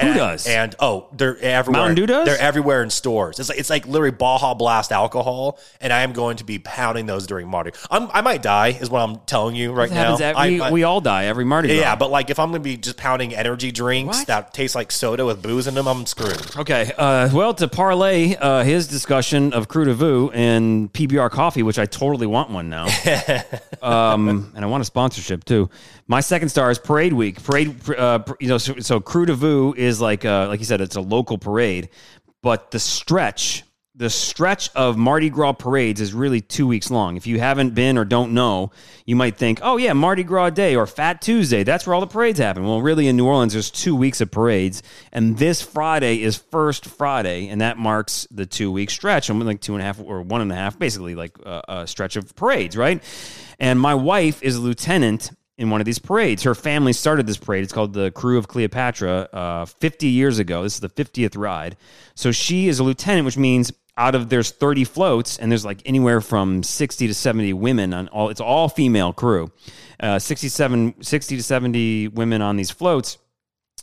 [0.00, 0.46] Who and, does?
[0.48, 1.82] And oh, they're everywhere.
[1.82, 2.26] Mountain Dew does?
[2.26, 3.38] They're everywhere in stores.
[3.38, 7.06] It's like it's like literally Baja Blast alcohol, and I am going to be pounding
[7.06, 7.70] those during Mardi.
[7.92, 10.16] I'm, I might die, is what I'm telling you right now.
[10.16, 11.76] every, I- I- we all die every Mardi Gras.
[11.76, 14.26] yeah, but like if I'm going to be just pounding energy drinks What?
[14.26, 16.56] that taste like soda with booze in them, I'm screwed.
[16.56, 16.90] Okay.
[16.98, 21.78] Uh, well, to parlay uh, his discussion of Krewe du Vieux and PBR coffee, which
[21.78, 22.86] I totally want one now,
[23.82, 25.70] um, and I want a sponsorship too.
[26.06, 27.42] My second star is Parade Week.
[27.42, 30.80] Parade, uh, you know, so, so Krewe du Vieux is like, uh, like you said,
[30.80, 31.88] it's a local parade,
[32.42, 33.64] but the stretch.
[33.96, 37.16] The stretch of Mardi Gras parades is really two weeks long.
[37.16, 38.72] If you haven't been or don't know,
[39.06, 41.62] you might think, oh, yeah, Mardi Gras Day or Fat Tuesday.
[41.62, 42.64] That's where all the parades happen.
[42.64, 44.82] Well, really, in New Orleans, there's two weeks of parades.
[45.12, 49.30] And this Friday is First Friday, and that marks the two week stretch.
[49.30, 51.86] I'm like two and a half or one and a half, basically, like uh, a
[51.86, 53.00] stretch of parades, right?
[53.60, 56.42] And my wife is a lieutenant in one of these parades.
[56.42, 57.62] Her family started this parade.
[57.62, 60.62] It's called the Krewe of Cleopatra uh, 50 years ago.
[60.62, 61.76] This is the 50th ride.
[62.14, 65.80] So she is a lieutenant, which means out of there's 30 floats and there's like
[65.86, 69.52] anywhere from 60 to 70 women on all it's all female crew
[70.00, 73.18] uh, 67 60 to 70 women on these floats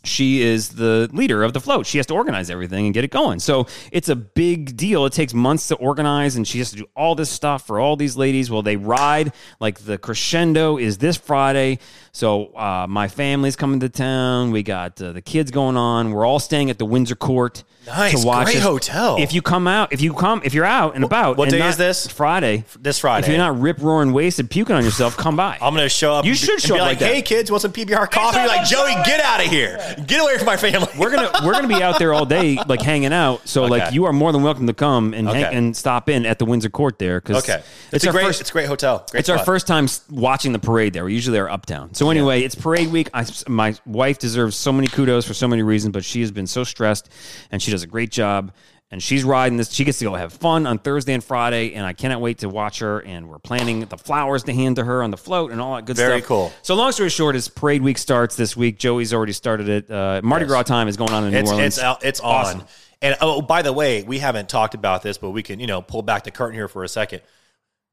[0.03, 1.85] she is the leader of the float.
[1.85, 3.39] She has to organize everything and get it going.
[3.39, 5.05] So it's a big deal.
[5.05, 7.95] It takes months to organize, and she has to do all this stuff for all
[7.95, 8.49] these ladies.
[8.49, 11.79] Well, they ride like the crescendo is this Friday.
[12.13, 14.51] So uh, my family's coming to town.
[14.51, 16.11] We got uh, the kids going on.
[16.11, 18.19] We're all staying at the Windsor Court Nice.
[18.21, 18.63] to watch Great this.
[18.63, 19.17] hotel.
[19.19, 21.59] If you come out, if you come, if you're out and about, what and day
[21.59, 22.07] not- is this?
[22.07, 22.63] Friday.
[22.79, 23.25] This Friday.
[23.25, 25.57] If you're not rip roaring wasted, puking on yourself, come by.
[25.61, 26.25] I'm going to show up.
[26.25, 27.13] You and be- should and show be up like, like that.
[27.15, 28.39] hey, kids, want some PBR coffee?
[28.39, 29.77] You're like, Joey, get out of here.
[29.95, 30.87] Get away from my family.
[30.97, 33.47] we're gonna we're gonna be out there all day, like hanging out.
[33.47, 35.55] So like you are more than welcome to come and hang, Okay.
[35.57, 37.55] and stop in at the Windsor Court there because Okay.
[37.87, 38.41] it's, It's, a our great, first.
[38.41, 39.05] it's a great hotel.
[39.11, 39.45] Great it's our spot.
[39.45, 41.05] first time s- watching the parade there.
[41.05, 41.93] We usually are uptown.
[41.93, 43.09] So anyway, it's parade week.
[43.13, 46.47] I, my wife deserves so many kudos for so many reasons, but she has been
[46.47, 47.09] so stressed,
[47.51, 48.51] and she does a great job.
[48.91, 49.71] And she's riding this.
[49.71, 52.49] She gets to go have fun on Thursday and Friday, and I cannot wait to
[52.49, 52.99] watch her.
[52.99, 55.85] And we're planning the flowers to hand to her on the float and all that
[55.85, 56.27] good Very stuff.
[56.27, 56.53] Very cool.
[56.61, 58.77] So long story short, is Parade Week starts this week.
[58.77, 59.89] Joey's already started it.
[59.89, 61.77] Uh, Mardi Gras time is going on in New It's Orleans.
[61.77, 62.35] it's it's on.
[62.35, 62.63] Awesome.
[63.01, 65.81] And oh, by the way, we haven't talked about this, but we can you know
[65.81, 67.21] pull back the curtain here for a second.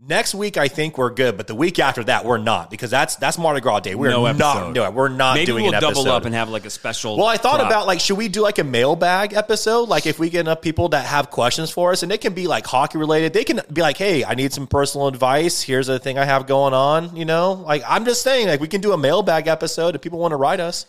[0.01, 3.17] Next week, I think we're good, but the week after that, we're not because that's
[3.17, 3.97] that's Mardi Gras Day.
[3.97, 4.95] We're No not doing.
[4.95, 6.15] We're not Maybe doing we'll an double episode.
[6.15, 7.17] up and have like a special.
[7.17, 9.89] Well, I thought about like, should we do like a mailbag episode?
[9.89, 12.47] Like, if we get enough people that have questions for us, and it can be
[12.47, 15.63] like hockey related, they can be like, "Hey, I need some personal advice.
[15.63, 18.69] Here's a thing I have going on." You know, like I'm just saying, like we
[18.69, 20.87] can do a mailbag episode if people want to write us.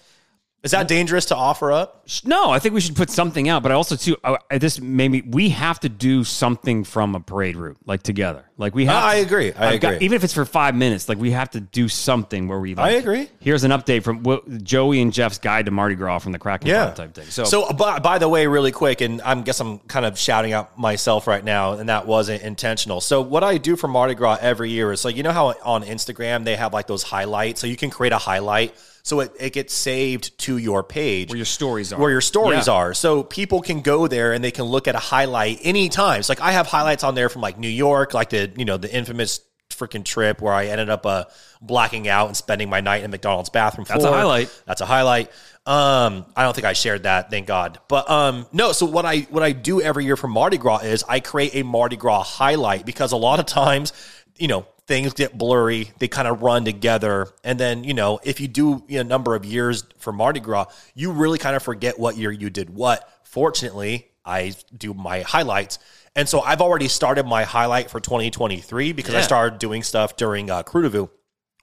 [0.61, 2.05] Is that dangerous to offer up?
[2.25, 3.63] No, I think we should put something out.
[3.63, 7.21] But I also too, I, I- this maybe we have to do something from a
[7.21, 8.43] parade route, like together.
[8.57, 9.01] Like we have.
[9.01, 9.53] I to- agree.
[9.53, 10.05] I I've got- agree.
[10.05, 12.75] even if it's for five minutes, like we have to do something where we.
[12.75, 13.29] Like, I agree.
[13.39, 16.67] Here's an update from what, Joey and Jeff's guide to Mardi Gras from the Kraken
[16.67, 16.91] Yeah.
[16.91, 17.27] Type thing.
[17.27, 20.19] So, So, uh, by, by the way, really quick, and I guess I'm kind of
[20.19, 22.99] shouting out myself right now, and that wasn't intentional.
[22.99, 25.83] So, what I do for Mardi Gras every year is like, you know how on
[25.85, 27.61] Instagram they have like those highlights?
[27.61, 28.75] So, you can create a highlight.
[29.03, 31.99] So it, it gets saved to your page where your stories are.
[31.99, 32.73] where your stories Yeah.
[32.73, 32.93] are.
[32.93, 36.19] So people can go there and they can look at a highlight anytime.
[36.19, 38.77] It's like I have highlights on there from like New York, like the you know
[38.77, 39.41] the infamous
[39.71, 41.25] freaking trip where I ended up uh,
[41.61, 43.85] blacking out and spending my night in McDonald's bathroom.
[43.87, 44.63] That's a highlight.
[44.65, 45.31] That's a highlight.
[45.65, 47.79] Um, I don't think I shared that, thank God.
[47.87, 48.71] But um, no.
[48.71, 51.63] So what I what I do every year for Mardi Gras is I create a
[51.63, 53.93] Mardi Gras highlight because a lot of times,
[54.37, 55.91] you know, things get blurry.
[55.99, 59.03] They kind of run together, and then you know, if you do you know, a
[59.05, 62.69] number of years for Mardi Gras, you really kind of forget what year you did
[62.71, 63.07] what.
[63.23, 65.79] Fortunately, I do my highlights.
[66.15, 70.49] And so I've already started my highlight for 2023 because I started doing stuff during
[70.49, 71.09] uh, Krewe du Vieux.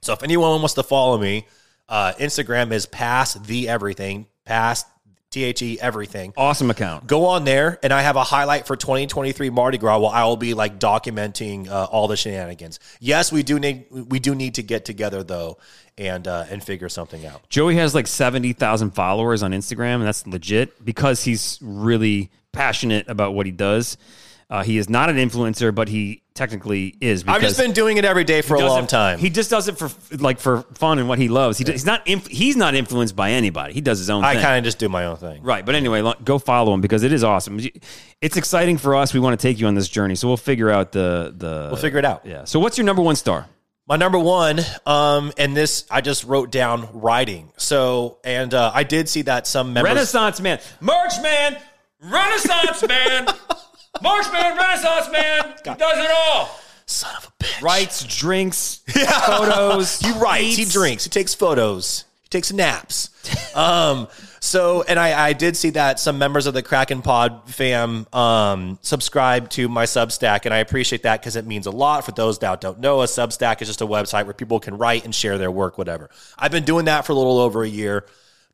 [0.02, 1.46] So if anyone wants to follow me,
[1.88, 4.86] uh, Instagram is past the everything, past
[5.36, 6.32] T H E everything.
[6.34, 7.06] awesome account.
[7.06, 9.98] Go on there, and I have a highlight for 2023 Mardi Gras.
[9.98, 12.80] Where I will be like documenting uh, all the shenanigans.
[13.00, 15.58] Yes, we do need we do need to get together though,
[15.98, 17.46] and uh, and figure something out.
[17.50, 23.34] Joey has like 70,000 followers on Instagram, and that's legit because he's really passionate about
[23.34, 23.98] what he does.
[24.48, 27.24] Uh, he is not an influencer, but he technically is.
[27.26, 29.18] I've just been doing it every day for a long time.
[29.18, 31.58] He just does it for like for fun and what he loves.
[31.58, 33.72] He, does- he's not inf- he's not influenced by anybody.
[33.74, 34.42] He does his own I thing.
[34.42, 35.42] kind of just do my own thing.
[35.42, 37.58] Right, but anyway, lo- go follow him because it is awesome.
[38.20, 39.12] It's exciting for us.
[39.12, 41.68] We want to take you on this journey, so we'll figure out the the.
[41.72, 42.24] We'll figure it out.
[42.26, 42.44] Yeah.
[42.44, 43.46] So, what's your number one star?
[43.88, 47.52] My number one, um, and this I just wrote down writing.
[47.56, 49.90] So, and uh, I did see that some members.
[49.90, 51.56] Renaissance man, March man,
[52.02, 53.26] Renaissance man,
[54.02, 55.54] March man, Renaissance man.
[55.64, 56.60] He does it all.
[56.86, 57.62] Son of a bitch.
[57.62, 59.98] Writes, drinks, photos.
[59.98, 60.72] He writes, he eats.
[60.72, 63.10] drinks, he takes photos, he takes naps.
[63.56, 64.06] um,
[64.40, 68.78] so, and I, I did see that some members of the Kraken Pod fam um,
[68.82, 72.04] subscribe to my Substack, and I appreciate that because it means a lot.
[72.04, 75.04] For those that don't know, a Substack is just a website where people can write
[75.04, 76.10] and share their work, whatever.
[76.38, 78.04] I've been doing that for a little over a year.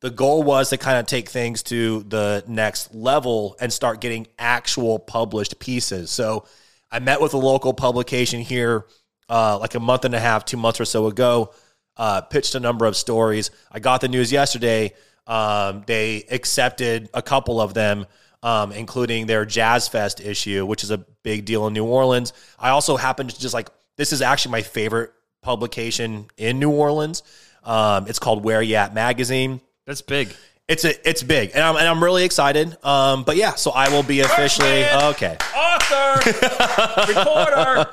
[0.03, 4.27] The goal was to kind of take things to the next level and start getting
[4.39, 6.11] actual published pieces.
[6.11, 6.45] So,
[6.91, 8.85] I met with a local publication here
[9.33, 11.55] uh, like a month and a half, two months or so ago.
[11.97, 13.51] Uh, pitched a number of stories.
[13.70, 14.93] I got the news yesterday.
[15.27, 18.07] Um, they accepted a couple of them,
[18.43, 22.33] um, including their Jazz Fest issue, which is a big deal in New Orleans.
[22.59, 25.12] I also happen to just like this is actually my favorite
[25.43, 27.23] publication in New Orleans.
[27.62, 29.61] Um, it's called Where Y'at Magazine.
[29.93, 30.35] That's big.
[30.69, 32.82] It's a, it's big, and I'm and I'm really excited.
[32.82, 35.36] Um, but yeah, so I will be officially okay.
[35.55, 36.31] Author,
[37.12, 37.90] reporter.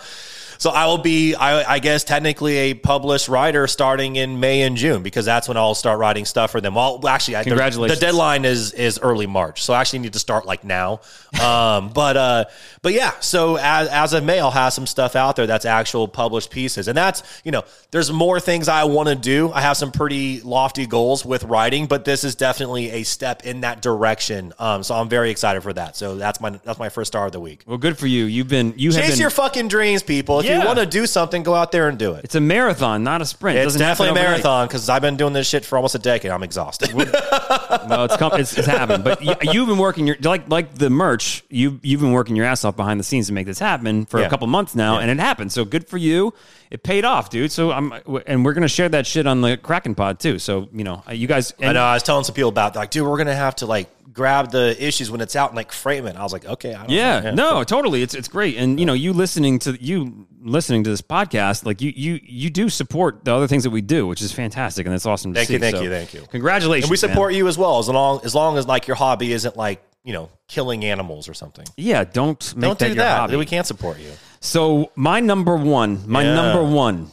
[0.60, 4.76] So I will be, I, I guess, technically a published writer starting in May and
[4.76, 6.76] June because that's when I'll start writing stuff for them.
[6.76, 7.98] Well, actually, I, Congratulations.
[7.98, 11.00] The deadline is is early March, so I actually need to start like now.
[11.42, 12.46] Um, but uh,
[12.82, 16.10] but yeah, so as, as of May, I'll have some stuff out there that's actual
[16.10, 19.54] published pieces, and that's you know, there's more things I want to do.
[19.54, 23.62] I have some pretty lofty goals with writing, but this is definitely a step in
[23.62, 24.52] that direction.
[24.60, 25.96] Um, so I'm very excited for that.
[25.96, 27.64] So that's my that's my first star of the week.
[27.66, 28.26] Well, good for you.
[28.26, 29.22] You've been you have Chase been.
[29.22, 30.42] your fucking dreams, people.
[30.42, 30.49] If.
[30.50, 32.26] You want to do something, go out there and do it.
[32.26, 33.58] it's a marathon, not a sprint.
[33.58, 36.32] It It's definitely a marathon because I've been doing this shit for almost a decade.
[36.32, 36.94] I'm exhausted.
[36.94, 40.90] Well, it's come, it's, it's happened, but you, you've been working your like like the
[40.90, 41.44] merch.
[41.50, 44.20] You you've been working your ass off behind the scenes to make this happen for
[44.20, 44.28] Yeah.
[44.28, 45.52] a couple months now, and it happened.
[45.52, 46.34] So good for you.
[46.72, 47.52] It paid off, dude.
[47.52, 47.92] So I'm
[48.28, 50.38] and we're gonna share that shit on the Kraken Pod too.
[50.38, 51.54] So you know, uh, you guys.
[51.60, 51.82] I know.
[51.84, 54.76] I was telling some people about like, dude, we're gonna have to like grab the
[54.86, 56.16] issues when it's out and like frame it.
[56.16, 58.04] I was like, okay, I don't Yeah, no, totally.
[58.04, 61.82] It's it's great, and you know, you listening to you listening to this podcast, like
[61.82, 64.94] you you you do support the other things that we do, which is fantastic, and
[64.94, 65.34] it's awesome.
[65.34, 65.54] To Thank see.
[65.56, 66.22] you, thank So, you, thank you.
[66.30, 67.38] Congratulations, And we support man.
[67.40, 70.30] you as well, as long as long as like your hobby isn't like you know
[70.48, 71.66] killing animals or something.
[71.78, 73.18] Yeah, don't make Don't that do your that.
[73.20, 73.36] hobby.
[73.38, 74.12] We can't support you.
[74.40, 76.36] So my number one, my Yeah.
[76.36, 77.12] number one.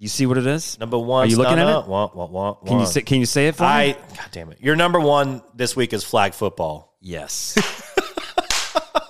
[0.00, 0.78] You see what it is?
[0.78, 1.26] Number one.
[1.26, 1.88] Are you looking at it?
[1.88, 3.00] Wah, wah, wah, Can you say?
[3.02, 3.94] Can you say it for I me?
[4.16, 4.60] God damn it.
[4.60, 6.94] Your number one this week is flag football.
[7.00, 7.56] Yes.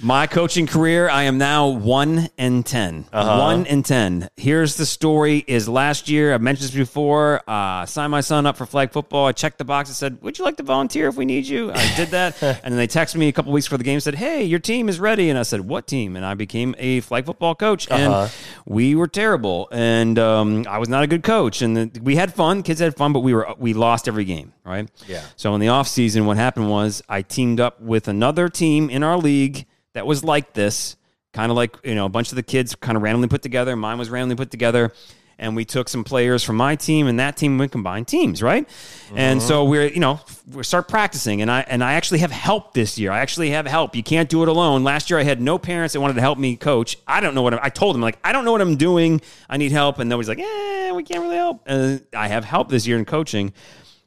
[0.00, 3.38] My coaching career, I am now one and 10 Uh-huh.
[3.38, 4.28] One and ten.
[4.36, 7.42] Here's the story: Is last year I mentioned this before?
[7.48, 9.26] Uh, signed my son up for flag football.
[9.26, 11.70] I checked the box and said, "Would you like to volunteer if we need you?"
[11.72, 14.00] I did that, and then they texted me a couple weeks before the game.
[14.00, 17.00] Said, "Hey, your team is ready," and I said, "What team?" And I became a
[17.00, 18.28] flag football coach, and Uh-huh.
[18.66, 21.62] we were terrible, and um, I was not a good coach.
[21.62, 24.52] And the, we had fun, kids had fun, but we were we lost every game,
[24.64, 24.88] right?
[25.06, 25.22] Yeah.
[25.36, 29.02] So in the off season, what happened was I teamed up with another team in
[29.04, 30.96] our league that was like this,
[31.32, 33.74] kind of like you know a bunch of the kids kind of randomly put together.
[33.74, 34.92] Mine was randomly put together,
[35.38, 37.58] and we took some players from my team and that team.
[37.58, 38.68] We combined teams, right?
[39.14, 40.20] And so we're you know
[40.52, 43.10] we start practicing, and I and I actually have help this year.
[43.10, 43.96] I actually have help.
[43.96, 44.84] You can't do it alone.
[44.84, 46.96] Last year I had no parents that wanted to help me coach.
[47.06, 49.20] I don't know what I'm, I told them like I don't know what I'm doing.
[49.48, 51.62] I need help, and nobody's like, eh, we can't really help.
[51.66, 53.52] And I have help this year in coaching.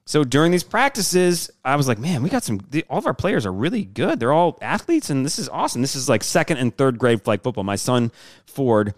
[0.08, 3.14] So during these practices, I was like, man, we got some, the, all of our
[3.14, 4.22] players are really good.
[4.22, 5.82] They're all athletes, and this is awesome.
[5.82, 7.66] This is like second and third grade flag football.
[7.66, 8.14] My son,
[8.46, 8.96] Ford,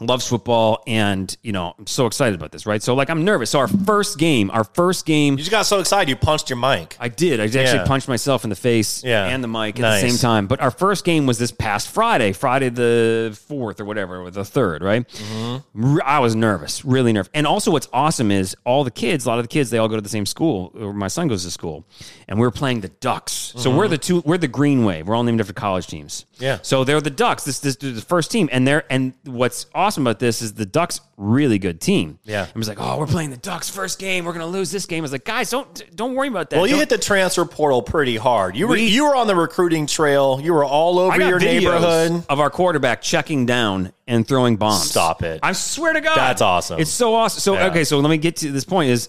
[0.00, 2.80] loves football, and, you know, I'm so excited about this, right?
[2.82, 3.50] So, like, I'm nervous.
[3.50, 6.56] So, our first game, our first game, You just got so excited you punched your
[6.58, 6.96] mic.
[7.00, 7.40] I did.
[7.40, 7.84] I actually Yeah.
[7.84, 9.24] punched myself in the face Yeah.
[9.26, 10.02] and the mic at Nice.
[10.02, 10.46] the same time.
[10.46, 14.44] But our first game was this past Friday, Friday the 4th or whatever, or the
[14.44, 15.04] 3rd, right?
[15.08, 15.98] Mm-hmm.
[16.04, 17.30] I was nervous, really nervous.
[17.34, 19.88] And also, what's awesome is all the kids, a lot of the kids, they all
[19.88, 21.84] go to the same school, my son goes to school.
[22.28, 23.52] And we're playing the Ducks.
[23.56, 25.08] So we're the two, we're the Green Wave.
[25.08, 26.24] We're all named after college teams.
[26.36, 26.44] Mm-hmm.
[26.44, 26.58] Yeah.
[26.62, 27.44] So they're the Ducks.
[27.44, 28.48] This, this is the first team.
[28.52, 32.18] And they're, and what's awesome about this is the Ducks, really good team.
[32.24, 32.46] Yeah.
[32.54, 34.24] I was like, oh, we're playing the Ducks first game.
[34.24, 35.02] We're to lose this game.
[35.02, 36.56] I was like, guys, don't, don't worry about that.
[36.56, 38.56] Well, you Don't- hit the transfer portal pretty hard.
[38.56, 40.40] You were We- you were on the recruiting trail.
[40.42, 42.24] You were all over your neighborhood.
[42.28, 44.90] of our quarterback checking down and throwing bombs.
[44.90, 45.40] Stop it.
[45.42, 46.16] I swear to God.
[46.16, 46.80] That's awesome.
[46.80, 47.40] It's so awesome.
[47.40, 47.66] So, Yeah.
[47.68, 49.08] okay, so let me get to this point is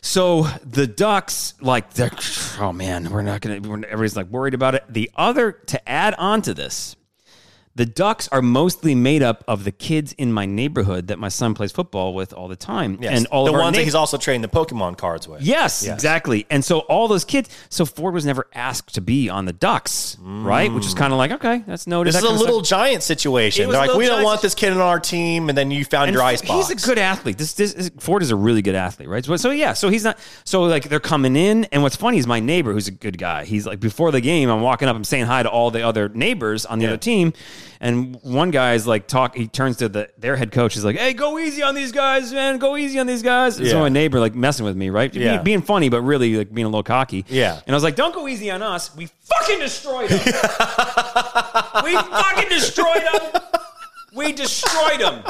[0.00, 2.10] so the Ducks, like, they're,
[2.60, 4.84] oh man, we're not going to, everybody's like worried about it.
[4.88, 6.94] The other, to add on to this,
[7.78, 11.54] the Ducks are mostly made up of the kids in my neighborhood that my son
[11.54, 12.98] plays football with all the time.
[13.00, 13.16] Yes.
[13.16, 15.42] And all the of ones that he's also trading the Pokemon cards with.
[15.42, 15.94] Yes, Yes.
[15.94, 16.44] exactly.
[16.50, 20.16] And so all those kids, so Ford was never asked to be on the Ducks,
[20.20, 20.72] right?
[20.72, 20.98] Which is mm.
[20.98, 22.12] kind of like, okay, that's noted.
[22.12, 22.80] This that is a little stuff.
[22.80, 23.70] giant situation.
[23.70, 26.14] They're like, we don't want this kid on our team, and then you found And
[26.14, 26.68] your ice box.
[26.68, 27.38] He's a good athlete.
[27.38, 29.24] This, this is, Ford is a really good athlete, right?
[29.24, 30.18] So, so yeah, so he's not.
[30.42, 33.44] So like they're coming in, and what's funny is my neighbor, who's a good guy.
[33.44, 36.08] He's like before the game, I'm walking up, I'm saying hi to all the other
[36.08, 36.90] neighbors on the Yeah.
[36.90, 37.32] other team,
[37.80, 39.34] and one guy's like talk.
[39.36, 40.74] He turns to the their head coach.
[40.74, 42.58] He's like, "Hey, go easy on these guys, man.
[42.58, 43.80] Go easy on these guys." And So Yeah.
[43.82, 45.12] my neighbor like messing with me, right?
[45.14, 45.42] Yeah.
[45.42, 47.24] being funny, but really like being a little cocky.
[47.28, 47.60] Yeah.
[47.66, 48.94] And I was like, "Don't go easy on us.
[48.96, 50.20] We fucking destroyed them.
[51.84, 53.42] we fucking destroyed them."
[54.14, 55.22] We destroyed them.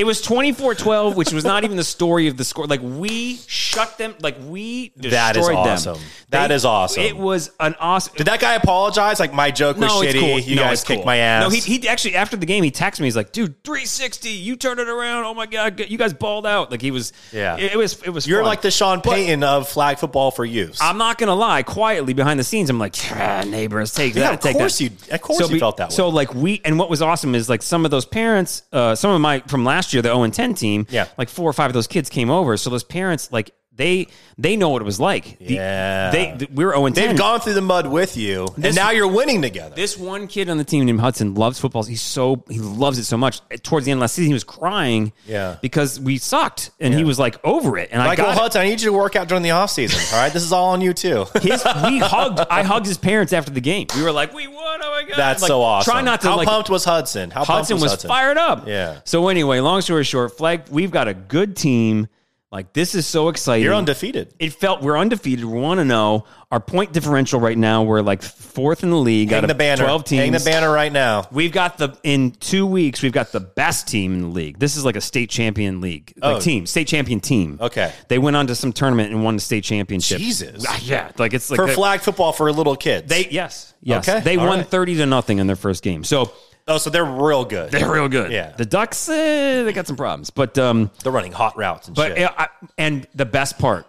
[0.00, 2.66] It was 24-12, which was not even the story of the score.
[2.66, 4.14] Like we shut them.
[4.20, 5.56] Like we destroyed That is them.
[5.56, 5.98] awesome.
[6.30, 7.02] That is awesome.
[7.02, 8.14] It was an awesome.
[8.16, 9.20] Did that guy apologize?
[9.20, 10.04] Like my joke was no, shitty.
[10.14, 10.38] it's cool.
[10.38, 11.06] You no, guys it's kicked cool.
[11.06, 11.42] my ass.
[11.42, 13.06] No, he, he actually after the game he texted me.
[13.08, 14.30] He's like, "Dude, 360.
[14.30, 15.24] You turned it around.
[15.24, 17.12] Oh my god, you guys balled out." Like he was.
[17.32, 17.56] Yeah.
[17.58, 18.00] It, it was.
[18.02, 18.26] It was.
[18.26, 18.46] You're fun.
[18.46, 20.78] like the Sean Payton of flag football for youth.
[20.80, 21.62] I'm not gonna lie.
[21.62, 24.34] Quietly behind the scenes, I'm like, "Ah, neighbors, take Yeah, that.
[24.34, 24.84] of take course that.
[24.84, 25.94] you- of course you felt that way.
[25.94, 29.10] So like we, and what was awesome is like some of those parents, uh, some
[29.10, 31.06] of my from last year, the 0 and 10 team, Yeah.
[31.18, 32.56] like four or five of those kids came over.
[32.56, 33.50] So those parents, like
[33.80, 34.06] they,
[34.38, 35.38] they know what it was like.
[35.38, 36.10] The- Yeah.
[36.10, 37.08] they, th- we were 0 and 10.
[37.08, 39.74] They've gone through the mud with you, This- and now you're winning together.
[39.74, 41.82] This one kid on the team named Hudson loves football.
[41.82, 43.40] He's so he loves it so much.
[43.62, 45.56] Towards the end of last season, he was crying, Yeah.
[45.62, 47.88] because we sucked, and he was like over it.
[47.92, 48.38] And I like, got it.
[48.40, 49.98] Hudson, I need you to work out during the off season.
[50.16, 51.26] All right, this is all on you too.
[51.42, 52.40] His, we hugged.
[52.50, 53.86] I hugged his parents after the game.
[53.96, 54.80] We were like, "We won!
[54.82, 55.90] Oh my god!" That's Like, so awesome.
[55.92, 56.48] Try not to How like.
[56.48, 57.30] pumped was Hudson?
[57.30, 58.08] How Hudson pumped was Hudson?
[58.08, 58.66] fired up.
[58.66, 59.00] Yeah.
[59.04, 60.62] So anyway, long story short, flag.
[60.70, 62.08] We've got a good team.
[62.52, 63.64] Like this is so exciting.
[63.64, 64.34] You're undefeated.
[64.40, 65.44] It felt we're undefeated.
[65.44, 67.84] We want to know our point differential right now.
[67.84, 69.30] We're like fourth in the league.
[69.30, 69.84] Hang out the of banner.
[69.84, 70.22] Twelve teams.
[70.22, 71.28] Hang the banner right now.
[71.30, 73.02] We've got the in two weeks.
[73.02, 74.58] We've got the best team in the league.
[74.58, 76.40] This is like a state champion league, like Oh.
[76.40, 77.56] team, state champion team.
[77.60, 77.92] Okay.
[78.08, 80.18] they went on to some tournament and won the state championship.
[80.18, 80.64] Jesus.
[80.68, 83.08] Ah, yeah, like it's like For flag football for little kids.
[83.08, 84.66] They yes, yes, Okay, they all won right.
[84.66, 86.02] thirty to nothing in their first game.
[86.02, 86.32] So
[86.68, 87.70] oh, so they're real good.
[87.70, 88.30] they're real good.
[88.32, 88.52] Yeah.
[88.56, 92.16] the Ducks eh, they got some problems, but um, They're running hot routes and but
[92.16, 92.30] shit.
[92.36, 93.86] I, and the best part,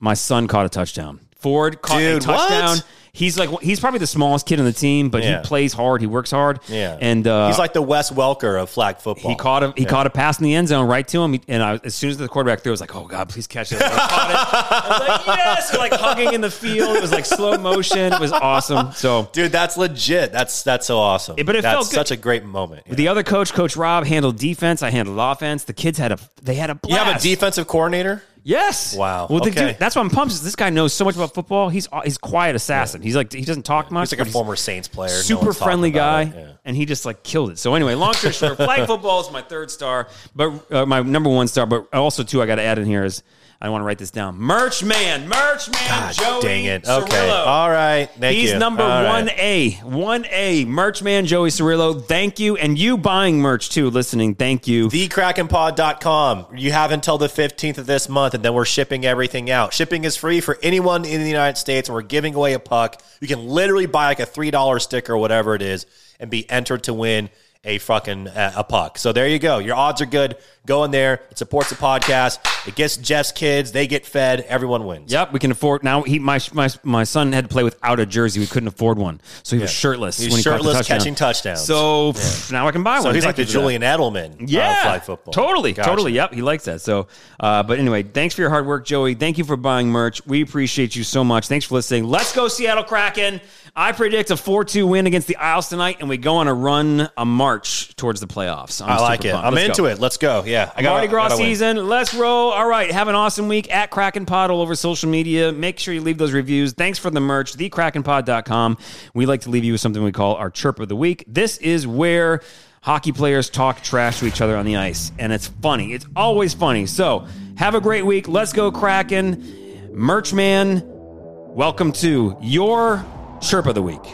[0.00, 1.20] my son caught a touchdown.
[1.36, 2.76] Ford caught Dude, a touchdown.
[2.76, 2.84] what?
[3.16, 5.40] He's like he's probably the smallest kid on the team, but Yeah.
[5.40, 6.02] he plays hard.
[6.02, 6.60] He works hard.
[6.68, 9.30] yeah, and uh, he's like the Wes Welker of flag football.
[9.30, 9.72] He caught him.
[9.76, 11.32] He caught a pass in the end zone right to him.
[11.32, 13.46] He- And I, as soon as the quarterback threw, I was like, "Oh God, please
[13.46, 14.36] catch it!" I caught it.
[14.36, 16.94] I was like, "Yes!" We're like hugging in the field.
[16.96, 18.12] It was like slow motion.
[18.12, 18.92] It was awesome.
[18.92, 20.30] So Dude, that's legit.
[20.32, 21.36] That's that's so awesome.
[21.38, 21.94] Yeah, but it that's felt good.
[21.94, 22.82] such a great moment.
[22.86, 22.96] Yeah.
[22.96, 24.82] the other coach, Coach Rob, handled defense.
[24.82, 25.64] I handled offense.
[25.64, 28.22] The kids had a they had a You have a defensive coordinator.
[28.48, 28.94] Yes.
[28.96, 29.26] Wow.
[29.28, 29.66] Well, the Okay.
[29.72, 30.32] dude, that's why I'm pumped.
[30.32, 31.68] is This guy knows so much about football.
[31.68, 33.02] He's he's quiet assassin.
[33.02, 34.10] He's like he doesn't talk much.
[34.10, 35.10] He's like but a former Saints player.
[35.10, 36.40] No super one's talking friendly guy, about it.
[36.46, 36.52] Yeah.
[36.64, 37.58] and he just like killed it.
[37.58, 40.06] So anyway, long story short, flag football is my third star,
[40.36, 41.66] but uh, my number one star.
[41.66, 43.24] But also too, I got to add in here is
[43.60, 44.36] I want to write this down.
[44.36, 46.42] Merch man, merch man, God Joey.
[46.42, 46.86] dang it.
[46.86, 47.10] Okay.
[47.10, 47.46] Cirillo.
[47.46, 48.06] All right.
[48.06, 48.42] Thank you.
[48.42, 48.58] He's you.
[48.58, 52.04] number one A, one A, merch man Joey Cirillo.
[52.04, 53.88] Thank you, and you buying merch too.
[53.88, 54.88] Listening, thank you.
[54.88, 56.46] TheKrakenPod.com.
[56.56, 59.72] You have until the 15th of this month, and then we're shipping everything out.
[59.72, 63.02] Shipping is free for anyone in the United States, and we're giving away a puck.
[63.20, 65.86] You can literally buy like a $3 sticker or whatever it is
[66.20, 67.30] and be entered to win
[67.64, 68.96] a fucking uh, a puck.
[68.96, 69.58] So there you go.
[69.58, 70.36] Your odds are good.
[70.66, 71.20] Go in there.
[71.30, 72.38] It supports the podcast.
[72.66, 73.70] It gets Jeff's kids.
[73.72, 74.40] They get fed.
[74.40, 75.12] Everyone wins.
[75.12, 76.02] Yep, we can afford now.
[76.02, 78.40] He my my my son had to play without a jersey.
[78.40, 80.18] We couldn't afford one, so he was shirtless.
[80.18, 80.98] He's when he caught the shirtless touchdown.
[80.98, 81.64] catching touchdowns.
[81.64, 83.14] So pff, now I can buy So one.
[83.14, 83.60] he's Thank like the you for that.
[83.60, 85.32] Julian Edelman Yeah, flag football.
[85.32, 85.88] totally, Gotcha.
[85.88, 86.12] totally.
[86.12, 86.80] Yep, he likes that.
[86.80, 87.06] So,
[87.38, 89.14] uh, but anyway, thanks for your hard work, Joey.
[89.14, 90.24] Thank you for buying merch.
[90.26, 91.46] We appreciate you so much.
[91.46, 92.04] Thanks for listening.
[92.04, 93.40] Let's go, Seattle Kraken.
[93.78, 97.10] I predict a four-two win against the Isles tonight, and we go on a run,
[97.18, 98.80] a march towards the playoffs.
[98.82, 99.32] I'm I like super it.
[99.32, 99.46] pumped.
[99.48, 99.88] I'm Let's into go.
[99.88, 99.98] it.
[100.00, 100.44] Let's go.
[100.46, 100.55] Yeah.
[100.64, 101.88] I got Mardi Gras season.
[101.88, 102.50] Let's roll.
[102.50, 102.90] All right.
[102.90, 105.52] Have an awesome week at Kraken Pod all over social media.
[105.52, 106.72] Make sure you leave those reviews.
[106.72, 108.78] Thanks for the merch, thekrakenpod.com.
[109.14, 111.24] We like to leave you with something we call our chirp of the week.
[111.26, 112.40] This is where
[112.82, 115.92] hockey players talk trash to each other on the ice, and it's funny.
[115.92, 116.86] It's always funny.
[116.86, 117.26] So
[117.56, 118.28] have a great week.
[118.28, 119.90] Let's go, Kraken.
[119.92, 123.04] Merch man, welcome to your
[123.40, 124.04] chirp of the week.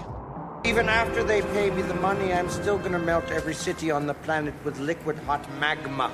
[0.64, 4.14] Even after they pay me the money, I'm still gonna melt every city on the
[4.14, 6.10] planet with liquid hot magma.